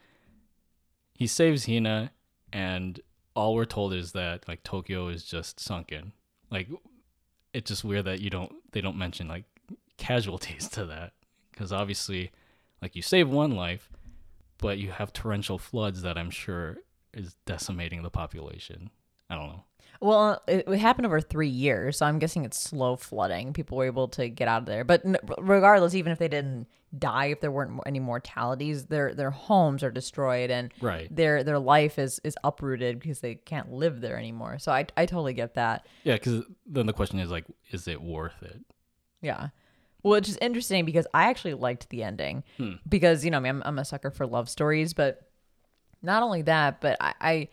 he 1.13 1.25
saves 1.25 1.65
Hina, 1.65 2.11
and 2.53 2.99
all 3.35 3.55
we're 3.55 3.65
told 3.65 3.93
is 3.93 4.11
that 4.11 4.47
like 4.47 4.63
Tokyo 4.63 5.07
is 5.07 5.23
just 5.23 5.59
sunken. 5.59 6.13
Like 6.51 6.67
it's 7.53 7.69
just 7.69 7.83
weird 7.83 8.05
that 8.05 8.19
you 8.19 8.29
don't 8.29 8.53
they 8.71 8.81
don't 8.81 8.97
mention 8.97 9.27
like 9.27 9.45
casualties 9.97 10.69
to 10.69 10.85
that 10.85 11.13
because 11.51 11.71
obviously 11.71 12.31
like 12.81 12.95
you 12.95 13.01
save 13.01 13.29
one 13.29 13.55
life, 13.55 13.89
but 14.57 14.77
you 14.77 14.91
have 14.91 15.11
torrential 15.13 15.57
floods 15.57 16.01
that 16.03 16.17
I'm 16.17 16.29
sure 16.29 16.77
is 17.13 17.35
decimating 17.45 18.03
the 18.03 18.09
population. 18.09 18.91
I 19.29 19.35
don't 19.35 19.47
know. 19.47 19.63
Well, 19.99 20.41
it, 20.47 20.67
it 20.67 20.77
happened 20.79 21.05
over 21.05 21.19
three 21.21 21.47
years, 21.49 21.97
so 21.97 22.05
I'm 22.05 22.19
guessing 22.19 22.45
it's 22.45 22.59
slow 22.59 22.95
flooding. 22.95 23.53
People 23.53 23.77
were 23.77 23.85
able 23.85 24.07
to 24.09 24.29
get 24.29 24.47
out 24.47 24.61
of 24.61 24.65
there, 24.65 24.83
but 24.83 25.05
n- 25.05 25.17
regardless, 25.39 25.95
even 25.95 26.11
if 26.11 26.19
they 26.19 26.27
didn't 26.27 26.67
die, 26.97 27.27
if 27.27 27.41
there 27.41 27.51
weren't 27.51 27.79
any 27.85 27.99
mortalities, 27.99 28.85
their 28.85 29.13
their 29.13 29.31
homes 29.31 29.83
are 29.83 29.91
destroyed 29.91 30.49
and 30.51 30.73
Right. 30.81 31.13
their 31.13 31.43
their 31.43 31.59
life 31.59 31.99
is 31.99 32.19
is 32.23 32.35
uprooted 32.43 32.99
because 32.99 33.19
they 33.19 33.35
can't 33.35 33.71
live 33.71 33.99
there 34.01 34.17
anymore. 34.17 34.59
So 34.59 34.71
I 34.71 34.85
I 34.95 35.05
totally 35.05 35.33
get 35.33 35.55
that. 35.55 35.85
Yeah, 36.03 36.13
because 36.15 36.43
then 36.65 36.85
the 36.85 36.93
question 36.93 37.19
is 37.19 37.29
like, 37.29 37.45
is 37.71 37.87
it 37.87 38.01
worth 38.01 38.41
it? 38.41 38.61
Yeah. 39.21 39.49
Well, 40.03 40.13
it's 40.13 40.27
just 40.27 40.41
interesting 40.41 40.85
because 40.85 41.07
I 41.13 41.29
actually 41.29 41.55
liked 41.55 41.89
the 41.89 42.03
ending 42.03 42.43
hmm. 42.57 42.73
because 42.87 43.25
you 43.25 43.31
know 43.31 43.37
I 43.37 43.41
mean, 43.41 43.49
I'm 43.49 43.63
I'm 43.65 43.79
a 43.79 43.85
sucker 43.85 44.11
for 44.11 44.25
love 44.25 44.47
stories, 44.47 44.93
but 44.93 45.29
not 46.01 46.23
only 46.23 46.43
that, 46.43 46.81
but 46.81 46.97
I. 47.01 47.13
I 47.19 47.49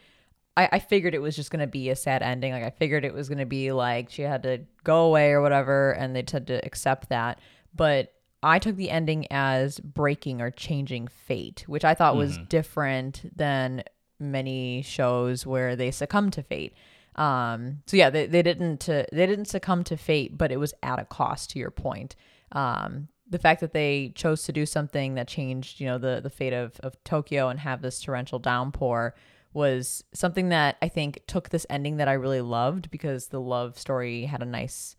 I, 0.56 0.68
I 0.72 0.78
figured 0.78 1.14
it 1.14 1.22
was 1.22 1.36
just 1.36 1.50
gonna 1.50 1.66
be 1.66 1.90
a 1.90 1.96
sad 1.96 2.22
ending. 2.22 2.52
Like 2.52 2.64
I 2.64 2.70
figured 2.70 3.04
it 3.04 3.14
was 3.14 3.28
gonna 3.28 3.46
be 3.46 3.72
like 3.72 4.10
she 4.10 4.22
had 4.22 4.42
to 4.44 4.60
go 4.84 5.04
away 5.04 5.32
or 5.32 5.40
whatever, 5.40 5.92
and 5.92 6.14
they 6.14 6.24
had 6.30 6.46
to 6.46 6.64
accept 6.64 7.08
that. 7.08 7.40
But 7.74 8.12
I 8.42 8.58
took 8.58 8.76
the 8.76 8.90
ending 8.90 9.26
as 9.30 9.80
breaking 9.80 10.40
or 10.40 10.50
changing 10.50 11.08
fate, 11.08 11.64
which 11.66 11.84
I 11.84 11.94
thought 11.94 12.16
was 12.16 12.38
different 12.48 13.22
than 13.34 13.84
many 14.20 14.82
shows 14.82 15.46
where 15.46 15.76
they 15.76 15.90
succumb 15.90 16.30
to 16.32 16.42
fate. 16.42 16.74
Um, 17.16 17.82
so 17.86 17.96
yeah, 17.96 18.10
they, 18.10 18.26
they 18.26 18.42
didn't 18.42 18.88
uh, 18.88 19.04
they 19.12 19.26
didn't 19.26 19.46
succumb 19.46 19.82
to 19.84 19.96
fate, 19.96 20.36
but 20.36 20.52
it 20.52 20.58
was 20.58 20.74
at 20.82 20.98
a 20.98 21.04
cost. 21.04 21.50
To 21.50 21.58
your 21.58 21.70
point, 21.70 22.16
um, 22.52 23.08
the 23.28 23.38
fact 23.38 23.60
that 23.60 23.72
they 23.72 24.12
chose 24.14 24.44
to 24.44 24.52
do 24.52 24.66
something 24.66 25.14
that 25.14 25.26
changed, 25.28 25.80
you 25.80 25.86
know, 25.86 25.98
the 25.98 26.20
the 26.22 26.30
fate 26.30 26.52
of 26.52 26.78
of 26.80 27.02
Tokyo 27.04 27.48
and 27.48 27.60
have 27.60 27.82
this 27.82 28.00
torrential 28.00 28.38
downpour 28.38 29.14
was 29.54 30.04
something 30.12 30.50
that 30.50 30.76
I 30.82 30.88
think 30.88 31.22
took 31.26 31.48
this 31.48 31.66
ending 31.70 31.96
that 31.96 32.08
I 32.08 32.14
really 32.14 32.40
loved 32.40 32.90
because 32.90 33.28
the 33.28 33.40
love 33.40 33.78
story 33.78 34.24
had 34.24 34.42
a 34.42 34.46
nice 34.46 34.96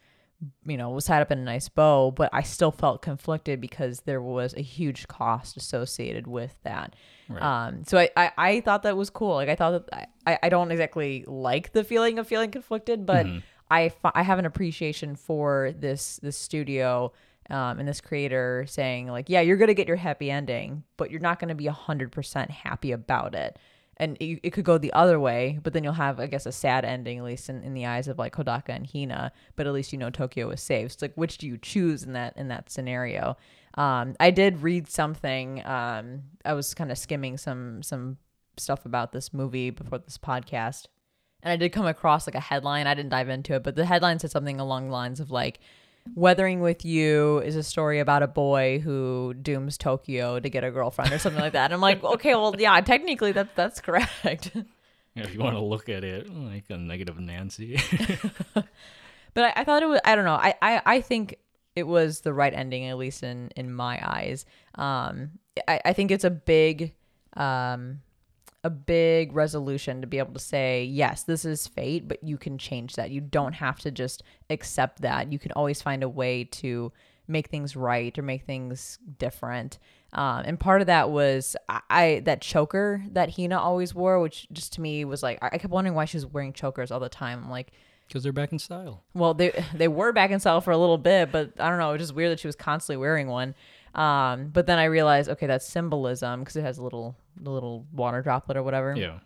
you 0.66 0.78
know, 0.78 0.90
was 0.90 1.06
tied 1.06 1.22
up 1.22 1.32
in 1.32 1.40
a 1.40 1.44
nice 1.44 1.70
bow, 1.70 2.12
but 2.12 2.30
I 2.34 2.42
still 2.42 2.72
felt 2.72 3.02
conflicted 3.02 3.62
because 3.62 4.02
there 4.02 4.22
was 4.22 4.54
a 4.56 4.62
huge 4.62 5.08
cost 5.08 5.58
associated 5.58 6.28
with 6.28 6.58
that. 6.64 6.96
Right. 7.30 7.42
Um, 7.42 7.84
so 7.86 7.98
I, 7.98 8.10
I, 8.16 8.32
I 8.38 8.62
thought 8.62 8.84
that 8.84 8.98
was 8.98 9.10
cool. 9.10 9.36
Like 9.36 9.50
I 9.50 9.56
thought 9.56 9.88
that 9.88 10.10
I, 10.28 10.40
I 10.44 10.50
don't 10.50 10.72
exactly 10.72 11.24
like 11.28 11.72
the 11.72 11.84
feeling 11.84 12.20
of 12.20 12.28
feeling 12.28 12.52
conflicted, 12.52 13.06
but 13.06 13.26
I, 13.70 13.90
fi- 13.90 14.12
I 14.14 14.24
have 14.24 14.40
an 14.40 14.46
appreciation 14.46 15.16
for 15.16 15.74
this, 15.78 16.20
this 16.22 16.38
studio, 16.38 17.12
um, 17.50 17.80
and 17.80 17.88
this 17.88 18.02
creator 18.02 18.66
saying 18.68 19.08
like, 19.08 19.30
yeah, 19.30 19.42
you're 19.42 19.58
going 19.58 19.68
to 19.68 19.76
get 19.76 19.88
your 19.88 19.98
happy 19.98 20.32
ending, 20.32 20.84
but 20.98 21.12
you're 21.12 21.22
not 21.22 21.40
going 21.40 21.50
to 21.50 21.56
be 21.56 21.68
a 21.68 21.72
hundred 21.72 22.12
percent 22.12 22.52
happy 22.52 22.92
about 22.92 23.36
it 23.36 23.58
and 23.98 24.18
it, 24.20 24.40
it 24.44 24.50
could 24.52 24.66
go 24.66 24.78
the 24.78 24.94
other 24.94 25.20
way 25.20 25.60
but 25.64 25.74
then 25.74 25.84
you'll 25.84 25.94
have 25.94 26.20
i 26.20 26.28
guess 26.28 26.46
a 26.46 26.52
sad 26.52 26.84
ending 26.84 27.18
at 27.20 27.24
least 27.24 27.50
in, 27.50 27.64
in 27.64 27.74
the 27.74 27.86
eyes 27.86 28.08
of 28.08 28.18
like 28.18 28.36
hodaka 28.36 28.70
and 28.70 28.90
hina 28.92 29.32
but 29.56 29.68
at 29.68 29.74
least 29.74 29.94
you 29.94 30.00
know 30.00 30.10
tokyo 30.10 30.50
is 30.50 30.62
safe. 30.62 30.92
So 30.92 30.98
like 31.02 31.16
which 31.16 31.38
do 31.38 31.48
you 31.48 31.58
choose 31.58 32.04
in 32.04 32.14
that 32.14 32.36
in 32.38 32.48
that 32.50 32.70
scenario? 32.70 33.38
Um 33.76 34.16
i 34.20 34.32
did 34.32 34.62
read 34.62 34.90
something 34.90 35.66
um 35.66 36.24
i 36.44 36.54
was 36.54 36.74
kind 36.74 36.92
of 36.92 36.98
skimming 36.98 37.38
some 37.38 37.84
some 37.84 38.18
stuff 38.58 38.86
about 38.86 39.12
this 39.12 39.34
movie 39.34 39.70
before 39.70 40.00
this 40.00 40.18
podcast 40.18 40.88
and 41.44 41.52
i 41.52 41.58
did 41.58 41.70
come 41.74 41.86
across 41.86 42.26
like 42.26 42.36
a 42.36 42.40
headline. 42.40 42.88
I 42.88 42.94
didn't 42.94 43.10
dive 43.10 43.30
into 43.30 43.54
it 43.56 43.64
but 43.64 43.76
the 43.76 43.86
headline 43.86 44.20
said 44.20 44.32
something 44.32 44.60
along 44.60 44.88
the 44.88 44.94
lines 44.94 45.20
of 45.20 45.32
like 45.32 45.60
Weathering 46.14 46.62
with 46.62 46.86
You 46.86 47.40
is 47.40 47.56
a 47.56 47.64
story 47.64 48.00
about 48.00 48.22
a 48.22 48.28
boy 48.28 48.80
who 48.80 49.34
dooms 49.34 49.78
Tokyo 49.78 50.40
to 50.40 50.50
get 50.50 50.64
a 50.64 50.72
girlfriend 50.72 51.12
or 51.12 51.18
something 51.18 51.42
like 51.42 51.54
that. 51.54 51.66
And 51.66 51.74
I'm 51.74 51.82
like, 51.82 52.04
okay, 52.04 52.36
well, 52.36 52.56
yeah, 52.58 52.80
technically 52.82 53.32
that's 53.32 53.50
that's 53.56 53.82
correct. 53.82 54.52
If 55.16 55.34
you 55.34 55.40
want 55.40 55.56
to 55.56 55.64
look 55.64 55.90
at 55.90 56.04
it 56.04 56.30
like 56.30 56.66
a 56.70 56.78
negative 56.78 57.20
Nancy. 57.20 57.80
but 58.54 59.46
I, 59.46 59.54
I 59.56 59.64
thought 59.64 59.82
it 59.82 59.88
was 59.88 60.00
I 60.04 60.16
don't 60.16 60.26
know. 60.26 60.36
I, 60.36 60.54
I, 60.62 60.82
I 60.86 61.02
think 61.02 61.38
it 61.76 61.88
was 61.88 62.22
the 62.22 62.34
right 62.34 62.54
ending, 62.54 62.86
at 62.86 62.98
least 62.98 63.24
in 63.24 63.50
in 63.56 63.74
my 63.74 64.00
eyes. 64.02 64.46
Um 64.76 65.32
I, 65.68 65.82
I 65.86 65.94
think 65.94 66.12
it's 66.12 66.26
a 66.26 66.30
big 66.30 66.94
um 67.36 68.02
a 68.66 68.70
big 68.72 69.32
resolution 69.34 70.02
to 70.02 70.08
be 70.08 70.18
able 70.18 70.34
to 70.34 70.40
say, 70.40 70.84
yes, 70.86 71.22
this 71.24 71.46
is 71.46 71.68
fate, 71.68 72.08
but 72.08 72.24
you 72.24 72.36
can 72.38 72.58
change 72.58 72.96
that. 72.96 73.12
You 73.12 73.22
don't 73.22 73.54
have 73.54 73.78
to 73.82 73.92
just 73.92 74.24
accept 74.50 75.02
that. 75.02 75.32
You 75.32 75.38
can 75.38 75.52
always 75.52 75.84
find 75.84 76.02
a 76.02 76.10
way 76.10 76.46
to 76.46 76.92
make 77.28 77.48
things 77.50 77.76
right 77.76 78.18
or 78.18 78.24
make 78.24 78.44
things 78.46 78.98
different. 79.20 79.78
Um, 80.14 80.44
and 80.46 80.60
part 80.60 80.82
of 80.82 80.88
that 80.88 81.10
was 81.12 81.56
I, 81.70 81.82
I 81.90 82.22
that 82.26 82.42
choker 82.42 83.04
that 83.12 83.36
Hina 83.36 83.60
always 83.60 83.94
wore, 83.94 84.20
which 84.20 84.48
just 84.52 84.74
to 84.74 84.82
me 84.82 85.06
was 85.06 85.22
like 85.22 85.38
I 85.44 85.50
I 85.54 85.58
kept 85.58 85.72
wondering 85.74 85.94
why 85.96 86.06
she 86.06 86.18
was 86.18 86.26
wearing 86.26 86.54
chokers 86.54 86.90
all 86.92 87.00
the 87.00 87.10
time. 87.10 87.44
I'm 87.44 87.50
like, 87.52 87.72
Because 88.08 88.24
they're 88.24 88.32
back 88.34 88.52
in 88.52 88.60
style. 88.60 89.04
well, 89.14 89.34
they 89.36 89.52
they 89.76 89.88
were 89.90 90.12
back 90.14 90.32
in 90.32 90.40
style 90.40 90.62
for 90.62 90.72
a 90.72 90.78
little 90.78 90.98
bit, 90.98 91.32
but 91.32 91.52
I 91.60 91.70
don't 91.70 91.80
know. 91.80 91.90
It 91.90 91.94
was 92.00 92.02
just 92.04 92.16
weird 92.16 92.32
that 92.32 92.40
she 92.40 92.48
was 92.48 92.56
constantly 92.56 92.98
wearing 92.98 93.28
one. 93.28 93.54
Um, 93.94 94.48
but 94.50 94.66
then 94.68 94.78
I 94.80 94.86
realized, 94.86 95.30
okay, 95.30 95.48
that's 95.48 95.66
symbolism 95.68 96.42
because 96.42 96.56
it 96.56 96.64
has 96.64 96.78
a 96.78 96.84
little 96.84 97.16
the 97.40 97.50
little 97.50 97.86
water 97.92 98.22
droplet 98.22 98.58
or 98.58 98.64
whatever. 98.64 98.96
Yeah. 98.96 99.20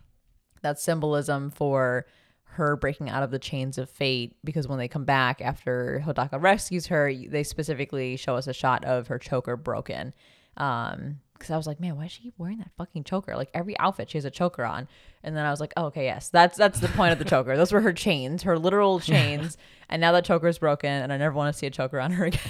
That's 0.62 0.82
symbolism 0.82 1.50
for 1.50 2.06
her 2.54 2.76
breaking 2.76 3.08
out 3.08 3.22
of 3.22 3.30
the 3.30 3.38
chains 3.38 3.78
of 3.78 3.88
fate. 3.88 4.36
Because 4.44 4.68
when 4.68 4.78
they 4.78 4.88
come 4.88 5.04
back 5.04 5.40
after 5.40 6.02
Hodaka 6.04 6.40
rescues 6.40 6.86
her, 6.86 7.12
they 7.12 7.42
specifically 7.42 8.16
show 8.16 8.36
us 8.36 8.46
a 8.46 8.52
shot 8.52 8.84
of 8.84 9.08
her 9.08 9.18
choker 9.18 9.56
broken. 9.56 10.12
Um, 10.56 11.20
because 11.40 11.52
I 11.52 11.56
was 11.56 11.66
like, 11.66 11.80
man, 11.80 11.96
why 11.96 12.04
is 12.04 12.12
she 12.12 12.32
wearing 12.36 12.58
that 12.58 12.70
fucking 12.76 13.04
choker? 13.04 13.34
Like 13.34 13.48
every 13.54 13.78
outfit, 13.78 14.10
she 14.10 14.18
has 14.18 14.26
a 14.26 14.30
choker 14.30 14.62
on. 14.62 14.86
And 15.22 15.34
then 15.34 15.46
I 15.46 15.50
was 15.50 15.58
like, 15.58 15.72
oh, 15.74 15.86
okay, 15.86 16.04
yes, 16.04 16.28
that's 16.28 16.58
that's 16.58 16.80
the 16.80 16.88
point 16.88 17.12
of 17.14 17.18
the 17.18 17.24
choker. 17.24 17.56
Those 17.56 17.72
were 17.72 17.80
her 17.80 17.94
chains, 17.94 18.42
her 18.42 18.58
literal 18.58 19.00
chains. 19.00 19.56
and 19.88 20.00
now 20.00 20.12
that 20.12 20.26
choker 20.26 20.48
is 20.48 20.58
broken, 20.58 20.90
and 20.90 21.10
I 21.10 21.16
never 21.16 21.34
want 21.34 21.54
to 21.54 21.58
see 21.58 21.66
a 21.66 21.70
choker 21.70 21.98
on 21.98 22.12
her 22.12 22.24
again. 22.26 22.40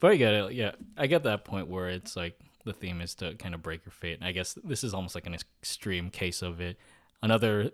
But 0.00 0.12
I 0.12 0.16
get 0.16 0.32
it. 0.32 0.52
Yeah, 0.54 0.72
I 0.96 1.06
get 1.06 1.24
that 1.24 1.44
point 1.44 1.68
where 1.68 1.88
it's 1.88 2.16
like 2.16 2.38
the 2.64 2.72
theme 2.72 3.00
is 3.00 3.14
to 3.16 3.34
kind 3.34 3.54
of 3.54 3.62
break 3.62 3.84
your 3.84 3.92
fate. 3.92 4.18
And 4.18 4.24
I 4.24 4.32
guess 4.32 4.58
this 4.64 4.84
is 4.84 4.94
almost 4.94 5.14
like 5.14 5.26
an 5.26 5.34
extreme 5.34 6.10
case 6.10 6.42
of 6.42 6.60
it. 6.60 6.76
Another 7.22 7.70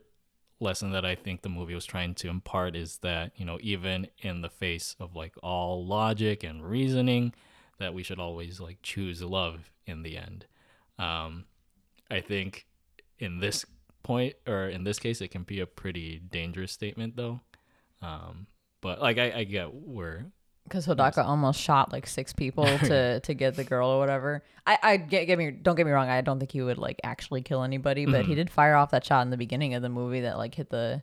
lesson 0.61 0.93
that 0.93 1.05
I 1.05 1.15
think 1.15 1.43
the 1.43 1.49
movie 1.49 1.75
was 1.75 1.85
trying 1.85 2.15
to 2.17 2.29
impart 2.29 2.77
is 2.77 2.99
that, 2.99 3.33
you 3.37 3.45
know, 3.45 3.59
even 3.61 4.09
in 4.19 4.41
the 4.41 4.49
face 4.49 4.95
of 5.01 5.15
like 5.15 5.35
all 5.43 5.87
logic 5.87 6.45
and 6.45 6.65
reasoning, 6.65 7.35
that 7.79 7.95
we 7.95 8.03
should 8.03 8.19
always 8.19 8.61
like 8.61 8.79
choose 8.83 9.23
love 9.23 9.71
in 9.87 10.03
the 10.03 10.17
end. 10.17 10.47
Um, 10.99 11.45
I 12.11 12.21
think 12.21 12.67
in 13.19 13.41
this 13.41 13.65
point 14.03 14.35
or 14.47 14.69
in 14.69 14.85
this 14.85 14.99
case, 14.99 15.21
it 15.21 15.29
can 15.29 15.43
be 15.43 15.61
a 15.61 15.67
pretty 15.67 16.19
dangerous 16.19 16.73
statement 16.73 17.17
though. 17.17 17.41
Um, 18.01 18.47
but 18.81 19.01
like 19.01 19.19
I, 19.19 19.33
I 19.39 19.45
get 19.45 19.73
where 19.75 20.27
Because 20.65 20.87
Hodaka 20.87 21.25
almost 21.25 21.61
shot 21.61 21.93
like 21.93 22.07
six 22.07 22.33
people 22.33 22.65
to 22.79 23.21
to 23.21 23.35
get 23.35 23.55
the 23.55 23.65
girl 23.65 23.89
or 23.91 23.99
whatever. 23.99 24.43
I 24.67 24.79
I 24.83 24.97
get, 24.97 25.27
get 25.27 25.39
me 25.39 25.51
don't 25.51 25.77
get 25.77 25.87
me 25.87 25.93
wrong. 25.93 26.09
I 26.09 26.21
don't 26.21 26.39
think 26.39 26.53
he 26.53 26.63
would 26.63 26.79
like 26.79 27.01
actually 27.05 27.43
kill 27.43 27.63
anybody, 27.63 28.07
but 28.07 28.23
he 28.23 28.29
mm-hmm. 28.29 28.35
did 28.35 28.51
fire 28.51 28.75
off 28.75 28.91
that 28.91 29.05
shot 29.05 29.23
in 29.23 29.31
the 29.31 29.37
beginning 29.37 29.75
of 29.75 29.83
the 29.83 29.89
movie 29.89 30.23
that 30.23 30.39
like 30.39 30.55
hit 30.55 30.71
the 30.71 31.03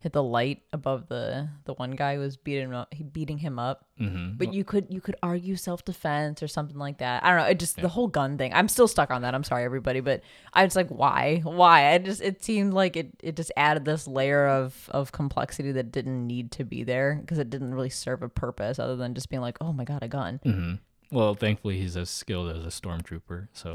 hit 0.00 0.12
the 0.12 0.22
light 0.22 0.62
above 0.72 1.08
the 1.08 1.48
the 1.64 1.74
one 1.74 1.90
guy 1.92 2.14
who 2.14 2.20
was 2.20 2.36
beating 2.36 2.68
him 2.68 2.74
up, 2.74 2.94
he 2.94 3.02
beating 3.02 3.38
him 3.38 3.58
up. 3.58 3.84
Mhm. 4.00 4.38
But 4.38 4.54
you 4.54 4.62
could 4.64 4.86
you 4.90 5.00
could 5.00 5.16
argue 5.22 5.56
self 5.56 5.84
defense 5.84 6.42
or 6.42 6.46
something 6.48 6.78
like 6.78 6.98
that. 6.98 7.24
I 7.24 7.30
don't 7.30 7.38
know. 7.38 7.46
It 7.46 7.58
just 7.58 7.76
the 7.76 7.88
whole 7.88 8.06
gun 8.06 8.38
thing. 8.38 8.52
I'm 8.54 8.68
still 8.68 8.86
stuck 8.86 9.10
on 9.10 9.22
that. 9.22 9.34
I'm 9.34 9.42
sorry 9.44 9.64
everybody, 9.64 10.00
but 10.00 10.22
I 10.52 10.64
was 10.64 10.76
like, 10.76 10.88
why? 10.88 11.40
Why? 11.42 11.92
I 11.92 11.98
just 11.98 12.20
it 12.22 12.44
seemed 12.44 12.74
like 12.74 12.96
it 12.96 13.10
it 13.22 13.34
just 13.36 13.50
added 13.56 13.84
this 13.84 14.06
layer 14.06 14.46
of 14.46 14.88
of 14.92 15.10
complexity 15.12 15.72
that 15.72 15.90
didn't 15.90 16.26
need 16.26 16.52
to 16.52 16.64
be 16.64 16.84
there 16.84 17.16
because 17.20 17.38
it 17.38 17.50
didn't 17.50 17.74
really 17.74 17.90
serve 17.90 18.22
a 18.22 18.28
purpose 18.28 18.78
other 18.78 18.94
than 18.96 19.14
just 19.14 19.28
being 19.30 19.42
like, 19.42 19.58
oh 19.60 19.72
my 19.72 19.84
god, 19.84 20.02
a 20.04 20.08
gun. 20.08 20.38
hmm 20.44 20.74
Well, 21.10 21.34
thankfully 21.34 21.78
he's 21.78 21.96
as 21.96 22.08
skilled 22.10 22.50
as 22.54 22.62
a 22.64 22.68
stormtrooper. 22.68 23.48
So, 23.52 23.74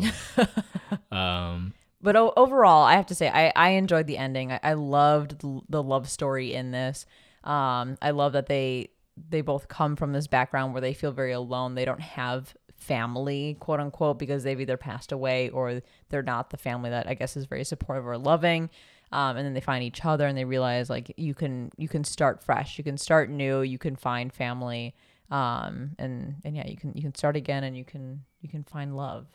um, 1.15 1.73
But 2.03 2.17
o- 2.17 2.33
overall, 2.35 2.83
I 2.83 2.95
have 2.95 3.05
to 3.07 3.15
say, 3.15 3.29
I, 3.29 3.51
I 3.55 3.69
enjoyed 3.71 4.07
the 4.07 4.17
ending. 4.17 4.51
I, 4.51 4.59
I 4.61 4.73
loved 4.73 5.39
the, 5.39 5.61
the 5.69 5.81
love 5.81 6.09
story 6.09 6.53
in 6.53 6.71
this. 6.71 7.05
Um, 7.45 7.97
I 8.01 8.11
love 8.11 8.33
that 8.33 8.47
they 8.47 8.89
they 9.29 9.41
both 9.41 9.67
come 9.67 9.95
from 9.95 10.11
this 10.11 10.25
background 10.25 10.73
where 10.73 10.81
they 10.81 10.93
feel 10.93 11.11
very 11.11 11.31
alone. 11.33 11.75
They 11.75 11.85
don't 11.85 12.01
have 12.01 12.55
family, 12.75 13.55
quote 13.59 13.79
unquote, 13.79 14.19
because 14.19 14.43
they've 14.43 14.59
either 14.59 14.77
passed 14.77 15.11
away 15.11 15.49
or 15.49 15.81
they're 16.09 16.23
not 16.23 16.49
the 16.49 16.57
family 16.57 16.89
that 16.89 17.07
I 17.07 17.13
guess 17.13 17.37
is 17.37 17.45
very 17.45 17.63
supportive 17.63 18.07
or 18.07 18.17
loving. 18.17 18.69
Um, 19.11 19.37
and 19.37 19.45
then 19.45 19.53
they 19.53 19.61
find 19.61 19.83
each 19.83 20.03
other 20.03 20.25
and 20.25 20.35
they 20.37 20.45
realize 20.45 20.89
like 20.89 21.13
you 21.17 21.33
can 21.33 21.71
you 21.77 21.87
can 21.87 22.03
start 22.03 22.43
fresh, 22.43 22.77
you 22.77 22.83
can 22.83 22.97
start 22.97 23.29
new, 23.29 23.61
you 23.61 23.77
can 23.77 23.95
find 23.95 24.33
family, 24.33 24.95
um, 25.29 25.91
and 25.99 26.35
and 26.43 26.55
yeah, 26.55 26.67
you 26.67 26.75
can 26.75 26.93
you 26.95 27.01
can 27.03 27.15
start 27.15 27.35
again 27.35 27.63
and 27.63 27.77
you 27.77 27.85
can 27.85 28.23
you 28.41 28.49
can 28.49 28.63
find 28.63 28.97
love. 28.97 29.27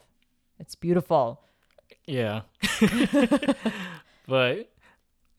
It's 0.59 0.75
beautiful. 0.75 1.41
Yeah. 2.09 2.41
but 4.27 4.71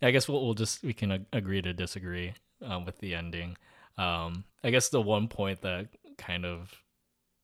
I 0.02 0.12
guess 0.12 0.30
we'll, 0.30 0.46
we'll 0.46 0.54
just 0.54 0.84
we 0.84 0.94
can 0.94 1.12
ag- 1.12 1.26
agree 1.34 1.62
to 1.62 1.74
disagree 1.74 2.34
um, 2.64 2.86
with 2.86 3.00
the 3.00 3.16
ending. 3.16 3.58
Um, 3.98 4.46
I 4.64 4.70
guess 4.70 4.90
the 4.90 5.02
one 5.02 5.28
point 5.28 5.62
that 5.62 5.88
kind 6.18 6.46
of 6.46 6.72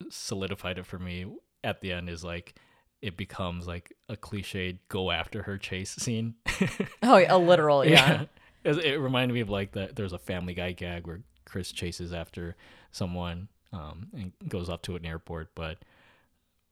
solidified 0.10 0.78
it 0.78 0.86
for 0.86 1.00
me 1.00 1.26
at 1.64 1.82
the 1.82 1.92
end 1.92 2.10
is 2.10 2.24
like 2.24 2.56
it 3.02 3.18
becomes 3.18 3.68
like 3.68 3.94
a 4.10 4.16
cliched 4.16 4.78
go 4.90 5.12
after 5.12 5.44
her 5.44 5.58
chase 5.58 5.96
scene. 5.96 6.36
Oh, 7.04 7.24
a 7.28 7.38
literal, 7.38 7.86
yeah. 7.86 8.26
It, 8.64 8.78
it 8.80 8.98
reminded 8.98 9.36
me 9.36 9.42
of 9.42 9.50
like 9.52 9.74
that. 9.74 9.96
There's 9.96 10.14
a 10.14 10.18
Family 10.18 10.56
Guy 10.56 10.72
gag 10.72 11.06
where 11.06 11.22
Chris 11.46 11.72
chases 11.72 12.12
after 12.12 12.56
someone 12.92 13.48
um, 13.72 14.08
and 14.12 14.32
goes 14.50 14.70
up 14.70 14.82
to 14.84 14.96
an 14.96 15.06
airport. 15.06 15.50
But, 15.54 15.78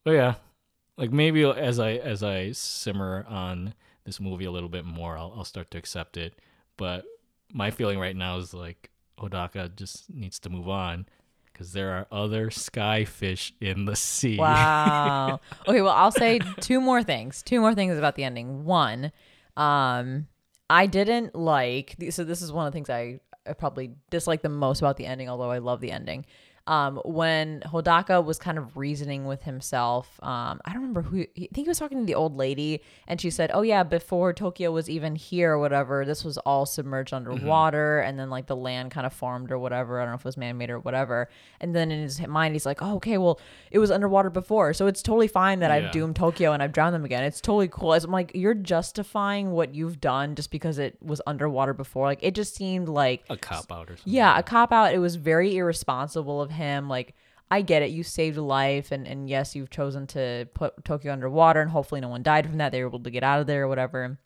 but 0.03 0.11
yeah, 0.13 0.35
like 0.97 1.11
maybe 1.11 1.43
as 1.43 1.79
I 1.79 1.93
as 1.93 2.23
I 2.23 2.51
simmer 2.51 3.25
on 3.27 3.73
this 4.05 4.19
movie 4.19 4.45
a 4.45 4.51
little 4.51 4.69
bit 4.69 4.85
more, 4.85 5.17
I'll 5.17 5.33
I'll 5.37 5.45
start 5.45 5.71
to 5.71 5.77
accept 5.77 6.17
it. 6.17 6.39
But 6.77 7.05
my 7.51 7.71
feeling 7.71 7.99
right 7.99 8.15
now 8.15 8.37
is 8.37 8.53
like 8.53 8.89
Hodaka 9.19 9.75
just 9.75 10.13
needs 10.13 10.39
to 10.39 10.49
move 10.49 10.67
on 10.67 11.05
because 11.51 11.71
there 11.73 11.91
are 11.91 12.07
other 12.11 12.49
sky 12.49 13.05
fish 13.05 13.53
in 13.61 13.85
the 13.85 13.95
sea. 13.95 14.37
Wow. 14.37 15.39
okay, 15.67 15.81
well, 15.81 15.93
I'll 15.93 16.11
say 16.11 16.39
two 16.59 16.81
more 16.81 17.03
things. 17.03 17.43
Two 17.43 17.61
more 17.61 17.75
things 17.75 17.97
about 17.97 18.15
the 18.15 18.23
ending. 18.23 18.65
One, 18.65 19.11
um, 19.55 20.27
I 20.69 20.87
didn't 20.87 21.35
like. 21.35 21.95
So 22.09 22.23
this 22.23 22.41
is 22.41 22.51
one 22.51 22.65
of 22.65 22.73
the 22.73 22.75
things 22.75 22.89
I, 22.89 23.19
I 23.47 23.53
probably 23.53 23.91
dislike 24.09 24.41
the 24.41 24.49
most 24.49 24.79
about 24.79 24.97
the 24.97 25.05
ending, 25.05 25.29
although 25.29 25.51
I 25.51 25.59
love 25.59 25.79
the 25.79 25.91
ending. 25.91 26.25
Um, 26.65 27.01
when 27.03 27.59
Hodaka 27.65 28.23
was 28.23 28.39
kind 28.39 28.57
of 28.57 28.77
reasoning 28.77 29.25
with 29.25 29.43
himself, 29.43 30.17
um, 30.23 30.61
I 30.63 30.71
don't 30.71 30.77
remember 30.83 31.01
who. 31.01 31.21
I 31.21 31.25
think 31.35 31.55
he 31.55 31.67
was 31.67 31.77
talking 31.79 31.99
to 31.99 32.05
the 32.05 32.15
old 32.15 32.37
lady, 32.37 32.81
and 33.05 33.19
she 33.19 33.29
said, 33.31 33.51
"Oh 33.53 33.63
yeah, 33.63 33.83
before 33.83 34.31
Tokyo 34.31 34.71
was 34.71 34.89
even 34.89 35.15
here 35.15 35.51
or 35.51 35.59
whatever, 35.59 36.05
this 36.05 36.23
was 36.23 36.37
all 36.39 36.65
submerged 36.65 37.13
underwater, 37.13 37.99
and 37.99 38.17
then 38.17 38.29
like 38.29 38.47
the 38.47 38.55
land 38.55 38.91
kind 38.91 39.05
of 39.05 39.11
formed 39.11 39.51
or 39.51 39.59
whatever. 39.59 39.99
I 39.99 40.03
don't 40.03 40.11
know 40.11 40.15
if 40.15 40.21
it 40.21 40.25
was 40.25 40.37
man-made 40.37 40.69
or 40.69 40.79
whatever. 40.79 41.27
And 41.59 41.75
then 41.75 41.91
in 41.91 42.01
his 42.01 42.25
mind, 42.27 42.55
he's 42.55 42.65
like, 42.65 42.81
"Oh, 42.81 42.95
okay, 42.95 43.17
well, 43.17 43.41
it 43.69 43.79
was 43.79 43.91
underwater 43.91 44.29
before, 44.29 44.73
so 44.73 44.87
it's 44.87 45.01
totally 45.03 45.27
fine 45.27 45.59
that 45.59 45.69
I've 45.69 45.91
doomed 45.91 46.15
Tokyo 46.15 46.53
and 46.53 46.63
I've 46.63 46.71
drowned 46.71 46.95
them 46.95 47.03
again. 47.03 47.25
It's 47.25 47.41
totally 47.41 47.67
cool." 47.67 47.93
As 47.93 48.05
I'm 48.05 48.11
like, 48.11 48.31
you're 48.35 48.53
justifying 48.53 49.51
what 49.51 49.75
you've 49.75 49.99
done 49.99 50.35
just 50.35 50.49
because 50.49 50.77
it 50.77 50.97
was 51.01 51.21
underwater 51.27 51.73
before. 51.73 52.05
Like 52.05 52.19
it 52.21 52.35
just 52.35 52.55
seemed 52.55 52.87
like 52.87 53.23
A 53.29 53.35
cop 53.35 53.69
out 53.69 53.89
or 53.89 53.97
something. 53.97 54.13
yeah, 54.13 54.39
a 54.39 54.43
cop 54.43 54.71
out. 54.71 54.93
It 54.93 54.99
was 54.99 55.15
very 55.17 55.57
irresponsible 55.57 56.41
of 56.41 56.52
him. 56.53 56.87
Like, 56.89 57.15
I 57.51 57.61
get 57.61 57.81
it. 57.83 57.91
You 57.91 58.03
saved 58.03 58.37
a 58.37 58.41
life, 58.41 58.91
and, 58.91 59.07
and 59.07 59.29
yes, 59.29 59.55
you've 59.55 59.69
chosen 59.69 60.07
to 60.07 60.47
put 60.53 60.83
Tokyo 60.85 61.11
underwater, 61.13 61.61
and 61.61 61.69
hopefully 61.71 62.01
no 62.01 62.09
one 62.09 62.23
died 62.23 62.47
from 62.47 62.57
that. 62.57 62.71
They 62.71 62.81
were 62.81 62.89
able 62.89 63.01
to 63.01 63.11
get 63.11 63.23
out 63.23 63.41
of 63.41 63.47
there 63.47 63.63
or 63.63 63.67
whatever. 63.67 64.17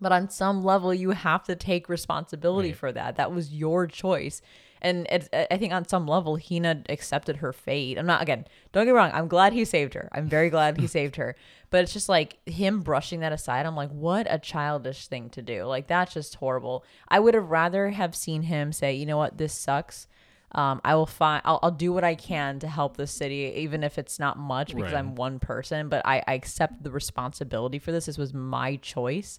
But 0.00 0.12
on 0.12 0.30
some 0.30 0.62
level, 0.64 0.92
you 0.94 1.10
have 1.10 1.44
to 1.44 1.54
take 1.54 1.88
responsibility 1.88 2.70
Right. 2.70 2.76
for 2.76 2.92
that. 2.92 3.16
That 3.16 3.32
was 3.32 3.52
your 3.54 3.86
choice. 3.86 4.40
And 4.84 5.06
it's, 5.10 5.28
I 5.32 5.56
think 5.58 5.72
on 5.72 5.86
some 5.86 6.08
level, 6.08 6.36
Hina 6.38 6.82
accepted 6.88 7.36
her 7.36 7.52
fate. 7.52 7.98
I'm 7.98 8.06
not, 8.06 8.20
again, 8.20 8.46
don't 8.72 8.84
get 8.84 8.90
me 8.92 8.96
wrong. 8.96 9.12
I'm 9.14 9.28
glad 9.28 9.52
he 9.52 9.64
saved 9.64 9.94
her. 9.94 10.08
I'm 10.10 10.26
very 10.26 10.50
glad 10.50 10.80
he 10.80 10.86
saved 10.98 11.14
her. 11.16 11.36
But 11.70 11.84
it's 11.84 11.92
just 11.92 12.08
like 12.08 12.38
him 12.48 12.80
brushing 12.80 13.20
that 13.20 13.32
aside. 13.32 13.64
I'm 13.64 13.76
like, 13.76 13.90
what 13.90 14.26
a 14.28 14.40
childish 14.40 15.06
thing 15.06 15.30
to 15.30 15.42
do. 15.42 15.64
Like, 15.66 15.86
that's 15.86 16.14
just 16.14 16.34
horrible. 16.34 16.84
I 17.06 17.20
would 17.20 17.34
have 17.34 17.48
rather 17.50 17.90
have 17.90 18.16
seen 18.16 18.42
him 18.42 18.72
say, 18.72 18.92
you 18.94 19.06
know 19.06 19.18
what, 19.18 19.38
this 19.38 19.52
sucks. 19.54 20.08
Um, 20.54 20.80
I 20.84 20.94
will 20.96 21.06
find, 21.06 21.40
I'll, 21.44 21.58
I'll 21.62 21.70
do 21.70 21.92
what 21.92 22.04
I 22.04 22.14
can 22.14 22.58
to 22.58 22.68
help 22.68 22.96
the 22.96 23.06
city, 23.06 23.54
even 23.56 23.82
if 23.82 23.98
it's 23.98 24.18
not 24.18 24.38
much 24.38 24.68
because 24.74 24.92
Right. 24.92 24.98
I'm 24.98 25.14
one 25.14 25.38
person, 25.38 25.88
but 25.88 26.02
I, 26.04 26.22
I 26.26 26.34
accept 26.34 26.82
the 26.82 26.90
responsibility 26.90 27.78
for 27.78 27.90
this. 27.90 28.04
This 28.06 28.18
was 28.18 28.34
my 28.34 28.76
choice. 28.76 29.38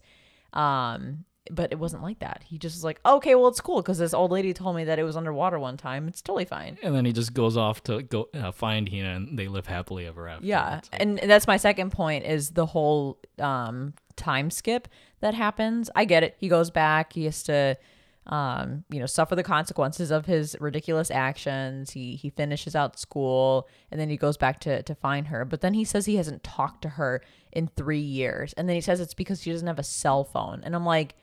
Um, 0.53 1.25
but 1.51 1.73
it 1.73 1.79
wasn't 1.79 2.01
like 2.01 2.19
that. 2.19 2.41
He 2.45 2.57
just 2.57 2.75
was 2.77 2.83
like, 2.85 3.01
okay, 3.05 3.35
well, 3.35 3.47
it's 3.49 3.59
cool 3.59 3.81
because 3.81 3.97
this 3.97 4.13
old 4.13 4.31
lady 4.31 4.53
told 4.53 4.75
me 4.77 4.85
that 4.85 4.97
it 4.97 5.03
was 5.03 5.17
underwater 5.17 5.59
one 5.59 5.75
time. 5.75 6.07
It's 6.07 6.21
totally 6.21 6.45
fine. 6.45 6.77
And 6.81 6.95
then 6.95 7.03
he 7.03 7.11
just 7.11 7.33
goes 7.33 7.57
off 7.57 7.83
to 7.83 8.01
go 8.01 8.29
uh, 8.33 8.51
find 8.53 8.87
Hina, 8.87 9.15
and 9.15 9.37
they 9.37 9.49
live 9.49 9.67
happily 9.67 10.07
ever 10.07 10.29
after. 10.29 10.45
Yeah, 10.45 10.79
and 10.93 11.19
and 11.19 11.29
that's 11.29 11.45
my 11.45 11.57
second 11.57 11.91
point 11.91 12.25
is 12.25 12.51
the 12.51 12.65
whole 12.65 13.19
um 13.39 13.93
time 14.15 14.51
skip 14.51 14.87
that 15.19 15.33
happens. 15.33 15.89
I 15.95 16.05
get 16.05 16.23
it. 16.23 16.35
He 16.39 16.47
goes 16.47 16.69
back. 16.71 17.11
He 17.11 17.25
has 17.25 17.43
to 17.43 17.77
um 18.27 18.85
you 18.89 18.99
know 18.99 19.05
suffer 19.05 19.35
the 19.35 19.43
consequences 19.43 20.11
of 20.11 20.25
his 20.25 20.55
ridiculous 20.59 21.11
actions. 21.11 21.91
He 21.91 22.15
he 22.15 22.29
finishes 22.29 22.75
out 22.75 22.99
school 22.99 23.67
and 23.91 23.99
then 23.99 24.09
he 24.09 24.17
goes 24.17 24.37
back 24.37 24.59
to 24.61 24.81
to 24.83 24.95
find 24.95 25.27
her. 25.27 25.45
But 25.45 25.61
then 25.61 25.73
he 25.73 25.83
says 25.83 26.05
he 26.05 26.15
hasn't 26.15 26.43
talked 26.43 26.81
to 26.83 26.89
her 26.89 27.21
in 27.51 27.67
3 27.75 27.99
years. 27.99 28.53
And 28.53 28.67
then 28.67 28.75
he 28.75 28.81
says 28.81 28.99
it's 28.99 29.13
because 29.13 29.41
she 29.41 29.51
doesn't 29.51 29.67
have 29.67 29.79
a 29.79 29.83
cell 29.83 30.23
phone. 30.23 30.61
And 30.63 30.75
I'm 30.75 30.85
like 30.85 31.15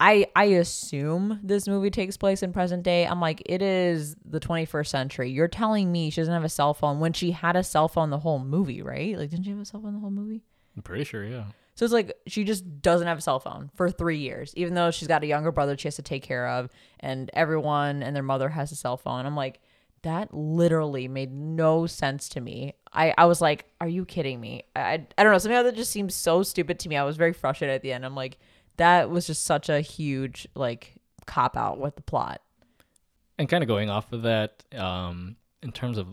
I 0.00 0.26
I 0.34 0.44
assume 0.44 1.40
this 1.42 1.68
movie 1.68 1.90
takes 1.90 2.16
place 2.16 2.42
in 2.42 2.52
present 2.52 2.82
day. 2.82 3.06
I'm 3.06 3.20
like, 3.20 3.42
it 3.46 3.62
is 3.62 4.16
the 4.24 4.40
21st 4.40 4.86
century. 4.88 5.30
You're 5.30 5.48
telling 5.48 5.92
me 5.92 6.10
she 6.10 6.20
doesn't 6.20 6.34
have 6.34 6.44
a 6.44 6.48
cell 6.48 6.74
phone 6.74 6.98
when 6.98 7.12
she 7.12 7.30
had 7.30 7.56
a 7.56 7.62
cell 7.62 7.88
phone 7.88 8.10
the 8.10 8.18
whole 8.18 8.40
movie, 8.40 8.82
right? 8.82 9.16
Like, 9.16 9.30
didn't 9.30 9.44
she 9.44 9.50
have 9.50 9.60
a 9.60 9.64
cell 9.64 9.80
phone 9.80 9.94
the 9.94 10.00
whole 10.00 10.10
movie? 10.10 10.42
I'm 10.76 10.82
pretty 10.82 11.04
sure, 11.04 11.24
yeah. 11.24 11.44
So 11.74 11.84
it's 11.84 11.92
like 11.92 12.12
she 12.26 12.44
just 12.44 12.82
doesn't 12.82 13.06
have 13.06 13.18
a 13.18 13.20
cell 13.20 13.40
phone 13.40 13.70
for 13.74 13.90
three 13.90 14.18
years, 14.18 14.52
even 14.56 14.74
though 14.74 14.90
she's 14.90 15.08
got 15.08 15.24
a 15.24 15.26
younger 15.26 15.50
brother 15.50 15.76
she 15.76 15.88
has 15.88 15.96
to 15.96 16.02
take 16.02 16.22
care 16.22 16.48
of, 16.48 16.70
and 17.00 17.30
everyone 17.34 18.02
and 18.02 18.14
their 18.14 18.22
mother 18.22 18.48
has 18.48 18.70
a 18.70 18.76
cell 18.76 18.96
phone. 18.96 19.26
I'm 19.26 19.34
like, 19.34 19.60
that 20.02 20.32
literally 20.32 21.08
made 21.08 21.32
no 21.32 21.86
sense 21.86 22.28
to 22.30 22.40
me. 22.40 22.74
I, 22.92 23.14
I 23.16 23.24
was 23.24 23.40
like, 23.40 23.64
are 23.80 23.88
you 23.88 24.04
kidding 24.04 24.40
me? 24.40 24.64
I, 24.76 24.80
I, 24.80 25.06
I 25.18 25.22
don't 25.22 25.32
know. 25.32 25.38
Something 25.38 25.64
that 25.64 25.74
just 25.74 25.90
seems 25.90 26.14
so 26.14 26.42
stupid 26.42 26.78
to 26.80 26.88
me. 26.88 26.96
I 26.96 27.04
was 27.04 27.16
very 27.16 27.32
frustrated 27.32 27.74
at 27.74 27.82
the 27.82 27.92
end. 27.92 28.04
I'm 28.04 28.14
like, 28.14 28.38
that 28.76 29.10
was 29.10 29.26
just 29.26 29.44
such 29.44 29.68
a 29.68 29.80
huge 29.80 30.46
like 30.54 30.94
cop 31.26 31.56
out 31.56 31.80
with 31.80 31.96
the 31.96 32.02
plot. 32.02 32.42
And 33.38 33.48
kind 33.48 33.64
of 33.64 33.68
going 33.68 33.90
off 33.90 34.12
of 34.12 34.22
that, 34.22 34.62
um, 34.76 35.36
in 35.62 35.72
terms 35.72 35.98
of, 35.98 36.06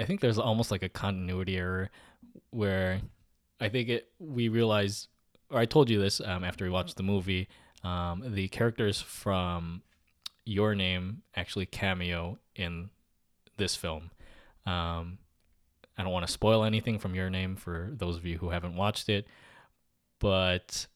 I 0.00 0.04
think 0.04 0.20
there's 0.20 0.38
almost 0.38 0.70
like 0.70 0.82
a 0.82 0.88
continuity 0.88 1.56
error 1.56 1.90
where 2.50 3.00
I 3.60 3.68
think 3.68 3.88
it 3.88 4.08
we 4.18 4.48
realized, 4.48 5.08
or 5.50 5.58
I 5.58 5.64
told 5.64 5.90
you 5.90 6.00
this 6.00 6.20
um, 6.20 6.44
after 6.44 6.64
we 6.64 6.70
watched 6.70 6.96
the 6.96 7.02
movie, 7.02 7.48
um, 7.84 8.22
the 8.26 8.48
characters 8.48 9.00
from 9.00 9.82
Your 10.44 10.74
Name 10.74 11.22
actually 11.34 11.66
cameo 11.66 12.38
in 12.54 12.90
this 13.56 13.74
film. 13.74 14.10
Um, 14.66 15.18
I 15.96 16.02
don't 16.02 16.12
want 16.12 16.26
to 16.26 16.32
spoil 16.32 16.64
anything 16.64 16.98
from 16.98 17.14
Your 17.14 17.30
Name 17.30 17.56
for 17.56 17.90
those 17.92 18.16
of 18.16 18.26
you 18.26 18.38
who 18.38 18.50
haven't 18.50 18.76
watched 18.76 19.08
it, 19.08 19.26
but 20.18 20.86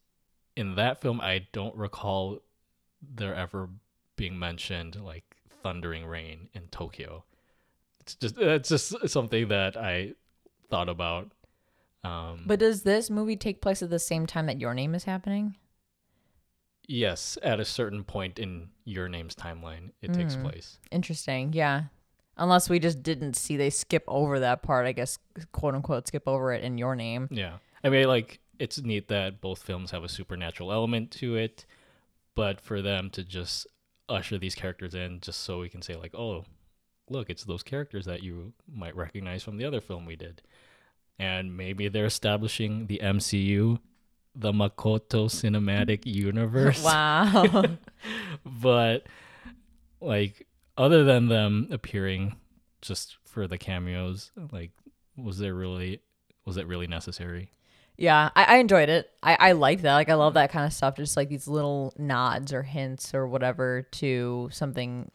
in 0.57 0.75
that 0.75 1.01
film, 1.01 1.21
I 1.21 1.47
don't 1.53 1.75
recall 1.75 2.43
there 3.03 3.35
ever 3.35 3.71
being 4.17 4.39
mentioned 4.39 5.01
like 5.01 5.25
thundering 5.63 6.05
rain 6.05 6.49
in 6.53 6.67
Tokyo. 6.71 7.25
It's 8.01 8.15
just 8.15 8.39
it's 8.39 8.69
just 8.69 9.09
something 9.09 9.49
that 9.49 9.77
I 9.77 10.15
thought 10.69 10.89
about. 10.89 11.33
Um, 12.03 12.45
But 12.47 12.59
does 12.61 12.83
this 12.83 13.11
movie 13.11 13.37
take 13.37 13.61
place 13.61 13.83
at 13.83 13.91
the 13.91 13.99
same 13.99 14.27
time 14.27 14.47
that 14.47 14.61
Your 14.61 14.75
Name 14.75 14.95
is 14.95 15.05
happening? 15.05 15.57
yes, 16.89 17.39
at 17.43 17.61
a 17.61 17.65
certain 17.65 18.03
point 18.03 18.37
in 18.39 18.69
your 18.85 19.09
name's 19.09 19.35
timeline, 19.37 19.91
it 20.03 20.13
takes 20.13 20.35
Mm. 20.35 20.43
place. 20.43 20.79
Interesting. 20.91 21.53
Yeah. 21.53 21.85
Unless 22.37 22.69
we 22.69 22.81
just 22.81 23.03
didn't 23.05 23.35
see 23.37 23.57
they 23.57 23.71
skip 23.71 24.03
over 24.09 24.41
that 24.41 24.63
part, 24.63 24.87
I 24.87 24.93
guess 24.93 25.19
quote 25.53 25.75
unquote 25.77 26.09
skip 26.09 26.27
over 26.27 26.53
it 26.53 26.65
in 26.65 26.79
Your 26.79 26.97
Name. 26.97 27.29
Yeah, 27.31 27.59
I 27.85 27.91
mean, 27.91 28.09
like 28.09 28.41
it's 28.59 28.81
neat 28.83 29.07
that 29.09 29.41
both 29.41 29.63
films 29.63 29.93
have 29.93 30.03
a 30.03 30.09
supernatural 30.09 30.73
element 30.73 31.13
to 31.13 31.37
it, 31.37 31.65
but 32.35 32.61
for 32.61 32.83
them 32.83 33.09
to 33.11 33.23
just 33.23 33.67
usher 34.09 34.37
these 34.39 34.57
characters 34.57 34.93
in, 34.95 35.21
just 35.21 35.41
so 35.41 35.61
we 35.61 35.69
can 35.69 35.83
say 35.83 35.95
like, 35.95 36.15
oh, 36.17 36.45
look, 37.09 37.31
it's 37.31 37.45
those 37.45 37.63
characters 37.63 38.05
that 38.07 38.23
you 38.25 38.53
might 38.67 38.97
recognize 38.97 39.45
from 39.45 39.59
the 39.59 39.65
other 39.65 39.81
film 39.81 40.07
we 40.07 40.17
did, 40.17 40.43
and 41.21 41.55
maybe 41.57 41.89
they're 41.89 42.07
establishing 42.07 42.87
the 42.87 42.99
MCU, 43.03 43.79
the 44.35 44.53
Makoto 44.53 45.27
Cinematic 45.29 46.01
Universe. 46.07 46.83
Wow. 46.83 47.65
but 48.45 49.07
like 50.01 50.47
other 50.79 51.05
than 51.05 51.29
them 51.29 51.69
appearing 51.71 52.37
just 52.81 53.19
for 53.25 53.47
the 53.47 53.59
cameos 53.59 54.33
like 54.51 54.71
was 55.15 55.39
there 55.39 55.55
really 55.55 56.01
was 56.47 56.57
it 56.57 56.67
really 56.67 56.87
necessary 56.87 57.51
Yeah, 57.99 58.31
I, 58.35 58.45
I 58.45 58.57
enjoyed 58.57 58.89
it. 58.89 59.11
I, 59.23 59.37
I 59.39 59.53
like 59.53 59.83
that. 59.83 59.93
Like 59.93 60.09
I 60.09 60.15
love 60.15 60.33
that 60.35 60.51
kind 60.51 60.65
of 60.65 60.73
stuff. 60.73 60.97
Just 60.97 61.19
like 61.19 61.29
these 61.29 61.47
little 61.47 61.93
nods 61.99 62.55
or 62.55 62.63
hints 62.63 63.13
or 63.13 63.29
whatever 63.29 63.83
to 63.83 64.49
something 64.51 65.11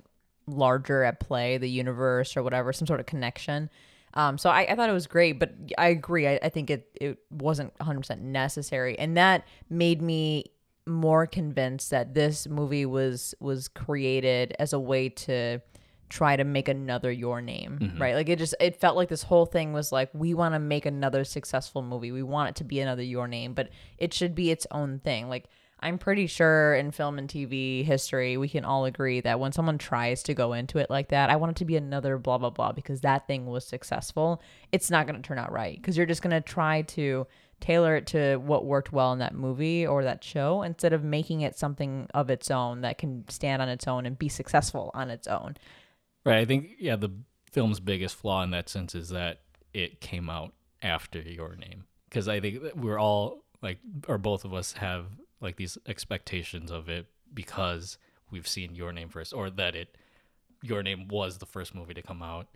larger 0.46 1.04
at 1.04 1.20
play, 1.20 1.58
the 1.58 1.68
universe 1.68 2.38
or 2.38 2.44
whatever, 2.44 2.72
some 2.72 2.86
sort 2.86 3.00
of 3.00 3.08
connection. 3.08 3.72
Um, 4.16 4.38
so 4.38 4.50
I, 4.50 4.62
I 4.70 4.76
thought 4.76 4.90
it 4.90 4.94
was 4.94 5.08
great, 5.08 5.40
but 5.40 5.54
I 5.78 5.88
agree. 5.90 6.28
I, 6.28 6.40
I 6.42 6.50
think 6.50 6.70
it 6.70 6.88
it 7.00 7.20
wasn't 7.30 7.78
100% 7.80 8.20
necessary, 8.20 8.98
and 8.98 9.18
that 9.18 9.46
made 9.70 10.02
me 10.02 10.46
more 10.88 11.26
convinced 11.26 11.90
that 11.92 12.14
this 12.14 12.48
movie 12.48 12.86
was 12.86 13.34
was 13.40 13.68
created 13.68 14.56
as 14.60 14.72
a 14.72 14.80
way 14.80 15.10
to 15.10 15.60
try 16.08 16.36
to 16.36 16.44
make 16.44 16.68
another 16.70 17.12
your 17.12 17.42
name, 17.42 17.80
Mm-hmm. 17.82 18.02
right? 18.02 18.14
Like 18.16 18.30
it 18.30 18.38
just 18.38 18.54
it 18.60 18.80
felt 18.80 18.96
like 18.96 19.10
this 19.10 19.24
whole 19.24 19.48
thing 19.48 19.74
was 19.74 19.92
like 19.92 20.10
we 20.14 20.34
want 20.36 20.54
to 20.54 20.60
make 20.60 20.86
another 20.86 21.24
successful 21.24 21.82
movie. 21.82 22.12
We 22.12 22.22
want 22.24 22.50
it 22.52 22.56
to 22.58 22.64
be 22.64 22.80
another 22.80 23.02
your 23.04 23.28
name, 23.28 23.54
but 23.54 23.70
it 23.98 24.14
should 24.14 24.36
be 24.36 24.52
its 24.52 24.68
own 24.72 25.00
thing. 25.00 25.28
Like 25.30 25.46
I'm 25.86 26.00
pretty 26.00 26.26
sure 26.26 26.74
in 26.74 26.90
film 26.90 27.20
and 27.20 27.30
TV 27.30 27.86
history, 27.86 28.38
we 28.38 28.50
can 28.50 28.66
all 28.66 28.86
agree 28.86 29.22
that 29.22 29.40
when 29.40 29.52
someone 29.52 29.78
tries 29.78 30.24
to 30.24 30.34
go 30.34 30.54
into 30.54 30.80
it 30.80 30.90
like 30.90 31.10
that, 31.10 31.30
I 31.30 31.36
want 31.36 31.52
it 31.52 31.58
to 31.58 31.66
be 31.66 31.76
another 31.76 32.18
blah 32.18 32.40
blah 32.40 32.50
blah 32.50 32.72
because 32.72 33.02
that 33.02 33.28
thing 33.28 33.46
was 33.46 33.66
successful. 33.66 34.42
It's 34.72 34.90
not 34.90 35.06
going 35.06 35.22
to 35.22 35.26
turn 35.26 35.38
out 35.38 35.52
right 35.52 35.78
because 35.78 35.96
you're 35.96 36.08
just 36.08 36.24
going 36.24 36.36
to 36.36 36.42
try 36.42 36.82
to 36.82 37.28
tailor 37.60 37.96
it 37.96 38.08
to 38.08 38.38
what 38.38 38.66
worked 38.66 38.92
well 38.92 39.14
in 39.14 39.20
that 39.20 39.36
movie 39.36 39.86
or 39.86 40.04
that 40.04 40.24
show 40.24 40.64
instead 40.64 40.92
of 40.92 41.04
making 41.04 41.42
it 41.42 41.58
something 41.58 42.08
of 42.16 42.32
its 42.32 42.50
own 42.50 42.82
that 42.82 42.98
can 42.98 43.24
stand 43.30 43.62
on 43.62 43.70
its 43.70 43.88
own 43.88 44.08
and 44.08 44.18
be 44.18 44.28
successful 44.28 44.90
on 44.96 45.12
its 45.12 45.28
own. 45.28 45.56
Right. 46.26 46.40
I 46.40 46.46
think 46.46 46.72
yeah, 46.80 46.96
the 46.96 47.12
film's 47.52 47.80
biggest 47.80 48.16
flaw 48.16 48.42
in 48.42 48.50
that 48.50 48.70
sense 48.70 48.96
is 48.96 49.10
that 49.10 49.42
it 49.72 50.02
came 50.02 50.32
out 50.32 50.54
after 50.82 51.22
your 51.22 51.56
name. 51.56 51.86
Because 52.10 52.28
I 52.28 52.40
think 52.40 52.64
we're 52.76 53.00
all 53.00 53.44
like, 53.62 53.80
or 54.08 54.18
both 54.18 54.46
of 54.46 54.54
us 54.54 54.74
have 54.74 55.06
like 55.42 55.58
these 55.58 55.78
expectations 55.88 56.72
of 56.72 56.90
it 56.90 57.08
because 57.34 57.98
we've 58.32 58.48
seen 58.48 58.76
your 58.76 58.92
name 58.92 59.10
first, 59.10 59.34
or 59.34 59.50
that 59.50 59.76
it, 59.76 59.98
your 60.62 60.84
name 60.84 61.08
was 61.08 61.38
the 61.38 61.46
first 61.46 61.76
movie 61.76 61.94
to 61.94 62.02
come 62.02 62.22
out 62.22 62.48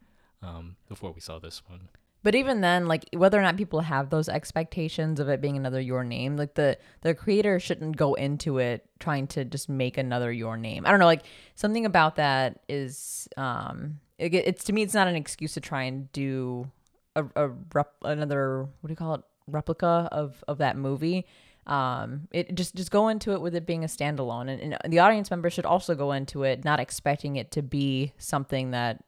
um, 0.41 0.75
before 0.87 1.11
we 1.11 1.21
saw 1.21 1.39
this 1.39 1.61
one. 1.67 1.89
But 2.21 2.35
even 2.35 2.59
then, 2.59 2.87
like 2.87 3.05
whether 3.13 3.39
or 3.39 3.41
not 3.41 3.55
people 3.55 3.79
have 3.79 4.09
those 4.09 4.27
expectations 4.27 5.21
of 5.21 5.29
it 5.29 5.39
being 5.39 5.55
another 5.55 5.79
your 5.79 6.03
name, 6.03 6.35
like 6.35 6.55
the 6.55 6.77
the 7.01 7.15
creator 7.15 7.59
shouldn't 7.59 7.95
go 7.95 8.13
into 8.13 8.57
it 8.57 8.85
trying 8.99 9.27
to 9.27 9.45
just 9.45 9.69
make 9.69 9.97
another 9.97 10.31
your 10.31 10.57
name. 10.57 10.85
I 10.85 10.91
don't 10.91 10.99
know, 10.99 11.05
like 11.05 11.23
something 11.55 11.85
about 11.85 12.17
that 12.17 12.59
is 12.67 13.29
um 13.37 13.99
it, 14.17 14.33
it's 14.33 14.65
to 14.65 14.73
me 14.73 14.81
it's 14.81 14.93
not 14.93 15.07
an 15.07 15.15
excuse 15.15 15.53
to 15.53 15.61
try 15.61 15.83
and 15.83 16.11
do 16.11 16.69
a, 17.15 17.23
a 17.37 17.49
rep, 17.73 17.93
another 18.01 18.63
what 18.81 18.87
do 18.87 18.91
you 18.91 18.97
call 18.97 19.15
it 19.15 19.21
replica 19.47 20.09
of 20.11 20.43
of 20.47 20.57
that 20.57 20.75
movie. 20.75 21.25
Um, 21.69 22.27
it 22.31 22.55
just 22.55 22.73
just 22.73 22.89
go 22.89 23.09
into 23.09 23.33
it 23.33 23.41
with 23.41 23.53
it 23.53 23.67
being 23.67 23.83
a 23.83 23.87
standalone, 23.87 24.49
and, 24.49 24.75
and 24.81 24.91
the 24.91 24.99
audience 24.99 25.29
member 25.29 25.51
should 25.51 25.67
also 25.67 25.93
go 25.93 26.11
into 26.13 26.41
it 26.43 26.65
not 26.65 26.79
expecting 26.79 27.35
it 27.35 27.51
to 27.51 27.61
be 27.61 28.11
something 28.17 28.71
that 28.71 29.03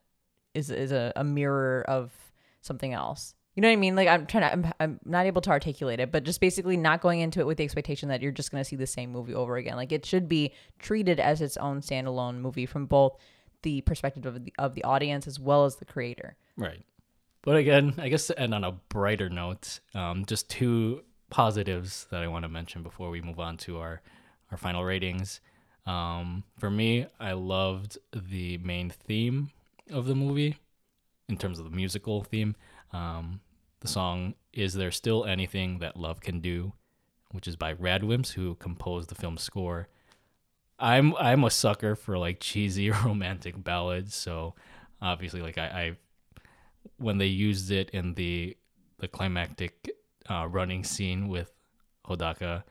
is 0.54 0.70
is 0.70 0.92
a, 0.92 1.12
a 1.16 1.24
mirror 1.24 1.84
of 1.88 2.12
something 2.60 2.92
else. 2.92 3.34
You 3.56 3.62
know 3.62 3.68
what 3.68 3.72
I 3.72 3.76
mean? 3.76 3.96
Like 3.96 4.08
I'm 4.08 4.26
trying 4.26 4.44
to, 4.44 4.52
I'm, 4.52 4.72
I'm 4.80 5.00
not 5.04 5.26
able 5.26 5.42
to 5.42 5.50
articulate 5.50 6.00
it, 6.00 6.10
but 6.10 6.22
just 6.22 6.40
basically 6.40 6.76
not 6.76 7.02
going 7.02 7.20
into 7.20 7.40
it 7.40 7.46
with 7.46 7.58
the 7.58 7.64
expectation 7.64 8.08
that 8.08 8.22
you're 8.22 8.32
just 8.32 8.50
going 8.50 8.62
to 8.62 8.68
see 8.68 8.76
the 8.76 8.86
same 8.86 9.10
movie 9.10 9.34
over 9.34 9.56
again. 9.56 9.76
Like 9.76 9.92
it 9.92 10.06
should 10.06 10.26
be 10.26 10.54
treated 10.78 11.20
as 11.20 11.42
its 11.42 11.58
own 11.58 11.80
standalone 11.80 12.38
movie 12.38 12.64
from 12.64 12.86
both 12.86 13.18
the 13.62 13.82
perspective 13.82 14.24
of 14.24 14.44
the, 14.44 14.52
of 14.58 14.74
the 14.74 14.84
audience 14.84 15.26
as 15.26 15.38
well 15.38 15.66
as 15.66 15.76
the 15.76 15.84
creator. 15.84 16.36
Right. 16.56 16.82
But 17.42 17.56
again, 17.56 17.94
I 17.98 18.08
guess 18.08 18.28
to 18.28 18.38
end 18.38 18.54
on 18.54 18.64
a 18.64 18.72
brighter 18.72 19.28
note, 19.28 19.80
um, 19.94 20.24
just 20.24 20.48
two 20.48 21.02
positives 21.32 22.06
that 22.10 22.22
I 22.22 22.28
want 22.28 22.42
to 22.42 22.48
mention 22.50 22.82
before 22.82 23.08
we 23.08 23.22
move 23.22 23.40
on 23.40 23.56
to 23.58 23.78
our, 23.78 24.02
our 24.50 24.58
final 24.58 24.84
ratings. 24.84 25.40
Um, 25.86 26.44
for 26.58 26.70
me, 26.70 27.06
I 27.18 27.32
loved 27.32 27.96
the 28.14 28.58
main 28.58 28.90
theme 28.90 29.50
of 29.90 30.04
the 30.04 30.14
movie 30.14 30.58
in 31.30 31.38
terms 31.38 31.58
of 31.58 31.64
the 31.64 31.74
musical 31.74 32.22
theme. 32.22 32.54
Um, 32.92 33.40
the 33.80 33.88
song 33.88 34.34
Is 34.52 34.74
There 34.74 34.90
Still 34.90 35.24
Anything 35.24 35.78
That 35.78 35.96
Love 35.96 36.20
Can 36.20 36.40
Do, 36.40 36.74
which 37.30 37.48
is 37.48 37.56
by 37.56 37.72
Radwimps, 37.72 38.34
who 38.34 38.54
composed 38.56 39.08
the 39.08 39.14
film's 39.14 39.42
score. 39.42 39.88
I'm 40.78 41.16
I'm 41.16 41.44
a 41.44 41.50
sucker 41.50 41.96
for 41.96 42.18
like 42.18 42.40
cheesy 42.40 42.90
romantic 43.04 43.64
ballads, 43.64 44.14
so 44.14 44.54
obviously 45.00 45.40
like 45.40 45.56
I, 45.56 45.64
I 45.64 45.96
when 46.98 47.16
they 47.16 47.26
used 47.26 47.70
it 47.70 47.88
in 47.90 48.14
the 48.14 48.54
the 48.98 49.08
climactic 49.08 49.88
uh, 50.28 50.46
running 50.48 50.84
scene 50.84 51.28
with 51.28 51.52
Hodaka, 52.06 52.64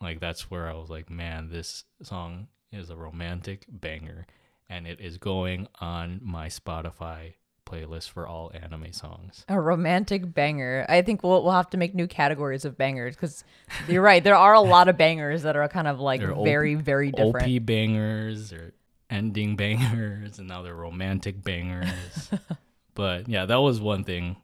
like 0.00 0.20
that's 0.20 0.50
where 0.50 0.68
I 0.68 0.74
was 0.74 0.90
like, 0.90 1.10
man, 1.10 1.48
this 1.50 1.84
song 2.02 2.48
is 2.70 2.90
a 2.90 2.96
romantic 2.96 3.64
banger, 3.68 4.26
and 4.68 4.86
it 4.86 5.00
is 5.00 5.18
going 5.18 5.68
on 5.80 6.20
my 6.22 6.48
Spotify 6.48 7.34
playlist 7.72 8.10
for 8.10 8.26
all 8.26 8.50
anime 8.54 8.92
songs. 8.92 9.44
A 9.48 9.60
romantic 9.60 10.32
banger. 10.32 10.84
I 10.88 11.02
think 11.02 11.22
we'll 11.22 11.42
we'll 11.42 11.52
have 11.52 11.70
to 11.70 11.76
make 11.76 11.94
new 11.94 12.06
categories 12.06 12.64
of 12.64 12.76
bangers 12.76 13.14
because 13.14 13.44
you're 13.88 14.02
right. 14.02 14.22
There 14.22 14.36
are 14.36 14.54
a 14.54 14.60
lot 14.60 14.88
of 14.88 14.96
bangers 14.96 15.42
that 15.42 15.56
are 15.56 15.68
kind 15.68 15.88
of 15.88 16.00
like 16.00 16.20
They're 16.20 16.34
very 16.34 16.74
very 16.74 17.10
different. 17.10 17.56
OP 17.56 17.66
bangers 17.66 18.52
or 18.52 18.74
ending 19.10 19.56
bangers, 19.56 20.38
and 20.38 20.48
now 20.48 20.62
they're 20.62 20.74
romantic 20.74 21.42
bangers. 21.42 22.30
but 22.94 23.28
yeah, 23.28 23.46
that 23.46 23.60
was 23.60 23.80
one 23.80 24.04
thing. 24.04 24.36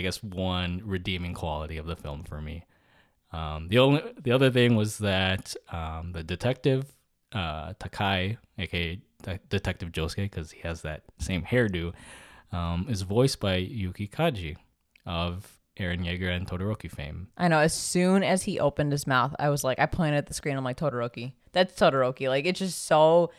I 0.00 0.02
guess 0.02 0.22
one 0.22 0.80
redeeming 0.82 1.34
quality 1.34 1.76
of 1.76 1.86
the 1.86 1.94
film 1.94 2.24
for 2.24 2.40
me. 2.40 2.64
Um, 3.32 3.68
the 3.68 3.78
only 3.78 4.02
the 4.18 4.32
other 4.32 4.50
thing 4.50 4.76
was 4.76 4.96
that 4.98 5.54
um, 5.70 6.12
the 6.12 6.22
detective 6.22 6.96
uh, 7.32 7.74
Takai, 7.78 8.38
aka 8.58 8.98
De- 9.22 9.40
Detective 9.50 9.92
Josuke, 9.92 10.22
because 10.22 10.52
he 10.52 10.60
has 10.60 10.80
that 10.82 11.02
same 11.18 11.42
hairdo, 11.42 11.92
um, 12.50 12.86
is 12.88 13.02
voiced 13.02 13.40
by 13.40 13.56
Yuki 13.56 14.08
Kaji 14.08 14.56
of 15.04 15.60
Eren 15.78 16.02
Yeager 16.02 16.34
and 16.34 16.48
Todoroki 16.48 16.90
fame. 16.90 17.28
I 17.36 17.48
know. 17.48 17.58
As 17.58 17.74
soon 17.74 18.22
as 18.22 18.42
he 18.42 18.58
opened 18.58 18.90
his 18.90 19.06
mouth, 19.06 19.36
I 19.38 19.50
was 19.50 19.62
like, 19.62 19.78
I 19.78 19.84
pointed 19.84 20.16
at 20.16 20.26
the 20.28 20.34
screen. 20.34 20.56
I'm 20.56 20.64
like, 20.64 20.78
Todoroki. 20.78 21.34
That's 21.52 21.78
Todoroki. 21.78 22.28
Like 22.28 22.46
it's 22.46 22.58
just 22.58 22.86
so. 22.86 23.32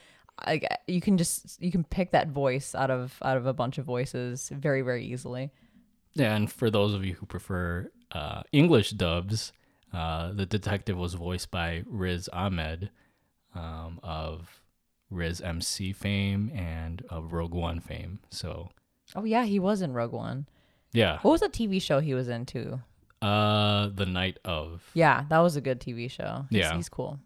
Like 0.46 0.66
you 0.88 1.02
can 1.02 1.18
just 1.18 1.60
you 1.60 1.72
can 1.72 1.84
pick 1.84 2.12
that 2.12 2.30
voice 2.30 2.76
out 2.76 2.90
of 2.90 3.18
out 3.24 3.38
of 3.38 3.48
a 3.48 3.54
bunch 3.54 3.78
of 3.78 3.86
voices 3.86 4.50
very 4.54 4.82
very 4.82 5.06
easily. 5.06 5.52
Yeah, 6.14 6.36
and 6.36 6.52
for 6.52 6.70
those 6.70 6.94
of 6.94 7.06
you 7.06 7.14
who 7.16 7.26
prefer 7.26 7.90
uh, 8.12 8.42
English 8.52 8.92
dubs, 8.92 9.54
uh, 9.94 10.32
the 10.34 10.46
detective 10.46 10.98
was 10.98 11.14
voiced 11.14 11.52
by 11.52 11.84
Riz 11.86 12.28
Ahmed 12.34 12.90
um, 13.56 14.00
of 14.04 14.62
Riz 15.10 15.42
MC 15.42 15.94
fame 15.94 16.52
and 16.56 17.04
of 17.10 17.34
Rogue 17.34 17.54
One 17.54 17.80
fame. 17.80 18.20
So 18.30 18.70
Oh 19.16 19.24
yeah, 19.26 19.46
he 19.46 19.60
was 19.60 19.82
in 19.82 19.94
Rogue 19.94 20.14
One. 20.14 20.48
yeah, 20.94 21.20
What 21.22 21.32
was 21.32 21.42
the 21.42 21.50
TV 21.50 21.82
show 21.82 22.00
he 22.00 22.14
was 22.14 22.28
in 22.30 22.46
too? 22.46 22.80
uh, 23.22 23.88
the 23.94 24.06
night 24.06 24.40
of. 24.44 24.82
Yeah, 24.94 25.26
that 25.30 25.40
was 25.40 25.56
a 25.56 25.62
good 25.62 25.80
TV 25.80 26.10
show. 26.10 26.46
He's, 26.50 26.60
Yeah. 26.60 26.76
he's 26.76 26.90
cool. 26.90 27.20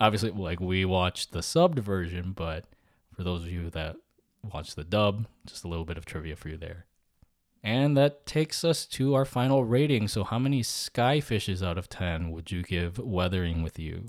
Obviously, 0.00 0.30
like 0.30 0.60
we 0.60 0.84
watched 0.84 1.32
the 1.32 1.40
subbed 1.40 1.78
version, 1.80 2.32
but 2.32 2.64
for 3.16 3.24
those 3.24 3.42
of 3.42 3.48
you 3.50 3.70
that 3.70 3.96
watch 4.42 4.74
the 4.74 4.84
dub, 4.84 5.26
just 5.46 5.64
a 5.64 5.68
little 5.68 5.84
bit 5.84 5.96
of 5.98 6.04
trivia 6.04 6.36
for 6.36 6.48
you 6.50 6.56
there. 6.56 6.84
And 7.62 7.96
that 7.96 8.24
takes 8.24 8.64
us 8.64 8.86
to 8.86 9.14
our 9.14 9.24
final 9.24 9.64
rating. 9.64 10.08
So, 10.08 10.24
how 10.24 10.38
many 10.38 10.62
sky 10.62 11.20
fishes 11.20 11.62
out 11.62 11.76
of 11.76 11.88
10 11.88 12.30
would 12.30 12.50
you 12.50 12.62
give 12.62 12.98
Weathering 12.98 13.62
with 13.62 13.78
You? 13.78 14.04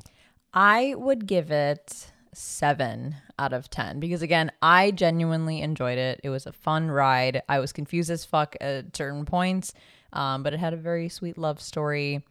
I 0.53 0.93
would 0.95 1.25
give 1.25 1.51
it 1.51 2.11
seven 2.33 3.15
out 3.39 3.53
of 3.53 3.69
10 3.69 3.99
because, 3.99 4.21
again, 4.21 4.51
I 4.61 4.91
genuinely 4.91 5.61
enjoyed 5.61 5.97
it. 5.97 6.21
It 6.23 6.29
was 6.29 6.45
a 6.45 6.53
fun 6.53 6.91
ride. 6.91 7.41
I 7.49 7.59
was 7.59 7.73
confused 7.73 8.11
as 8.11 8.23
fuck 8.23 8.55
at 8.61 8.95
certain 8.95 9.25
points, 9.25 9.73
um, 10.13 10.43
but 10.43 10.53
it 10.53 10.59
had 10.59 10.73
a 10.73 10.77
very 10.77 11.09
sweet 11.09 11.37
love 11.37 11.59
story. 11.59 12.23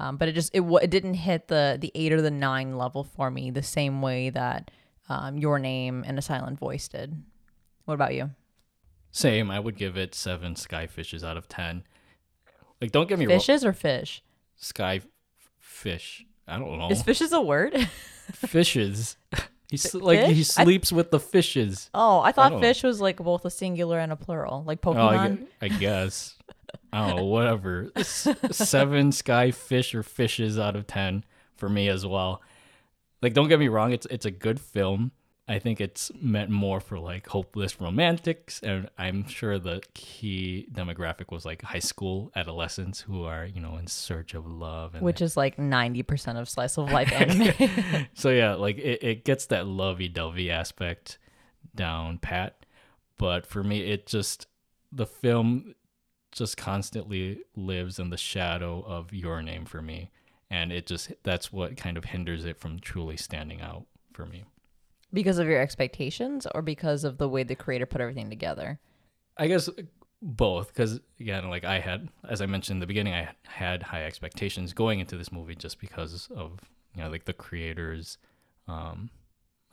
Um, 0.00 0.16
but 0.16 0.28
it 0.28 0.32
just 0.32 0.50
it, 0.52 0.62
it 0.82 0.90
didn't 0.90 1.14
hit 1.14 1.46
the 1.46 1.78
the 1.80 1.92
eight 1.94 2.12
or 2.12 2.20
the 2.20 2.30
nine 2.30 2.76
level 2.76 3.04
for 3.04 3.30
me 3.30 3.52
the 3.52 3.62
same 3.62 4.02
way 4.02 4.30
that 4.30 4.72
um, 5.08 5.38
your 5.38 5.60
name 5.60 6.02
and 6.04 6.18
a 6.18 6.22
silent 6.22 6.58
voice 6.58 6.88
did. 6.88 7.22
What 7.84 7.94
about 7.94 8.14
you? 8.14 8.30
Same, 9.16 9.48
I 9.48 9.60
would 9.60 9.76
give 9.76 9.96
it 9.96 10.12
seven 10.12 10.56
sky 10.56 10.88
fishes 10.88 11.22
out 11.22 11.36
of 11.36 11.48
10. 11.48 11.84
Like, 12.80 12.90
don't 12.90 13.08
get 13.08 13.16
me 13.16 13.26
wrong. 13.26 13.38
Fishes 13.38 13.64
or 13.64 13.72
fish? 13.72 14.24
Sky 14.56 15.02
fish. 15.60 16.26
I 16.48 16.58
don't 16.58 16.78
know. 16.78 16.88
Is 16.90 17.00
fishes 17.00 17.32
a 17.32 17.40
word? 17.40 17.74
fishes. 18.32 19.16
He's 19.70 19.94
like, 19.94 20.26
he 20.26 20.34
fish? 20.42 20.58
I- 20.58 20.64
sleeps 20.64 20.90
with 20.90 21.12
the 21.12 21.20
fishes. 21.20 21.90
oh, 21.94 22.20
I 22.22 22.32
thought 22.32 22.50
don't- 22.50 22.60
fish 22.60 22.82
was 22.82 23.00
like 23.00 23.18
both 23.18 23.44
a 23.44 23.50
singular 23.50 24.00
and 24.00 24.10
a 24.10 24.16
plural, 24.16 24.64
like 24.66 24.80
Oh, 24.84 24.90
I, 24.92 24.94
Pokemon. 25.28 25.38
gu- 25.38 25.46
I 25.62 25.68
guess. 25.68 26.36
I 26.92 27.06
don't 27.06 27.16
know, 27.18 27.24
whatever. 27.26 27.92
S- 27.94 28.26
Seven 28.50 29.12
sky 29.12 29.52
fish 29.52 29.94
or 29.94 30.02
fishes 30.02 30.58
out 30.58 30.74
of 30.74 30.88
ten 30.88 31.24
for 31.56 31.68
me 31.68 31.88
as 31.88 32.04
well. 32.04 32.42
Like, 33.22 33.32
don't 33.32 33.48
get 33.48 33.60
me 33.60 33.68
wrong, 33.68 33.92
it's 33.92 34.06
it's 34.10 34.26
a 34.26 34.30
good 34.32 34.58
film. 34.60 35.12
I 35.46 35.58
think 35.58 35.78
it's 35.80 36.10
meant 36.20 36.48
more 36.48 36.80
for 36.80 36.98
like 36.98 37.26
hopeless 37.26 37.78
romantics, 37.78 38.60
and 38.62 38.88
I'm 38.96 39.28
sure 39.28 39.58
the 39.58 39.82
key 39.92 40.66
demographic 40.72 41.30
was 41.30 41.44
like 41.44 41.60
high 41.60 41.80
school 41.80 42.32
adolescents 42.34 43.00
who 43.02 43.24
are 43.24 43.44
you 43.44 43.60
know 43.60 43.76
in 43.76 43.86
search 43.86 44.32
of 44.32 44.46
love. 44.46 44.94
And 44.94 45.04
which 45.04 45.20
is 45.20 45.36
like 45.36 45.58
90% 45.58 46.40
of 46.40 46.48
slice 46.48 46.78
of 46.78 46.90
life 46.90 47.12
anime. 47.12 48.08
so 48.14 48.30
yeah, 48.30 48.54
like 48.54 48.78
it, 48.78 49.02
it 49.02 49.24
gets 49.24 49.46
that 49.46 49.66
lovey 49.66 50.08
dovey 50.08 50.50
aspect 50.50 51.18
down 51.74 52.18
pat. 52.18 52.64
But 53.18 53.44
for 53.44 53.62
me, 53.62 53.82
it 53.90 54.06
just 54.06 54.46
the 54.90 55.06
film 55.06 55.74
just 56.32 56.56
constantly 56.56 57.40
lives 57.54 57.98
in 57.98 58.08
the 58.08 58.16
shadow 58.16 58.82
of 58.86 59.12
your 59.12 59.42
name 59.42 59.66
for 59.66 59.82
me. 59.82 60.10
And 60.50 60.72
it 60.72 60.86
just 60.86 61.12
that's 61.22 61.52
what 61.52 61.76
kind 61.76 61.98
of 61.98 62.06
hinders 62.06 62.46
it 62.46 62.58
from 62.58 62.80
truly 62.80 63.18
standing 63.18 63.60
out 63.60 63.84
for 64.14 64.24
me. 64.24 64.44
Because 65.14 65.38
of 65.38 65.46
your 65.46 65.60
expectations 65.60 66.46
or 66.54 66.60
because 66.60 67.04
of 67.04 67.18
the 67.18 67.28
way 67.28 67.44
the 67.44 67.54
creator 67.54 67.86
put 67.86 68.00
everything 68.00 68.28
together? 68.28 68.78
I 69.38 69.46
guess 69.46 69.70
both 70.24 70.68
because 70.68 71.00
again 71.20 71.50
like 71.50 71.64
i 71.64 71.78
had 71.78 72.08
as 72.30 72.40
i 72.40 72.46
mentioned 72.46 72.76
in 72.76 72.80
the 72.80 72.86
beginning 72.86 73.12
i 73.12 73.28
had 73.42 73.82
high 73.82 74.04
expectations 74.04 74.72
going 74.72 74.98
into 74.98 75.18
this 75.18 75.30
movie 75.30 75.54
just 75.54 75.78
because 75.78 76.28
of 76.34 76.58
you 76.94 77.02
know 77.02 77.10
like 77.10 77.26
the 77.26 77.32
creator's 77.34 78.16
um 78.66 79.10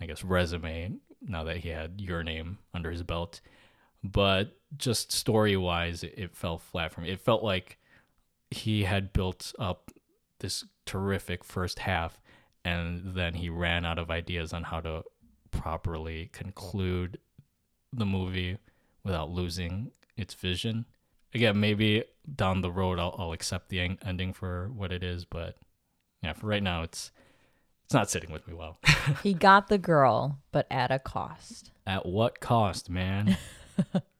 i 0.01 0.05
guess 0.05 0.25
resume 0.25 0.97
now 1.21 1.45
that 1.45 1.57
he 1.57 1.69
had 1.69 2.01
your 2.01 2.21
name 2.21 2.57
under 2.73 2.91
his 2.91 3.01
belt 3.01 3.39
but 4.03 4.57
just 4.75 5.13
story 5.13 5.55
wise 5.55 6.03
it, 6.03 6.13
it 6.17 6.35
fell 6.35 6.57
flat 6.57 6.91
for 6.91 6.99
me 6.99 7.09
it 7.09 7.21
felt 7.21 7.43
like 7.43 7.77
he 8.49 8.83
had 8.83 9.13
built 9.13 9.53
up 9.57 9.89
this 10.39 10.65
terrific 10.85 11.45
first 11.45 11.79
half 11.79 12.19
and 12.65 13.15
then 13.15 13.35
he 13.35 13.49
ran 13.49 13.85
out 13.85 13.97
of 13.97 14.11
ideas 14.11 14.51
on 14.51 14.63
how 14.63 14.81
to 14.81 15.01
properly 15.51 16.29
conclude 16.33 17.19
the 17.93 18.05
movie 18.05 18.57
without 19.03 19.29
losing 19.29 19.91
its 20.17 20.33
vision. 20.33 20.85
Again, 21.33 21.59
maybe 21.59 22.03
down 22.35 22.61
the 22.61 22.71
road 22.71 22.99
I'll, 22.99 23.15
I'll 23.17 23.31
accept 23.31 23.69
the 23.69 23.79
en- 23.79 23.99
ending 24.05 24.33
for 24.33 24.69
what 24.73 24.91
it 24.91 25.03
is, 25.03 25.25
but 25.25 25.57
yeah, 26.21 26.33
for 26.33 26.47
right 26.47 26.63
now 26.63 26.83
it's 26.83 27.11
it's 27.85 27.93
not 27.93 28.09
sitting 28.09 28.31
with 28.31 28.47
me 28.47 28.53
well. 28.53 28.77
he 29.23 29.33
got 29.33 29.67
the 29.67 29.77
girl, 29.77 30.39
but 30.51 30.65
at 30.71 30.91
a 30.91 30.99
cost. 30.99 31.71
At 31.85 32.05
what 32.05 32.39
cost, 32.39 32.89
man? 32.89 33.37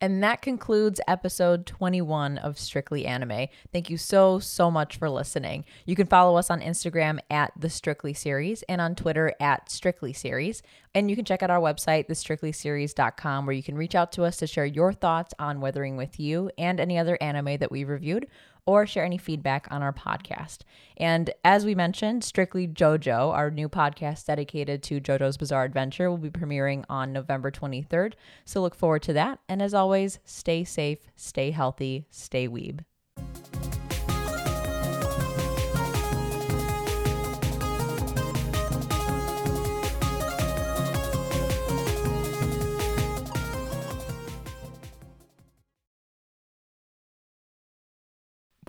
And 0.00 0.22
that 0.22 0.42
concludes 0.42 1.00
episode 1.08 1.66
21 1.66 2.38
of 2.38 2.56
Strictly 2.56 3.04
Anime. 3.04 3.48
Thank 3.72 3.90
you 3.90 3.96
so, 3.96 4.38
so 4.38 4.70
much 4.70 4.96
for 4.96 5.10
listening. 5.10 5.64
You 5.86 5.96
can 5.96 6.06
follow 6.06 6.36
us 6.36 6.50
on 6.50 6.60
Instagram 6.60 7.18
at 7.30 7.52
The 7.58 7.68
Strictly 7.68 8.14
Series 8.14 8.62
and 8.68 8.80
on 8.80 8.94
Twitter 8.94 9.32
at 9.40 9.68
Strictly 9.70 10.12
Series. 10.12 10.62
And 10.94 11.10
you 11.10 11.16
can 11.16 11.24
check 11.24 11.42
out 11.42 11.50
our 11.50 11.60
website, 11.60 12.06
thestrictlyseries.com, 12.08 13.44
where 13.44 13.56
you 13.56 13.62
can 13.62 13.76
reach 13.76 13.96
out 13.96 14.12
to 14.12 14.22
us 14.22 14.36
to 14.36 14.46
share 14.46 14.66
your 14.66 14.92
thoughts 14.92 15.34
on 15.38 15.60
Weathering 15.60 15.96
with 15.96 16.20
You 16.20 16.50
and 16.56 16.78
any 16.78 16.96
other 16.96 17.18
anime 17.20 17.56
that 17.56 17.72
we 17.72 17.82
reviewed 17.82 18.28
or 18.68 18.86
share 18.86 19.02
any 19.02 19.16
feedback 19.16 19.66
on 19.70 19.82
our 19.82 19.94
podcast. 19.94 20.58
And 20.98 21.30
as 21.42 21.64
we 21.64 21.74
mentioned, 21.74 22.22
Strictly 22.22 22.68
JoJo, 22.68 23.32
our 23.32 23.50
new 23.50 23.66
podcast 23.66 24.26
dedicated 24.26 24.82
to 24.82 25.00
JoJo's 25.00 25.38
Bizarre 25.38 25.64
Adventure, 25.64 26.10
will 26.10 26.18
be 26.18 26.28
premiering 26.28 26.84
on 26.90 27.14
November 27.14 27.50
23rd. 27.50 28.12
So 28.44 28.60
look 28.60 28.74
forward 28.74 29.00
to 29.04 29.14
that. 29.14 29.40
And 29.48 29.62
as 29.62 29.72
always, 29.72 30.18
stay 30.26 30.64
safe, 30.64 30.98
stay 31.16 31.50
healthy, 31.50 32.04
stay 32.10 32.46
weeb. 32.46 32.80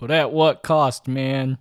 But 0.00 0.10
at 0.10 0.32
what 0.32 0.62
cost, 0.62 1.06
man? 1.06 1.58